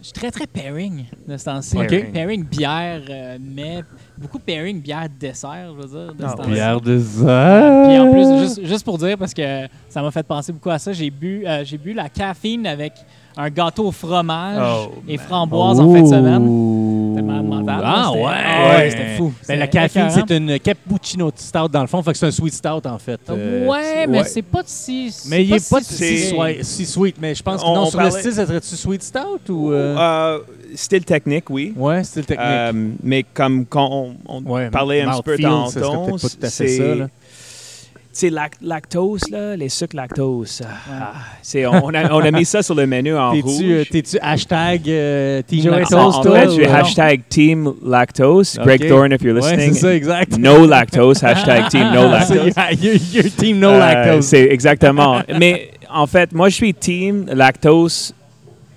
je 0.00 0.04
suis 0.04 0.12
très, 0.12 0.30
très 0.30 0.46
pairing 0.46 1.04
de 1.26 1.36
ce 1.36 1.44
temps-ci. 1.44 1.76
Pairing 2.12 2.44
bière, 2.44 3.00
euh, 3.08 3.38
mais 3.40 3.82
beaucoup 4.16 4.38
pairing 4.38 4.80
bière 4.80 5.06
dessert, 5.18 5.72
je 5.76 5.82
veux 5.82 5.88
dire. 6.06 6.14
De 6.14 6.22
ce 6.22 6.26
Ah, 6.26 6.34
temps-ci. 6.36 6.50
Bière 6.50 6.80
de 6.80 6.98
zère. 6.98 7.86
Puis 7.88 7.98
en 7.98 8.12
plus, 8.12 8.38
juste, 8.40 8.64
juste 8.66 8.84
pour 8.84 8.98
dire, 8.98 9.16
parce 9.18 9.34
que 9.34 9.66
ça 9.88 10.02
m'a 10.02 10.10
fait 10.10 10.22
penser 10.22 10.52
beaucoup 10.52 10.70
à 10.70 10.78
ça, 10.78 10.92
j'ai 10.92 11.10
bu, 11.10 11.44
euh, 11.46 11.64
j'ai 11.64 11.78
bu 11.78 11.92
la 11.94 12.08
caféine 12.08 12.66
avec 12.66 12.92
un 13.36 13.48
gâteau 13.50 13.86
au 13.88 13.92
fromage 13.92 14.88
Oh, 14.88 14.94
et 15.08 15.16
framboise 15.18 15.80
en 15.80 15.90
fin 15.92 16.02
de 16.02 16.06
semaine. 16.06 17.16
Ah 17.82 18.12
ouais! 18.12 18.20
ah 18.24 18.76
ouais, 18.76 18.90
c'était 18.90 19.16
fou. 19.16 19.32
Ben, 19.48 19.58
la 19.58 19.66
caféine, 19.66 20.10
c'est 20.10 20.30
une 20.36 20.58
cappuccino 20.58 21.30
stout 21.34 21.68
dans 21.68 21.80
le 21.82 21.86
fond, 21.86 22.02
fait 22.02 22.12
que 22.12 22.18
c'est 22.18 22.26
un 22.26 22.30
sweet 22.30 22.54
stout 22.54 22.86
en 22.86 22.98
fait. 22.98 23.20
Euh, 23.30 23.66
ouais, 23.66 24.06
mais 24.06 24.18
ouais. 24.18 24.24
c'est 24.24 24.42
pas 24.42 24.62
si. 24.66 25.14
Mais 25.28 25.44
il 25.44 25.54
est 25.54 25.70
pas 25.70 25.80
si 25.80 26.86
sweet, 26.86 27.16
mais 27.20 27.34
je 27.34 27.42
pense 27.42 27.62
que 27.62 27.66
On- 27.66 27.74
non, 27.74 27.82
on 27.82 27.90
sur 27.90 28.00
le 28.00 28.10
style, 28.10 28.32
ça 28.32 28.46
serait-tu 28.46 28.76
sweet 28.76 29.02
stout 29.02 29.50
ou... 29.50 29.72
euh? 29.72 29.96
Euh, 29.96 30.38
style 30.74 31.04
technique, 31.04 31.48
oui. 31.50 31.72
Ouais, 31.76 32.02
style 32.04 32.24
technique. 32.24 32.46
Euh, 32.48 32.72
mais 33.02 33.24
comme 33.34 33.66
quand 33.66 33.88
on, 33.90 34.14
on 34.26 34.42
ouais, 34.44 34.70
parlait 34.70 35.02
un 35.02 35.10
petit 35.12 35.22
peu 35.22 35.36
fait 36.40 36.48
c'est- 36.50 36.78
ça, 36.78 36.94
là. 36.94 37.06
Tu 37.06 37.10
sais, 38.18 38.30
lac- 38.30 38.52
lactose, 38.62 39.22
là, 39.30 39.56
les 39.56 39.68
sucres 39.68 39.96
lactose. 39.96 40.62
ah, 40.90 41.12
c'est, 41.42 41.66
on, 41.66 41.88
a, 41.94 42.12
on 42.12 42.20
a 42.20 42.30
mis 42.30 42.44
ça 42.44 42.62
sur 42.62 42.74
le 42.74 42.86
menu 42.86 43.16
en 43.16 43.30
rouge. 43.30 43.42
T'es-tu 43.42 43.72
euh, 43.72 43.84
t'es-tu 43.90 44.18
hashtag 44.20 44.82
euh, 44.88 45.42
Team 45.46 45.70
Lactose, 45.70 45.88
Toast, 45.90 46.18
en 46.18 46.22
toi, 46.22 46.38
fait, 46.40 46.44
je 46.46 46.50
suis 46.50 46.66
non? 46.66 46.72
hashtag 46.74 47.20
Team 47.28 47.72
Lactose. 47.84 48.58
Greg 48.62 48.82
Ok. 48.82 48.88
Thorne, 48.88 49.12
if 49.12 49.22
you're 49.22 49.34
Ouais, 49.34 49.40
listening. 49.56 49.72
c'est 49.74 49.80
ça, 49.80 49.94
exact. 49.94 50.38
no 50.38 50.66
lactose, 50.66 51.22
hashtag 51.24 51.68
Team 51.68 51.90
No 51.92 52.02
Ah, 52.06 52.18
Lactose. 52.18 52.36
you're, 52.82 52.94
you're- 52.94 53.00
you're 53.12 53.30
Team 53.36 53.58
No 53.58 53.70
Euh, 53.70 53.78
Lactose. 53.78 54.24
C'est 54.26 54.44
exactement. 54.50 55.20
Mais 55.38 55.70
en 55.90 56.06
fait, 56.06 56.32
moi, 56.32 56.48
je 56.48 56.54
suis 56.56 56.74
Team 56.74 57.26
Lactose 57.32 58.14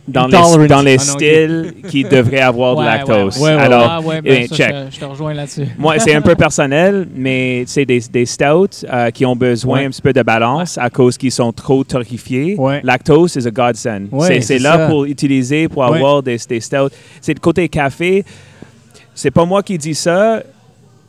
dans 0.07 0.27
les, 0.27 0.67
dans 0.67 0.81
les 0.81 0.95
Ah 0.99 0.99
styles 0.99 1.73
qui 1.89 2.03
devraient 2.03 2.39
avoir 2.41 2.75
de 2.75 2.79
Ouais, 2.81 2.85
lactose. 2.85 3.37
ouais, 3.37 3.55
ouais, 3.55 3.61
Alors, 3.61 3.87
ah 3.89 3.99
eh 4.17 4.21
ben, 4.21 4.47
ça, 4.47 4.55
check. 4.55 4.75
Je, 4.91 4.95
je 4.95 4.99
te 4.99 5.05
rejoins 5.05 5.33
là-dessus. 5.33 5.67
moi, 5.77 5.97
c'est 5.99 6.13
un 6.13 6.21
peu 6.29 6.35
personnel, 6.35 7.07
mais 7.15 7.63
c'est 7.65 7.85
des, 7.85 7.99
des 8.11 8.25
stouts 8.25 8.85
euh, 8.91 9.09
qui 9.11 9.25
ont 9.25 9.35
besoin 9.35 9.85
un 9.85 9.89
petit 9.89 10.01
peu 10.01 10.13
de 10.13 10.21
balance 10.21 10.77
à 10.77 10.89
cause 10.89 11.17
qu'ils 11.17 11.31
sont 11.31 11.51
trop 11.51 11.83
torréfiés. 11.83 12.57
Lactose 12.83 13.35
is 13.35 13.47
a 13.47 13.51
godsend. 13.51 14.07
C'est, 14.41 14.59
là 14.59 14.77
ça. 14.77 14.87
pour 14.87 15.05
utiliser, 15.05 15.67
pour 15.67 15.83
avoir 15.83 16.21
des, 16.21 16.37
des 16.47 16.59
stouts. 16.59 16.89
C'est 17.21 17.33
le 17.33 17.39
côté 17.39 17.67
café. 17.69 18.23
C'est 19.13 19.31
pas 19.31 19.45
moi 19.45 19.63
qui 19.63 19.77
dis 19.77 19.95
ça, 19.95 20.43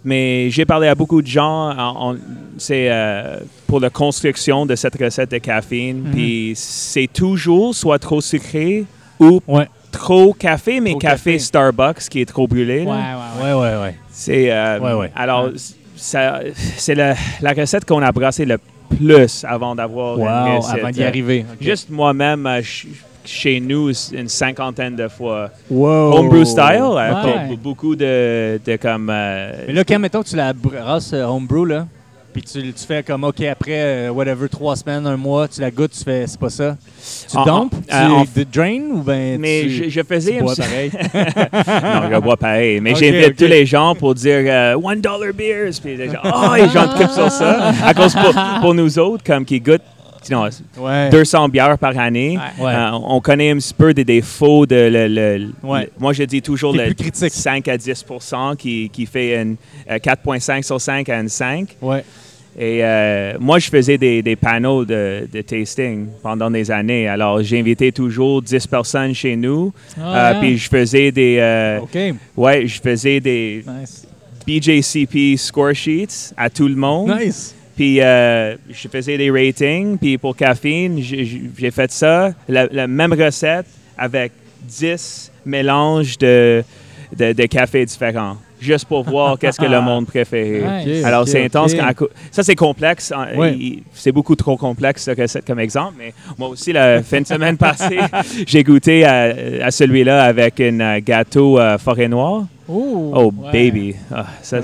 mais 0.06 0.48
j'ai 0.50 0.64
parlé 0.64 0.88
à 0.88 0.94
beaucoup 0.94 1.20
de 1.20 1.26
gens. 1.26 1.70
en- 1.76 2.12
en- 2.12 2.16
c'est 2.56 2.86
euh, 2.90 3.40
pour 3.66 3.80
la 3.80 3.90
construction 3.90 4.64
de 4.64 4.74
cette 4.76 4.96
recette 4.98 5.30
de 5.32 5.38
caféine. 5.38 6.04
Mhm. 6.04 6.10
Puis 6.12 6.52
c'est 6.56 7.08
toujours 7.12 7.74
soit 7.74 7.98
trop 7.98 8.22
sucré 8.22 8.86
ou 9.20 9.40
Ouais. 9.46 9.68
trop 9.92 10.32
café, 10.32 10.80
mais 10.80 10.90
Trop 10.92 11.00
café, 11.00 11.32
café. 11.32 11.38
Starbucks 11.38 12.08
qui 12.08 12.20
est 12.22 12.26
trop 12.26 12.46
brûlé. 12.46 12.80
Ouais, 12.84 12.86
ouais, 12.86 12.92
ouais. 12.92 13.52
Ouais, 13.52 13.60
ouais, 13.60 13.82
ouais. 13.82 13.94
C'est 14.10 14.50
euh, 14.50 14.78
Ouais, 14.80 14.92
ouais. 14.94 15.12
alors 15.14 15.50
ça- 15.96 16.40
c'est 16.76 16.94
la, 16.94 17.14
la 17.42 17.52
recette 17.52 17.84
qu'on 17.84 18.00
a 18.02 18.12
brassée 18.12 18.46
le 18.46 18.58
plus 18.88 19.44
avant 19.44 19.74
d'avoir 19.74 20.18
Wow, 20.18 20.64
avant 20.66 20.90
d'y 20.90 21.02
arriver. 21.02 21.44
Juste 21.60 21.90
moi-même 21.90 22.46
euh, 22.46 22.56
ch- 22.62 22.86
chez 23.26 23.60
nous 23.60 23.90
une 24.12 24.28
cinquantaine 24.28 24.96
de 24.96 25.08
fois. 25.08 25.50
Wow. 25.70 26.14
Homebrew 26.18 26.44
style, 26.44 26.82
Ouais. 26.94 27.10
pour 27.48 27.56
beaucoup 27.58 27.96
de, 27.96 28.60
de 28.64 28.76
comme. 28.76 29.10
euh, 29.12 29.52
Mais 29.66 29.72
là, 29.72 29.84
quand 29.84 29.98
mettons 29.98 30.22
que 30.22 30.28
tu 30.28 30.36
la 30.36 30.52
brasses 30.52 31.12
euh, 31.12 31.24
homebrew, 31.24 31.64
là, 31.66 31.86
puis 32.32 32.42
tu, 32.42 32.60
tu 32.72 32.84
fais 32.86 33.02
comme, 33.02 33.24
OK, 33.24 33.40
après, 33.40 33.72
euh, 33.72 34.10
whatever, 34.10 34.46
trois 34.50 34.76
semaines, 34.76 35.06
un 35.06 35.16
mois, 35.16 35.48
tu 35.48 35.58
la 35.62 35.70
goûtes, 35.70 35.92
tu 35.92 36.04
fais, 36.04 36.26
c'est 36.26 36.38
pas 36.38 36.50
ça. 36.50 36.76
Tu 37.30 37.36
dumpes, 37.46 37.72
tu 37.88 37.94
euh, 37.94 38.44
drain 38.52 38.80
ou 38.92 38.98
ben 39.02 39.40
mais 39.40 39.62
tu, 39.62 39.70
je, 39.70 39.88
je 39.88 40.00
faisais 40.02 40.36
tu 40.36 40.42
bois 40.42 40.54
pareil? 40.54 40.90
non, 41.14 42.10
je 42.12 42.20
bois 42.20 42.36
pareil. 42.36 42.80
Mais 42.80 42.92
Ok, 42.92 42.98
j'invite 42.98 43.36
tous 43.36 43.46
les 43.46 43.64
gens 43.64 43.94
pour 43.94 44.14
dire 44.14 44.42
euh, 44.46 44.74
one 44.74 45.00
dollar 45.00 45.32
beers. 45.34 45.70
Puis 45.82 45.96
les 45.96 46.08
gens, 46.10 46.20
oh, 46.24 46.54
les 46.56 46.68
gens 46.68 46.88
trippent 46.88 47.10
sur 47.10 47.30
ça. 47.30 47.72
À 47.84 47.94
cause 47.94 48.14
pour, 48.14 48.34
pour 48.60 48.74
nous 48.74 48.98
autres, 48.98 49.24
comme 49.24 49.44
qui 49.46 49.58
goûtent 49.58 49.80
sinon, 50.26 50.48
ouais. 50.78 51.10
200 51.10 51.48
bières 51.48 51.78
par 51.78 51.98
année. 51.98 52.38
Ouais. 52.58 52.72
Euh, 52.72 52.90
on 52.92 53.20
connaît 53.20 53.50
un 53.50 53.56
petit 53.56 53.74
peu 53.74 53.94
des 53.94 54.04
défauts 54.04 54.66
de 54.66 54.74
le, 54.76 55.08
le- 55.08 55.38
le- 55.38 55.52
Ouais. 55.62 55.88
moi 55.98 56.12
je 56.12 56.22
dis 56.24 56.42
toujours 56.42 56.72
le 56.72 56.84
plus 56.86 56.94
critique. 56.94 57.32
5 57.32 57.68
à 57.68 57.76
10 57.76 58.04
qui, 58.58 58.90
qui 58.92 59.06
fait 59.06 59.40
une 59.42 59.56
euh, 59.90 59.98
4.5 59.98 60.62
sur 60.62 60.80
5 60.80 61.08
à 61.08 61.20
une 61.20 61.28
5. 61.28 61.76
Ouais. 61.80 62.04
Et 62.58 62.82
euh, 62.82 63.34
moi, 63.38 63.58
je 63.58 63.68
faisais 63.68 63.98
des, 63.98 64.22
des 64.22 64.34
panneaux 64.34 64.82
de, 64.86 65.28
de 65.30 65.42
tasting 65.42 66.06
pendant 66.22 66.50
des 66.50 66.70
années. 66.70 67.06
Alors, 67.06 67.42
j'invitais 67.42 67.92
toujours 67.92 68.40
10 68.40 68.66
personnes 68.66 69.12
chez 69.14 69.36
nous. 69.36 69.74
Ah, 70.00 70.30
Euh. 70.30 70.40
Puis 70.40 70.56
je 70.56 70.66
faisais 70.70 71.12
des... 71.12 71.36
euh, 71.38 71.80
OK. 71.80 71.98
ouais, 72.38 72.66
je 72.66 72.80
faisais 72.80 73.20
des 73.20 73.62
Nice. 73.68 74.06
BJCP 74.46 75.36
score 75.36 75.74
sheets 75.74 76.32
à 76.36 76.48
tout 76.48 76.66
le 76.68 76.76
monde. 76.76 77.14
Nice. 77.20 77.54
Puis 77.76 78.00
euh, 78.00 78.56
je 78.70 78.88
faisais 78.88 79.16
des 79.18 79.30
ratings. 79.30 79.98
Puis 79.98 80.16
pour 80.18 80.34
caféine, 80.34 80.98
j'ai 81.00 81.70
fait 81.70 81.92
ça, 81.92 82.32
la, 82.48 82.66
la 82.72 82.86
même 82.86 83.12
recette 83.12 83.66
avec 83.98 84.32
10 84.62 85.30
mélanges 85.44 86.18
de, 86.18 86.64
de, 87.16 87.32
de 87.32 87.42
cafés 87.44 87.84
différents, 87.84 88.36
juste 88.60 88.86
pour 88.86 89.04
voir 89.04 89.38
qu'est-ce 89.38 89.60
que 89.60 89.66
le 89.66 89.80
monde 89.80 90.06
préférait. 90.06 90.84
Nice. 90.86 91.04
Alors 91.04 91.28
c'est 91.28 91.44
intense. 91.44 91.74
quand- 91.74 92.06
ça, 92.30 92.42
c'est 92.42 92.54
complexe. 92.56 93.12
hein, 93.14 93.26
il- 93.52 93.82
C'est 93.92 94.10
beaucoup 94.12 94.34
trop 94.36 94.56
complexe, 94.56 95.02
cette 95.04 95.18
recette, 95.20 95.44
comme 95.46 95.60
exemple. 95.60 95.94
Mais 95.98 96.14
moi 96.38 96.48
aussi, 96.48 96.72
la 96.72 97.02
fin 97.04 97.20
de 97.20 97.26
semaine 97.26 97.56
passée, 97.58 97.98
j'ai 98.46 98.64
goûté 98.64 99.04
à, 99.04 99.34
à 99.66 99.70
celui-là 99.70 100.24
avec 100.24 100.60
un 100.60 100.98
gâteau 101.00 101.58
euh, 101.60 101.76
forêt 101.78 102.08
noire. 102.08 102.46
Ooh, 102.68 103.12
Oh, 103.14 103.32
ouais. 103.44 103.52
baby. 103.70 103.94
Ah, 104.12 104.26
ça. 104.42 104.60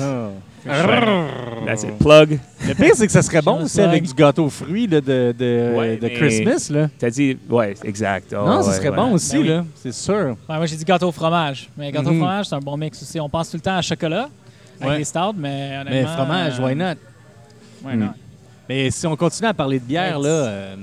That's 0.64 1.82
it. 1.84 1.98
Plug. 1.98 2.38
Le 2.66 2.74
pire, 2.74 2.92
c'est 2.94 3.06
que 3.06 3.12
ça 3.12 3.22
serait 3.22 3.42
bon 3.42 3.62
aussi 3.64 3.80
avec 3.80 4.02
du 4.04 4.14
gâteau 4.14 4.44
aux 4.44 4.50
fruits 4.50 4.86
là, 4.86 5.00
de, 5.00 5.34
de, 5.36 5.72
Ouais, 5.76 5.96
de 5.96 6.06
mais- 6.06 6.12
Christmas. 6.14 6.68
Là. 6.70 6.88
T'as 6.98 7.10
dit, 7.10 7.36
ouais, 7.50 7.74
exact. 7.84 8.32
Oh, 8.38 8.44
non, 8.46 8.62
ça 8.62 8.70
ouais, 8.70 8.76
serait 8.76 8.88
ouais. 8.90 8.96
bon 8.96 9.12
aussi, 9.12 9.32
Ben 9.36 9.42
oui. 9.42 9.48
là. 9.48 9.64
C'est 9.82 9.92
sûr. 9.92 10.36
Ouais, 10.48 10.56
moi, 10.56 10.66
j'ai 10.66 10.76
dit 10.76 10.84
gâteau 10.84 11.08
au 11.08 11.12
fromage. 11.12 11.68
Mais 11.76 11.90
gâteau 11.90 12.10
Mhm. 12.10 12.16
au 12.16 12.20
fromage, 12.20 12.46
c'est 12.46 12.54
un 12.54 12.60
bon 12.60 12.76
mix 12.76 13.02
aussi. 13.02 13.18
On 13.20 13.28
pense 13.28 13.50
tout 13.50 13.56
le 13.56 13.62
temps 13.62 13.76
à 13.76 13.82
chocolat 13.82 14.28
avec 14.80 14.92
Ouais. 14.92 14.98
les 14.98 15.04
stouts, 15.04 15.34
mais 15.36 15.78
honnêtement... 15.80 15.90
Mais 15.90 16.04
fromage, 16.16 16.60
euh, 16.60 16.64
why 16.66 16.74
not? 16.74 16.94
why 17.84 17.96
Mm. 17.96 18.00
not? 18.00 18.12
Mais 18.68 18.90
si 18.90 19.06
on 19.06 19.16
continue 19.16 19.48
à 19.48 19.54
parler 19.54 19.78
de 19.80 19.84
bière, 19.84 20.18
là, 20.20 20.28
euh, 20.28 20.76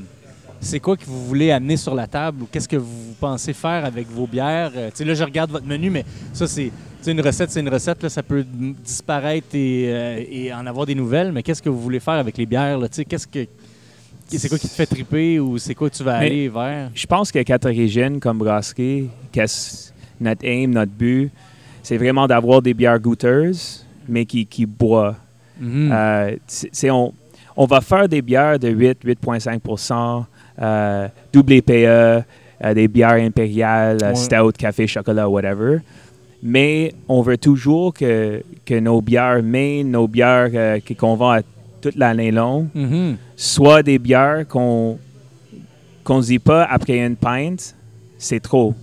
c'est 0.62 0.80
quoi 0.80 0.98
que 0.98 1.06
vous 1.06 1.26
voulez 1.26 1.52
amener 1.52 1.78
sur 1.78 1.95
la 1.95 2.08
table 2.08 2.43
ou 2.43 2.48
qu'est-ce 2.52 2.67
que 2.67 2.76
vous 2.78 3.13
pensez 3.19 3.54
faire 3.54 3.86
avec 3.86 4.08
vos 4.10 4.28
bières? 4.28 4.72
Euh, 4.76 4.89
là, 5.00 5.13
je 5.13 5.24
regarde 5.24 5.52
votre 5.52 5.65
menu, 5.65 5.89
mais 5.89 6.04
ça, 6.34 6.48
c'est 6.48 6.72
une 7.08 7.22
recette, 7.22 7.52
c'est 7.52 7.62
une 7.62 7.69
recette. 7.69 8.04
Là, 8.04 8.10
ça 8.10 8.24
peut 8.24 8.43
disparaître 8.84 9.48
et, 9.56 9.86
euh, 9.88 10.24
et 10.30 10.54
en 10.54 10.65
avoir 10.65 10.86
des 10.86 10.95
nouvelles, 10.95 11.32
mais 11.32 11.43
qu'est-ce 11.43 11.62
que 11.62 11.69
vous 11.69 11.80
voulez 11.80 12.00
faire 12.00 12.15
avec 12.15 12.38
les 12.38 12.45
bières? 12.45 12.80
Qu'est-ce 13.08 13.28
que. 13.28 13.45
C'est 14.32 14.48
quoi 14.48 14.60
qui 14.60 14.67
te 14.67 14.74
fait 14.74 14.86
triper 14.86 15.39
ou 15.39 15.58
c'est 15.58 15.74
quoi 15.74 15.89
que 15.89 15.95
tu 15.95 16.04
vas 16.04 16.19
Mais- 16.19 16.26
aller 16.28 16.50
vers? 16.50 16.91
Je 16.93 17.08
pense 17.08 17.32
que 17.32 17.41
Catarigine, 17.41 18.19
comme 18.19 18.38
brasserie, 18.38 19.10
qu'est-ce- 19.32 19.91
notre 20.22 20.45
aim, 20.45 20.67
notre 20.67 20.91
but, 20.91 21.32
c'est 21.82 21.98
vraiment 21.98 22.28
d'avoir 22.28 22.62
des 22.62 22.76
bières 22.76 23.00
goûteuses, 23.00 23.86
mais 24.08 24.26
qui, 24.26 24.45
qui 24.45 24.65
boivent. 24.67 25.15
Mhm. 25.60 25.89
Euh, 25.91 26.36
on, 26.91 27.13
on 27.58 27.65
va 27.65 27.82
faire 27.82 28.08
des 28.08 28.22
bières 28.22 28.60
de 28.60 28.69
8, 28.69 29.00
8,5 29.04 29.60
euh, 29.65 30.22
double 31.34 31.54
EPE, 31.54 31.72
euh, 31.72 32.74
des 32.74 32.88
bières 32.88 33.12
impériales, 33.13 34.00
euh, 34.04 34.10
Ouais. 34.10 34.15
stout, 34.15 34.52
café, 34.58 34.88
chocolat, 34.88 35.30
whatever. 35.30 35.78
Mais 36.43 36.93
on 37.08 37.22
veut 37.22 37.38
toujours 37.38 37.93
que, 37.93 38.41
que 38.65 38.80
nos 38.80 39.02
bières 39.02 39.41
main, 39.43 39.84
nos 39.84 40.08
bières 40.08 40.50
euh, 40.54 40.80
qui- 40.80 40.95
qu'on 40.95 41.15
vend 41.15 41.32
à 41.32 41.41
toute 41.82 41.95
l'année 41.95 42.32
longue, 42.32 42.67
Mhm. 42.76 43.17
soient 43.36 43.84
des 43.84 44.00
bières 44.00 44.45
qu'on 44.48 44.98
qu'on 46.04 46.19
dit 46.22 46.39
pas 46.39 46.63
après 46.63 46.98
une 47.06 47.15
pinte, 47.15 47.76
c'est 48.17 48.39
trop. 48.39 48.74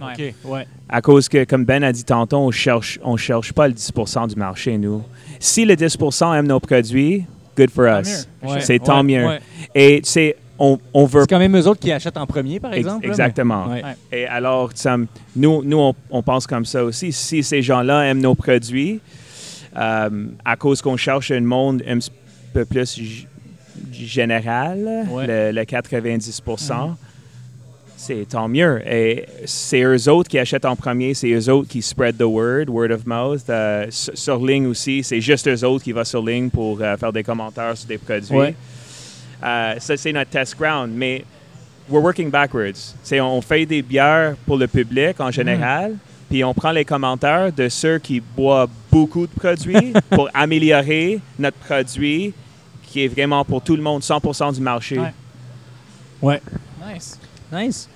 Ouais. 0.00 0.12
OK, 0.44 0.50
ouais. 0.52 0.66
À 0.88 1.00
cause 1.00 1.28
que, 1.28 1.42
comme 1.44 1.64
Ben 1.64 1.82
a 1.82 1.90
dit 1.90 2.04
tantôt, 2.04 2.36
on 2.36 2.50
cherche, 2.52 3.00
on 3.02 3.16
cherche 3.16 3.52
pas 3.52 3.66
le 3.66 3.74
10% 3.74 4.28
du 4.28 4.36
marché, 4.36 4.78
nous. 4.78 5.02
Si 5.40 5.64
le 5.64 5.74
10% 5.74 6.32
aime 6.34 6.46
nos 6.46 6.60
produits, 6.60 7.24
good 7.56 7.70
for 7.70 7.86
us. 7.86 8.28
Ouais, 8.42 8.60
C'est 8.60 8.78
tant 8.78 8.98
ouais, 8.98 9.02
mieux. 9.02 9.26
ouais. 9.26 9.40
Et 9.74 10.00
tu 10.02 10.10
sais, 10.10 10.36
on, 10.58 10.78
on 10.94 11.04
veut 11.06 11.22
C'est 11.22 11.28
quand 11.30 11.38
même 11.38 11.56
eux 11.56 11.66
autres 11.66 11.80
qui 11.80 11.92
achètent 11.92 12.16
en 12.16 12.26
premier, 12.26 12.60
par 12.60 12.72
Ex- 12.72 12.78
exemple. 12.80 12.94
là, 12.96 13.00
mais- 13.02 13.08
exactement. 13.08 13.66
Ouais. 13.68 13.82
Et 14.12 14.26
alors, 14.26 14.72
nous, 15.36 15.62
nous 15.64 15.78
on, 15.78 15.94
on 16.10 16.22
pense 16.22 16.46
comme 16.46 16.64
ça 16.64 16.84
aussi. 16.84 17.12
Si 17.12 17.42
ces 17.42 17.62
gens-là 17.62 18.02
aiment 18.06 18.20
nos 18.20 18.34
produits, 18.34 19.00
euh, 19.76 20.08
à 20.44 20.56
cause 20.56 20.80
qu'on 20.80 20.96
cherche 20.96 21.30
un 21.30 21.40
monde 21.42 21.82
un 21.86 21.98
petit 21.98 22.10
peu 22.54 22.64
plus 22.64 23.26
général, 23.92 25.06
Ouais. 25.10 25.26
le, 25.26 25.52
le 25.52 25.62
90% 25.64 26.94
c'est 27.98 28.28
tant 28.28 28.46
mieux. 28.46 28.82
Et 28.86 29.24
c'est 29.46 29.82
eux 29.82 30.08
autres 30.10 30.28
qui 30.28 30.38
achètent 30.38 30.66
en 30.66 30.76
premier, 30.76 31.14
c'est 31.14 31.30
eux 31.30 31.48
autres 31.50 31.68
qui 31.68 31.80
spread 31.82 32.16
the 32.18 32.22
word, 32.22 32.66
word 32.68 32.90
of 32.90 33.06
mouth. 33.06 33.40
Euh, 33.48 33.86
sur, 33.90 34.16
sur 34.16 34.44
ligne 34.46 34.66
aussi, 34.66 35.02
c'est 35.02 35.20
juste 35.20 35.48
eux 35.48 35.64
autres 35.64 35.82
qui 35.82 35.92
vont 35.92 36.04
sur 36.04 36.22
ligne 36.24 36.50
pour 36.50 36.78
euh, 36.82 36.96
faire 36.98 37.12
des 37.12 37.22
commentaires 37.24 37.76
sur 37.76 37.88
des 37.88 37.98
produits. 37.98 38.36
Ouais. 38.36 38.54
Euh, 39.42 39.74
ça, 39.78 39.96
c'est 39.96 40.12
notre 40.12 40.30
test 40.30 40.56
ground. 40.56 40.92
Mais 40.94 41.24
we're 41.88 42.02
working 42.02 42.30
backwards. 42.30 42.94
C'est 43.02 43.20
on 43.20 43.40
fait 43.40 43.66
des 43.66 43.82
bières 43.82 44.34
pour 44.46 44.56
le 44.56 44.66
public 44.66 45.20
en 45.20 45.30
général, 45.30 45.96
puis 46.28 46.42
on 46.44 46.54
prend 46.54 46.72
les 46.72 46.84
commentaires 46.84 47.52
de 47.52 47.68
ceux 47.68 47.98
qui 47.98 48.20
boivent 48.20 48.70
beaucoup 48.90 49.26
de 49.26 49.32
produits 49.32 49.92
pour 50.10 50.28
améliorer 50.34 51.20
notre 51.38 51.58
produit 51.58 52.34
qui 52.86 53.04
est 53.04 53.08
vraiment 53.08 53.44
pour 53.44 53.62
tout 53.62 53.76
le 53.76 53.82
monde, 53.82 54.02
100% 54.02 54.54
du 54.54 54.60
marché. 54.60 54.98
Ouais. 54.98 55.12
Ouais. 56.22 56.40
Nice. 56.92 57.18
Nice. 57.52 57.88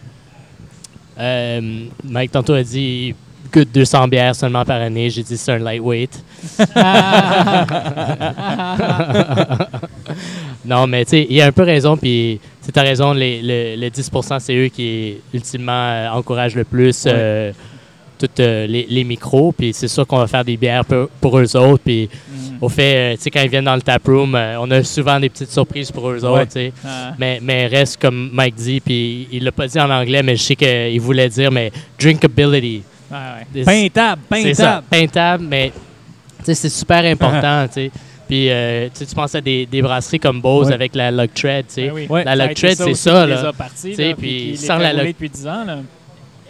Euh, 1.19 1.87
Mike, 2.05 2.33
tantôt, 2.33 2.55
a 2.55 2.63
dit 2.63 3.15
goûte 3.53 3.71
200 3.73 4.09
bières 4.09 4.35
seulement 4.35 4.65
par 4.65 4.81
année. 4.81 5.11
J'ai 5.11 5.23
dit 5.23 5.37
c'est 5.37 5.53
un 5.53 5.59
lightweight. 5.59 6.23
non, 10.65 10.87
mais 10.87 11.05
tu 11.05 11.11
sais, 11.13 11.27
il 11.29 11.37
y 11.37 11.41
a 11.43 11.47
un 11.47 11.53
peu 11.53 11.63
raison, 11.63 11.97
puis 11.97 12.39
tu 12.65 12.79
as 12.79 12.83
raison, 12.83 13.13
les, 13.13 13.41
le, 13.43 13.81
le 13.81 13.89
10% 13.89 14.39
c'est 14.41 14.55
eux 14.55 14.69
qui, 14.69 15.15
ultimement, 15.33 15.73
euh, 15.73 16.09
encouragent 16.11 16.55
le 16.57 16.65
plus 16.65 17.05
Ouais. 17.07 17.13
euh, 17.15 17.53
tous 18.19 18.29
euh, 18.41 18.67
les, 18.67 18.87
les 18.91 19.03
micros, 19.03 19.51
puis 19.53 19.73
c'est 19.73 19.89
sûr 19.89 20.07
qu'on 20.07 20.19
va 20.19 20.27
faire 20.27 20.45
des 20.45 20.59
bières 20.59 20.85
pour, 20.85 21.09
pour 21.21 21.39
eux 21.39 21.57
autres, 21.57 21.83
puis 21.83 22.07
Mhm. 22.31 22.59
au 22.61 22.69
fait, 22.69 22.95
euh, 23.15 23.17
tu 23.17 23.23
sais, 23.23 23.31
quand 23.31 23.41
ils 23.41 23.49
viennent 23.49 23.65
dans 23.65 23.75
le 23.75 23.81
taproom, 23.81 24.35
on 24.61 24.71
a 24.71 24.83
souvent 24.85 25.19
des 25.19 25.31
petites 25.31 25.51
surprises 25.51 25.91
pour 25.91 26.11
eux 26.11 26.19
Ouais. 26.23 26.29
autres, 26.29 26.45
tu 26.49 26.53
sais. 26.53 26.73
Ah. 26.85 27.15
Mais, 27.19 27.39
mais 27.43 27.67
reste 27.67 27.99
comme 27.99 28.29
Mike 28.33 28.55
dit, 28.57 28.81
puis 28.81 29.27
il 29.33 29.43
l'a 29.45 29.53
pas 29.53 29.67
dit 29.67 29.81
en 29.81 29.89
anglais, 29.91 30.23
mais 30.23 30.37
je 30.37 30.43
sais 30.43 30.57
qu'il 30.57 31.01
voulait 31.01 31.31
dire, 31.31 31.51
mais 31.51 31.73
drinkability. 31.99 32.83
Ouais, 33.11 33.17
ouais. 33.55 33.65
Peintable, 33.65 34.21
c'est 34.33 34.55
ça, 34.55 34.83
peintable, 34.89 35.45
mais 35.49 35.73
tu 36.41 36.45
sais, 36.45 36.55
c'est 36.55 36.69
super 36.69 37.03
important, 37.05 37.67
tu 37.69 37.75
sais. 37.75 37.91
Puis 38.31 38.49
euh, 38.49 38.85
tu 38.87 38.91
sais, 39.01 39.07
tu 39.07 39.15
penses 39.17 39.35
à 39.35 39.41
des, 39.41 39.67
des 39.67 39.83
brasseries 39.83 40.21
comme 40.21 40.41
Bose 40.41 40.69
Ouais. 40.69 40.75
avec 40.75 40.95
la 40.95 41.11
Log 41.11 41.31
Tread, 41.35 41.67
tu 41.67 41.75
sais. 41.75 41.87
Ben 41.89 41.93
oui. 41.95 42.07
Ouais. 42.09 42.23
La 42.23 42.37
Log 42.37 42.55
Tread, 42.55 42.77
c'est 42.77 42.95
ça, 42.95 43.27
là. 43.27 43.43
là, 43.43 43.53
puis 44.17 44.57
sans 44.57 44.77
la 44.79 44.93
Log- 44.93 45.09
depuis 45.09 45.29
10 45.29 45.47
ans. 45.49 45.65
Là. 45.65 45.79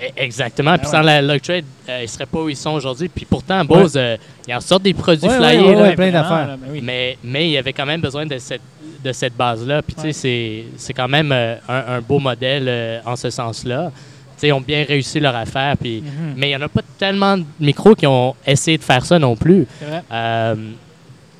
E- 0.02 0.10
Exactement. 0.16 0.76
Puis 0.76 0.86
Ah 0.88 0.90
sans 0.90 0.98
ouais. 0.98 1.04
la 1.06 1.22
Lug 1.22 1.40
Trade, 1.40 1.64
euh, 1.88 1.98
ils 2.00 2.02
ne 2.02 2.06
seraient 2.06 2.26
pas 2.26 2.38
où 2.42 2.48
ils 2.50 2.56
sont 2.56 2.72
aujourd'hui. 2.72 3.08
Puis 3.08 3.24
pourtant, 3.24 3.64
Bose, 3.64 3.94
euh, 3.96 4.16
ils 4.46 4.54
en 4.54 4.60
sortent 4.60 4.82
des 4.82 4.92
produits 4.92 5.26
Ouais, 5.26 5.36
flyés. 5.36 5.60
ouais, 5.62 5.74
là. 5.74 5.82
ouais, 5.82 5.94
plein 5.94 6.10
d'affaires. 6.10 6.56
ben 6.58 6.68
oui. 6.70 6.80
Mais, 6.82 7.16
mais 7.24 7.46
il 7.48 7.52
y 7.52 7.56
avait 7.58 7.72
quand 7.72 7.86
même 7.86 8.00
besoin 8.02 8.26
de 8.26 8.36
cette, 8.36 8.60
de 9.02 9.12
cette 9.12 9.34
base-là. 9.34 9.80
Puis, 9.80 9.94
tu 9.94 10.00
sais, 10.02 10.06
Ouais. 10.08 10.12
c'est- 10.12 10.64
c'est 10.76 10.92
quand 10.92 11.08
même 11.08 11.32
euh, 11.32 11.54
un, 11.66 11.94
un 11.96 12.00
beau 12.02 12.18
modèle 12.18 12.64
euh, 12.68 13.00
en 13.06 13.16
ce 13.16 13.30
sens-là. 13.30 13.90
Tu 13.94 14.40
sais, 14.42 14.48
ils 14.48 14.52
ont 14.52 14.60
bien 14.60 14.84
réussi 14.86 15.18
leur 15.18 15.34
affaire. 15.36 15.76
Puis, 15.78 16.02
Mhm. 16.02 16.34
Mais 16.36 16.48
il 16.48 16.50
n'y 16.50 16.56
en 16.56 16.62
a 16.66 16.68
pas 16.68 16.82
tellement 16.98 17.38
de 17.38 17.44
micros 17.58 17.94
qui 17.94 18.06
ont 18.06 18.34
essayé 18.46 18.76
de 18.76 18.82
faire 18.82 19.04
ça 19.04 19.18
non 19.18 19.34
plus. 19.34 19.66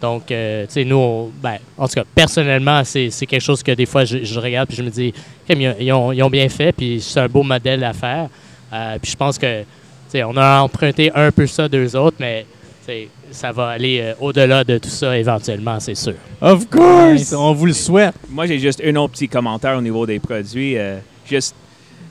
Donc, 0.01 0.31
euh, 0.31 0.65
tu 0.67 0.73
sais, 0.73 0.85
nous, 0.85 0.97
on- 0.97 1.31
ben, 1.43 1.57
en 1.77 1.87
tout 1.87 1.95
cas, 1.95 2.05
personnellement, 2.15 2.83
c'est 2.85 3.11
c'est 3.11 3.27
quelque 3.27 3.43
chose 3.43 3.63
que 3.63 3.73
des 3.73 3.87
fois, 3.87 4.05
je, 4.05 4.25
je 4.25 4.41
regarde 4.41 4.67
puis 4.69 4.77
je 4.79 4.83
me 4.83 4.91
dis, 4.91 5.13
ils, 5.49 5.75
ils 5.81 5.93
ont, 5.93 6.11
ils 6.13 6.23
ont 6.23 6.31
bien 6.31 6.49
fait, 6.49 6.73
puis 6.73 7.01
c'est 7.01 7.21
un 7.21 7.29
beau 7.29 7.43
modèle 7.43 7.85
à 7.85 7.93
faire. 7.93 8.29
Euh, 8.73 8.99
puis 9.01 9.11
je 9.11 9.17
pense 9.17 9.37
que, 9.39 9.61
tu 9.63 9.67
sais, 10.09 10.25
on 10.25 10.37
a 10.37 10.61
emprunté 10.63 11.11
un 11.15 11.31
peu 11.31 11.47
ça 11.47 11.69
d'eux 11.69 11.95
autres, 11.97 12.17
mais 12.21 12.47
ça 13.31 13.53
va 13.53 13.69
aller 13.69 14.01
euh, 14.01 14.15
au-delà 14.21 14.65
de 14.65 14.79
tout 14.79 14.89
ça 14.89 15.17
éventuellement, 15.17 15.79
c'est 15.79 15.95
sûr. 15.95 16.15
Of 16.41 16.69
course! 16.69 17.33
On 17.33 17.53
vous 17.53 17.67
le 17.67 17.73
souhaite. 17.73 18.15
Moi, 18.29 18.47
j'ai 18.47 18.59
juste 18.59 18.83
un 18.85 18.97
autre 18.97 19.13
petit 19.13 19.29
commentaire 19.29 19.77
au 19.77 19.81
niveau 19.83 20.05
des 20.07 20.19
produits. 20.19 20.77
euh, 20.77 20.99
juste 21.25 21.55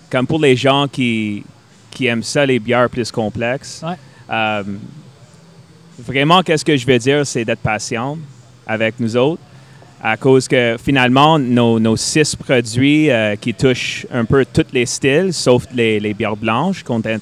comme 0.10 0.26
pour 0.26 0.40
les 0.40 0.56
gens 0.56 0.88
qui, 0.88 1.44
qui 1.92 2.06
aiment 2.06 2.24
ça, 2.24 2.46
les 2.46 2.60
bières 2.60 2.90
plus 2.90 3.12
complexes. 3.12 3.84
Ouais. 3.86 3.96
Vraiment, 6.06 6.42
qu'est-ce 6.44 6.66
que 6.66 6.76
je 6.76 6.86
veux 6.86 7.00
dire, 7.00 7.26
c'est 7.26 7.46
d'être 7.46 7.60
patient 7.60 8.18
avec 8.66 9.00
nous 9.00 9.16
autres. 9.18 9.42
À 10.02 10.16
cause 10.16 10.48
que 10.48 10.78
finalement, 10.82 11.38
nos, 11.38 11.98
six 11.98 12.34
produits 12.36 13.12
euh, 13.12 13.36
qui 13.36 13.54
touchent 13.54 14.08
un 14.14 14.24
peu 14.24 14.46
tous 14.46 14.68
les 14.72 14.86
styles, 14.86 15.34
sauf 15.34 15.66
les, 15.74 16.14
bières 16.14 16.38
blanches, 16.38 16.84
qu'on 16.84 17.02
est 17.02 17.20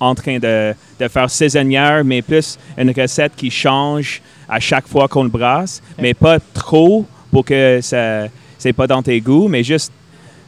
en, 0.00 0.14
train- 0.14 0.38
de, 0.38 0.74
faire 1.08 1.30
saisonnière, 1.30 2.04
mais 2.04 2.22
plus 2.22 2.58
une 2.76 2.90
recette 2.90 3.32
qui 3.36 3.48
change 3.48 4.20
à 4.48 4.58
chaque 4.58 4.88
fois 4.88 5.06
qu'on 5.06 5.22
le 5.22 5.28
brasse, 5.28 5.80
mais 6.00 6.14
pas 6.14 6.38
trop 6.52 7.06
pour 7.30 7.44
que 7.44 7.80
ça 7.80 8.26
c'est 8.58 8.72
pas 8.72 8.86
dans 8.86 9.02
tes 9.02 9.20
goûts, 9.20 9.48
mais 9.48 9.62
juste 9.62 9.92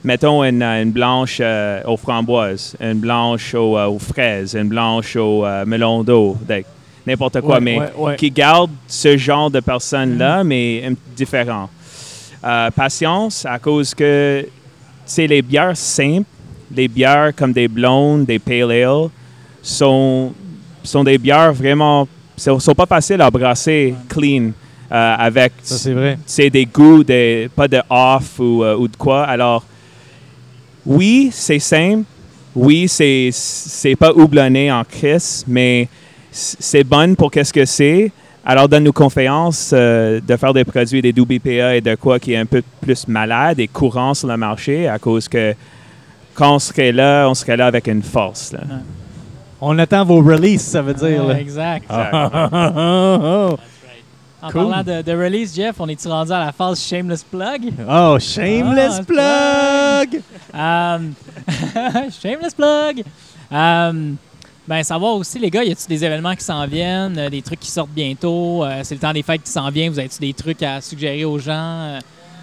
mettons 0.04 0.42
une, 0.44 0.90
blanche 0.90 1.38
euh, 1.40 1.82
aux 1.84 1.96
framboises, 1.96 2.76
une 2.80 3.00
blanche 3.00 3.54
aux, 3.54 3.76
euh, 3.76 3.86
aux 3.86 3.98
fraises, 3.98 4.54
une 4.54 4.68
blanche 4.68 5.16
au 5.16 5.44
euh, 5.44 5.64
melon 5.66 6.02
d'eau, 6.02 6.36
n'importe 7.08 7.40
quoi, 7.40 7.56
Ouais, 7.56 7.60
mais 7.60 7.80
ouais, 7.96 8.16
qui 8.16 8.30
garde 8.30 8.70
ce 8.86 9.16
genre 9.16 9.50
de 9.50 9.60
personnes-là, 9.60 10.44
mais 10.44 10.84
un- 10.86 10.94
différent. 11.16 11.68
Euh, 12.44 12.70
patience, 12.70 13.44
à 13.46 13.58
cause 13.58 13.94
que 13.94 14.46
c'est 15.04 15.26
les 15.26 15.42
bières 15.42 15.76
simples, 15.76 16.26
les 16.74 16.86
bières 16.86 17.32
comme 17.34 17.52
des 17.52 17.66
blondes, 17.66 18.24
des 18.26 18.38
pale 18.38 18.70
ale, 18.70 19.08
sont, 19.62 20.32
sont 20.84 21.02
des 21.02 21.18
bières 21.18 21.52
vraiment, 21.52 22.06
sont, 22.36 22.60
sont 22.60 22.74
pas 22.74 22.86
faciles 22.86 23.20
à 23.20 23.30
brasser 23.30 23.94
clean 24.08 24.50
euh, 24.90 25.14
avec 25.18 25.52
c'est 25.62 25.92
vrai. 25.92 26.18
c'est 26.24 26.50
des 26.50 26.64
goûts, 26.66 27.02
des, 27.02 27.50
pas 27.54 27.66
de 27.68 27.80
off 27.90 28.38
ou, 28.38 28.62
euh, 28.62 28.76
ou 28.76 28.86
de 28.86 28.96
quoi. 28.96 29.24
Alors, 29.24 29.64
oui, 30.86 31.30
c'est 31.32 31.58
simple. 31.58 32.04
Oui, 32.54 32.88
c'est, 32.88 33.30
c'est 33.32 33.94
pas 33.96 34.12
houblonné 34.12 34.72
en 34.72 34.82
crise, 34.84 35.44
mais 35.46 35.88
c'est 36.30 36.84
bon 36.84 37.14
pour 37.14 37.30
qu'est-ce 37.30 37.52
que 37.52 37.64
c'est. 37.64 38.12
Alors, 38.44 38.68
donne-nous 38.68 38.92
confiance 38.92 39.70
euh, 39.74 40.20
de 40.26 40.36
faire 40.36 40.54
des 40.54 40.64
produits, 40.64 41.02
des 41.02 41.12
WPA 41.12 41.76
et 41.76 41.80
de 41.80 41.94
quoi 41.96 42.18
qui 42.18 42.32
est 42.32 42.36
un 42.38 42.46
peu 42.46 42.62
plus 42.80 43.06
malade 43.06 43.60
et 43.60 43.68
courant 43.68 44.14
sur 44.14 44.28
le 44.28 44.36
marché 44.36 44.88
à 44.88 44.98
cause 44.98 45.28
que 45.28 45.54
quand 46.34 46.54
on 46.54 46.58
serait 46.58 46.92
là, 46.92 47.26
on 47.28 47.34
serait 47.34 47.56
là 47.56 47.66
avec 47.66 47.88
une 47.88 48.02
force. 48.02 48.52
là. 48.52 48.60
On 49.60 49.76
attend 49.78 50.04
vos 50.04 50.22
releases, 50.22 50.62
ça 50.62 50.80
veut 50.82 50.94
dire. 50.94 51.30
Exact. 51.32 51.90
Oh, 51.90 53.56
En 54.40 54.50
Cool. 54.52 54.68
parlant 54.70 54.84
de, 54.84 55.02
de 55.02 55.12
release, 55.12 55.52
Jeff, 55.56 55.74
on 55.80 55.88
est-tu 55.88 56.06
rendu 56.06 56.30
à 56.30 56.38
la 56.38 56.52
phase 56.52 56.80
shameless 56.80 57.24
plug? 57.24 57.72
Oh, 57.90 58.16
shameless 58.20 59.00
Ah, 59.00 60.04
plug! 60.06 60.22
Um, 60.54 61.14
shameless 62.22 62.54
plug! 62.54 63.02
Um, 63.50 64.16
ben, 64.68 64.82
savoir 64.82 65.14
aussi, 65.14 65.38
les 65.38 65.48
gars, 65.48 65.64
y 65.64 65.72
a-tu 65.72 65.86
des 65.88 66.04
événements 66.04 66.34
qui 66.34 66.44
s'en 66.44 66.66
viennent, 66.66 67.16
euh, 67.16 67.30
des 67.30 67.40
trucs 67.40 67.60
qui 67.60 67.70
sortent 67.70 67.90
bientôt? 67.90 68.62
Euh, 68.62 68.80
c'est 68.82 68.94
le 68.94 69.00
temps 69.00 69.14
des 69.14 69.22
fêtes 69.22 69.42
qui 69.42 69.50
s'en 69.50 69.70
vient. 69.70 69.88
Vous 69.90 69.98
avez-tu 69.98 70.20
des 70.20 70.34
trucs 70.34 70.62
à 70.62 70.82
suggérer 70.82 71.24
aux 71.24 71.38
gens 71.38 71.52
euh, 71.54 71.98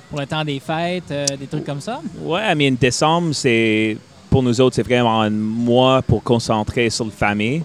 pour 0.10 0.20
le 0.20 0.26
temps 0.26 0.44
des 0.44 0.60
fêtes? 0.60 1.14
des 1.40 1.46
trucs 1.46 1.64
comme 1.64 1.82
ça? 1.82 2.02
Ouais, 2.24 2.56
mean, 2.56 2.78
décembre, 2.82 3.34
c'est 3.34 3.96
pour 4.32 4.42
nous 4.42 4.60
autres, 4.60 4.76
c'est 4.76 4.84
vraiment 4.84 5.22
un 5.22 5.30
mois 5.30 6.02
pour 6.02 6.24
concentrer 6.24 6.90
sur 6.90 7.06
la 7.06 7.12
famille. 7.12 7.64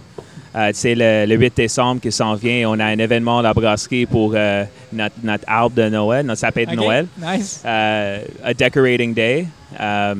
C'est 0.73 0.95
le, 0.95 1.27
le 1.27 1.37
8 1.37 1.57
décembre 1.57 2.01
qui 2.01 2.13
s'en 2.13 2.35
vient. 2.35 2.69
On 2.69 2.79
a 2.81 2.85
un 2.85 2.99
événement 2.99 3.39
à 3.39 3.43
la 3.43 3.55
brasserie 3.55 4.05
pour 4.05 4.33
notre, 4.93 5.15
notre 5.23 5.45
arbre 5.47 5.77
de 5.77 5.89
Noël, 5.89 6.27
notre 6.27 6.41
sapin 6.41 6.65
de 6.65 6.75
Noël. 6.75 7.07
Nice. 7.19 7.63
A 7.65 8.53
Decorating 8.53 9.15
Day. 9.15 9.47
Euh, 9.79 10.15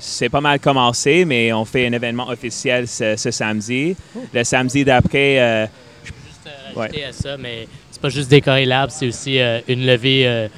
c'est 0.00 0.28
pas 0.28 0.40
mal 0.40 0.58
commencé, 0.60 1.24
mais 1.24 1.52
on 1.52 1.64
fait 1.64 1.86
un 1.86 1.92
événement 1.92 2.28
officiel 2.28 2.86
ce, 2.88 3.16
ce 3.16 3.30
samedi. 3.30 3.96
Le 4.32 4.44
samedi 4.44 4.84
d'après, 4.84 5.40
euh, 5.40 5.66
juste 6.04 6.46
euh, 6.46 6.78
rajouter 6.80 7.04
à 7.04 7.12
ça, 7.12 7.36
mais 7.36 7.66
c'est 7.90 8.00
pas 8.00 8.08
juste 8.08 8.30
décorer 8.30 8.64
l'arbre, 8.64 8.92
c'est 8.92 9.08
aussi 9.08 9.38
euh, 9.40 9.60
une 9.68 9.84
levée 9.86 10.26
euh, 10.26 10.48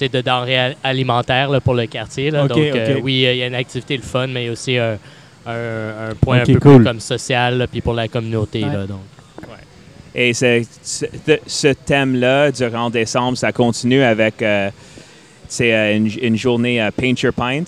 de 0.00 0.20
denrées 0.22 0.58
al- 0.58 0.76
alimentaires 0.82 1.50
là, 1.50 1.60
pour 1.60 1.74
le 1.74 1.86
quartier. 1.86 2.30
là. 2.30 2.48
Donc, 2.48 2.56
euh, 2.58 2.98
oui, 3.02 3.26
euh, 3.26 3.32
il 3.34 3.38
y 3.38 3.42
a 3.42 3.46
une 3.46 3.54
activité 3.54 3.96
le 3.96 4.02
fun, 4.02 4.26
mais 4.28 4.44
il 4.44 4.46
y 4.46 4.48
a 4.48 4.52
aussi 4.52 4.76
un, 4.78 4.98
un- 5.46 6.10
un 6.10 6.14
point 6.20 6.40
un 6.40 6.44
peu 6.46 6.58
cool. 6.58 6.76
plus 6.76 6.84
comme 6.84 7.00
social, 7.00 7.58
là, 7.58 7.66
puis 7.66 7.80
pour 7.82 7.92
la 7.94 8.08
communauté. 8.08 8.64
Ouais. 8.64 8.72
Là, 8.72 8.86
donc. 8.86 9.00
Et 10.12 10.34
ce, 10.34 10.64
ce- 10.82 11.04
ce 11.46 11.68
thème-là, 11.68 12.50
durant 12.50 12.90
décembre, 12.90 13.38
ça 13.38 13.52
continue 13.52 14.02
avec 14.02 14.42
euh, 14.42 14.70
c'est, 15.46 15.72
euh, 15.72 15.96
une, 15.96 16.10
une 16.20 16.36
journée 16.36 16.82
euh, 16.82 16.90
Paint 16.90 17.14
Your 17.22 17.32
Pint. 17.32 17.62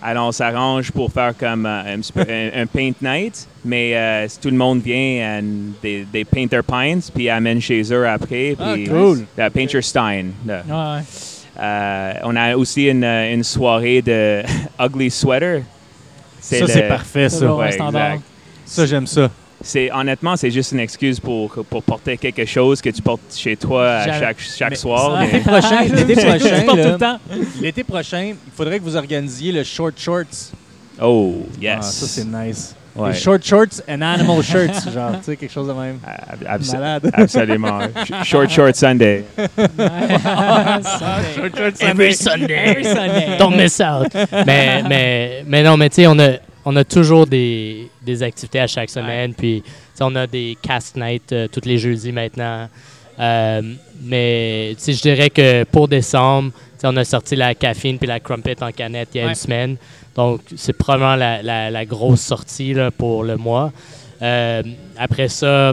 Alors, 0.00 0.28
on 0.28 0.32
s'arrange 0.32 0.92
pour 0.92 1.10
faire 1.10 1.36
comme 1.36 1.66
euh, 1.66 1.96
un, 2.54 2.66
paint 2.66 2.92
night, 3.02 3.48
mais 3.64 3.96
euh, 3.96 4.28
si 4.28 4.38
tout 4.38 4.50
le 4.50 4.56
monde 4.56 4.80
vient, 4.80 5.40
euh, 5.40 5.40
des, 5.82 6.06
des 6.12 6.24
paint 6.24 6.46
their 6.46 6.62
pints, 6.62 7.10
puis 7.12 7.28
amène 7.28 7.60
chez 7.60 7.82
eux 7.92 8.06
après. 8.08 8.56
Ah, 8.60 8.74
Puis, 8.74 8.84
cool. 8.84 9.24
euh, 9.38 9.50
paint 9.50 9.66
your 9.72 9.82
stein. 9.82 10.26
là. 10.46 10.62
Ouais, 10.68 10.98
ouais. 10.98 11.02
Euh, 11.60 12.12
on 12.22 12.36
a 12.36 12.56
aussi 12.56 12.86
une, 12.88 13.02
une 13.04 13.42
soirée 13.42 14.00
de 14.00 14.42
Ugly 14.80 15.10
Sweater. 15.10 15.62
Ça, 16.40 16.66
c'est 16.68 16.86
parfait, 16.88 17.28
ça. 17.28 17.52
Ouais. 17.54 17.76
Ça, 18.64 18.86
j'aime 18.86 19.06
ça. 19.08 19.28
C'est 19.60 19.90
honnêtement, 19.92 20.36
c'est 20.36 20.50
juste 20.52 20.70
une 20.72 20.80
excuse 20.80 21.18
pour, 21.18 21.50
pour 21.68 21.82
porter 21.82 22.16
quelque 22.16 22.44
chose 22.44 22.80
que 22.80 22.90
tu 22.90 23.02
portes 23.02 23.20
chez 23.36 23.56
toi 23.56 23.90
à 23.96 24.18
chaque, 24.20 24.38
chaque 24.40 24.70
Mais- 24.70 24.76
soir. 24.76 25.20
L'été 25.22 25.40
prochain, 25.40 25.82
l'été 25.82 26.14
prochain, 26.14 26.60
tout 26.66 26.76
le 26.76 26.96
temps. 26.96 27.18
l'été 27.60 27.84
prochain, 27.84 28.22
il 28.28 28.52
faudrait 28.56 28.78
que 28.78 28.84
vous 28.84 28.96
organisiez 28.96 29.50
le 29.52 29.64
short 29.64 29.94
shorts. 29.98 30.52
Oh, 31.00 31.46
yes. 31.60 31.76
Ah, 31.78 31.82
ça, 31.82 32.06
c'est 32.06 32.24
nice. 32.24 32.74
Ouais. 32.96 33.10
Les 33.12 33.16
short 33.18 33.44
shorts 33.44 33.80
and 33.88 34.00
animal 34.02 34.42
shirts, 34.42 34.90
genre, 34.92 35.12
tu 35.18 35.24
sais, 35.24 35.36
quelque 35.36 35.52
chose 35.52 35.68
de 35.68 35.72
même. 35.72 35.98
Abso- 36.48 36.72
Malade. 36.72 37.10
Absolument. 37.14 37.80
Sh- 38.04 38.24
short, 38.26 38.50
short 38.50 38.74
Sunday. 38.74 39.24
Sunday. 40.82 41.74
Every 41.80 42.12
Sunday. 42.14 42.54
Every 42.54 42.84
Sunday. 42.84 43.36
Don't 43.38 43.56
miss 43.56 43.80
out. 43.80 44.12
mais, 44.46 44.82
mais, 44.88 45.44
mais 45.46 45.62
non, 45.62 45.76
mais 45.76 45.88
tu 45.90 45.96
sais, 45.96 46.06
on 46.08 46.18
a, 46.18 46.38
on 46.64 46.74
a 46.76 46.84
toujours 46.84 47.26
des, 47.26 47.88
des 48.08 48.22
activités 48.22 48.60
à 48.60 48.66
chaque 48.66 48.90
semaine. 48.90 49.34
Puis, 49.34 49.62
on 50.00 50.14
a 50.16 50.26
des 50.26 50.56
cast 50.60 50.96
nights 50.96 51.32
euh, 51.32 51.48
tous 51.50 51.64
les 51.64 51.78
jeudis 51.78 52.12
maintenant. 52.12 52.68
Euh, 53.20 53.62
mais, 54.02 54.74
je 54.78 55.00
dirais 55.00 55.30
que 55.30 55.64
pour 55.64 55.88
décembre, 55.88 56.52
on 56.84 56.96
a 56.96 57.04
sorti 57.04 57.34
la 57.36 57.54
caffeine 57.54 57.98
puis 57.98 58.06
la 58.06 58.20
crumpet 58.20 58.62
en 58.62 58.70
canette 58.70 59.08
il 59.14 59.18
y 59.18 59.20
a 59.20 59.24
Ouais. 59.24 59.30
une 59.30 59.34
semaine. 59.34 59.76
Donc, 60.14 60.40
c'est 60.56 60.72
probablement 60.72 61.16
la, 61.16 61.42
la- 61.42 61.70
la 61.70 61.84
grosse 61.84 62.20
sortie 62.20 62.74
là, 62.74 62.90
pour 62.90 63.24
le 63.24 63.36
mois. 63.36 63.72
Euh, 64.22 64.62
après 64.96 65.28
ça, 65.28 65.72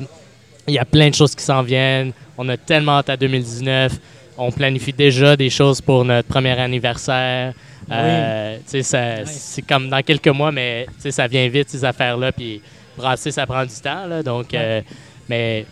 il 0.68 0.74
y 0.74 0.80
a 0.80 0.86
plein 0.86 1.10
de 1.10 1.16
choses 1.16 1.36
qui 1.36 1.44
s'en 1.44 1.62
viennent. 1.62 2.12
On 2.38 2.48
a 2.50 2.58
tellement 2.58 2.94
hâte 3.00 3.10
à 3.10 3.18
2019. 3.18 3.94
On 4.38 4.52
planifie 4.52 4.92
déjà 4.94 5.36
des 5.38 5.50
choses 5.50 5.80
pour 5.82 6.04
notre 6.04 6.28
premier 6.28 6.60
anniversaire. 6.60 7.54
Euh. 7.92 8.58
C'est 8.66 9.62
comme 9.68 9.90
dans 9.90 10.02
quelques 10.02 10.28
mois, 10.30 10.52
mais 10.52 10.86
tu 10.96 11.02
sais, 11.02 11.12
ça 11.12 11.28
vient 11.28 11.48
vite, 11.48 11.70
ces 11.70 11.84
affaires-là. 11.86 12.32
Puis 12.32 12.62
brasser, 12.98 13.32
ça 13.32 13.46
prend 13.46 13.64
du 13.66 13.74
temps. 13.82 14.06
là. 14.08 14.24
donc, 14.24 14.54
euh, 14.54 14.82
mais 15.30 15.66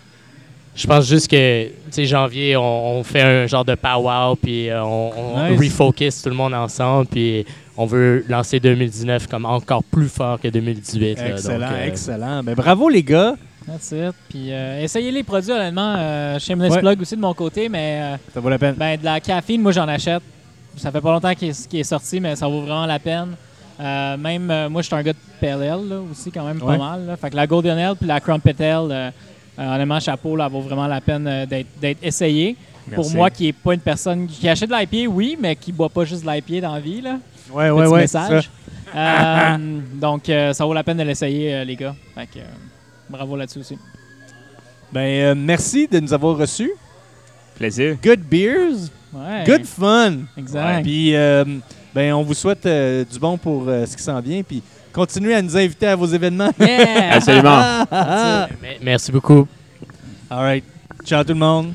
je 0.75 0.87
pense 0.87 1.07
juste 1.07 1.29
que, 1.29 1.65
tu 1.67 1.71
sais, 1.91 2.05
janvier, 2.05 2.55
on, 2.57 2.97
on 2.99 3.03
fait 3.03 3.21
un 3.21 3.47
genre 3.47 3.65
de 3.65 3.75
powwow, 3.75 4.35
puis 4.35 4.69
euh, 4.69 4.83
on, 4.83 5.11
on 5.17 5.49
Nice. 5.51 5.59
refocus 5.59 6.21
tout 6.21 6.29
le 6.29 6.35
monde 6.35 6.53
ensemble, 6.53 7.07
puis 7.07 7.45
on 7.77 7.85
veut 7.85 8.25
lancer 8.27 8.59
2019 8.59 9.27
comme 9.27 9.45
encore 9.45 9.83
plus 9.83 10.09
fort 10.09 10.39
que 10.39 10.47
2018. 10.47 11.17
là. 11.17 11.27
Excellent, 11.29 11.59
Donc, 11.59 11.69
euh, 11.71 11.87
excellent. 11.87 12.43
Ben, 12.43 12.55
bravo, 12.55 12.89
les 12.89 13.03
gars. 13.03 13.35
That's 13.65 13.91
it. 13.93 14.13
Puis 14.29 14.51
euh, 14.51 14.81
essayez 14.83 15.09
les 15.11 15.23
produits, 15.23 15.51
honnêtement. 15.51 15.95
Euh, 15.97 16.37
shameless 16.39 16.73
Ouais. 16.73 16.79
plug 16.81 17.01
aussi 17.01 17.15
de 17.15 17.21
mon 17.21 17.33
côté, 17.33 17.69
mais 17.69 17.99
euh, 18.01 18.15
Ça 18.33 18.39
vaut 18.41 18.49
la 18.49 18.59
peine. 18.59 18.75
ben, 18.75 18.99
de 18.99 19.05
la 19.05 19.19
caféine, 19.21 19.61
moi 19.61 19.71
j'en 19.71 19.87
achète. 19.87 20.21
Ça 20.77 20.91
fait 20.91 21.01
pas 21.01 21.11
longtemps 21.11 21.33
qu'il 21.35 21.49
est, 21.49 21.83
sorti, 21.83 22.19
mais 22.19 22.35
ça 22.35 22.47
vaut 22.47 22.61
vraiment 22.61 22.85
la 22.85 22.99
peine. 22.99 23.35
Euh, 23.79 24.17
même, 24.17 24.49
euh, 24.49 24.69
moi, 24.69 24.81
je 24.81 24.87
suis 24.87 24.95
un 24.95 25.01
gars 25.03 25.13
de 25.13 25.47
là, 25.89 25.99
aussi, 26.11 26.31
quand 26.31 26.45
même 26.45 26.61
Ouais. 26.61 26.77
pas 26.77 26.91
mal. 26.91 27.05
là. 27.05 27.17
Fait 27.17 27.29
que 27.29 27.35
la 27.35 27.45
Golden 27.47 27.77
Ale 27.77 27.95
puis 27.95 28.07
la 28.07 28.19
Crumpet 28.19 28.55
Ale, 28.63 28.87
euh, 28.91 29.11
honnêtement, 29.57 29.99
chapeau, 29.99 30.35
là, 30.35 30.47
vaut 30.47 30.61
vraiment 30.61 30.87
la 30.87 31.01
peine 31.01 31.45
d'être 31.45 31.67
d'être 31.81 31.99
essayé. 32.01 32.55
Pour 32.93 33.03
Merci. 33.05 33.15
moi, 33.15 33.29
qui 33.29 33.47
est 33.47 33.53
pas 33.53 33.73
une 33.73 33.79
personne 33.79 34.27
qui 34.27 34.47
achète 34.49 34.69
de 34.69 34.75
l'IPA, 34.75 35.09
oui, 35.09 35.37
mais 35.39 35.55
qui 35.55 35.71
boit 35.71 35.89
pas 35.89 36.03
juste 36.03 36.25
de 36.25 36.29
l'IPA 36.29 36.67
dans 36.67 36.73
la 36.73 36.79
vie. 36.81 37.01
Là. 37.01 37.17
Ouais, 37.51 37.69
Petit 37.69 37.89
c'est 37.89 37.95
message. 37.95 38.49
ça. 38.93 39.57
Donc, 39.93 40.23
ça 40.27 40.65
vaut 40.65 40.73
la 40.73 40.83
peine 40.83 40.97
de 40.97 41.03
l'essayer, 41.03 41.63
les 41.65 41.75
gars. 41.75 41.95
Fait 42.13 42.27
que, 42.27 42.39
bravo 43.09 43.35
là-dessus 43.37 43.59
aussi. 43.59 43.77
Ben, 44.91 45.33
merci 45.37 45.87
de 45.87 45.99
nous 45.99 46.13
avoir 46.13 46.37
reçus. 46.37 46.71
Plaisir. 47.55 47.97
Good 48.03 48.21
beers, 48.29 48.89
Ouais, 49.13 49.43
good 49.45 49.65
fun. 49.65 50.21
Exact. 50.37 50.81
Puis, 50.83 51.15
euh, 51.15 51.45
ben, 51.93 52.13
on 52.13 52.23
vous 52.23 52.33
souhaite 52.33 52.65
euh, 52.65 53.05
du 53.05 53.19
bon 53.19 53.37
pour 53.37 53.65
euh, 53.67 53.85
ce 53.85 53.95
qui 53.95 54.01
s'en 54.03 54.19
vient. 54.19 54.41
Puis, 54.41 54.63
continuez 54.91 55.35
à 55.35 55.41
nous 55.41 55.55
inviter 55.55 55.85
à 55.87 55.95
vos 55.95 56.07
événements. 56.07 56.51
Yeah! 56.59 57.13
Absolument. 57.15 57.85
Me- 57.91 58.47
Merci 58.83 59.11
beaucoup. 59.11 59.47
All 60.31 60.39
right. 60.43 60.63
Ciao 61.05 61.23
tout 61.23 61.33
le 61.33 61.39
monde. 61.39 61.73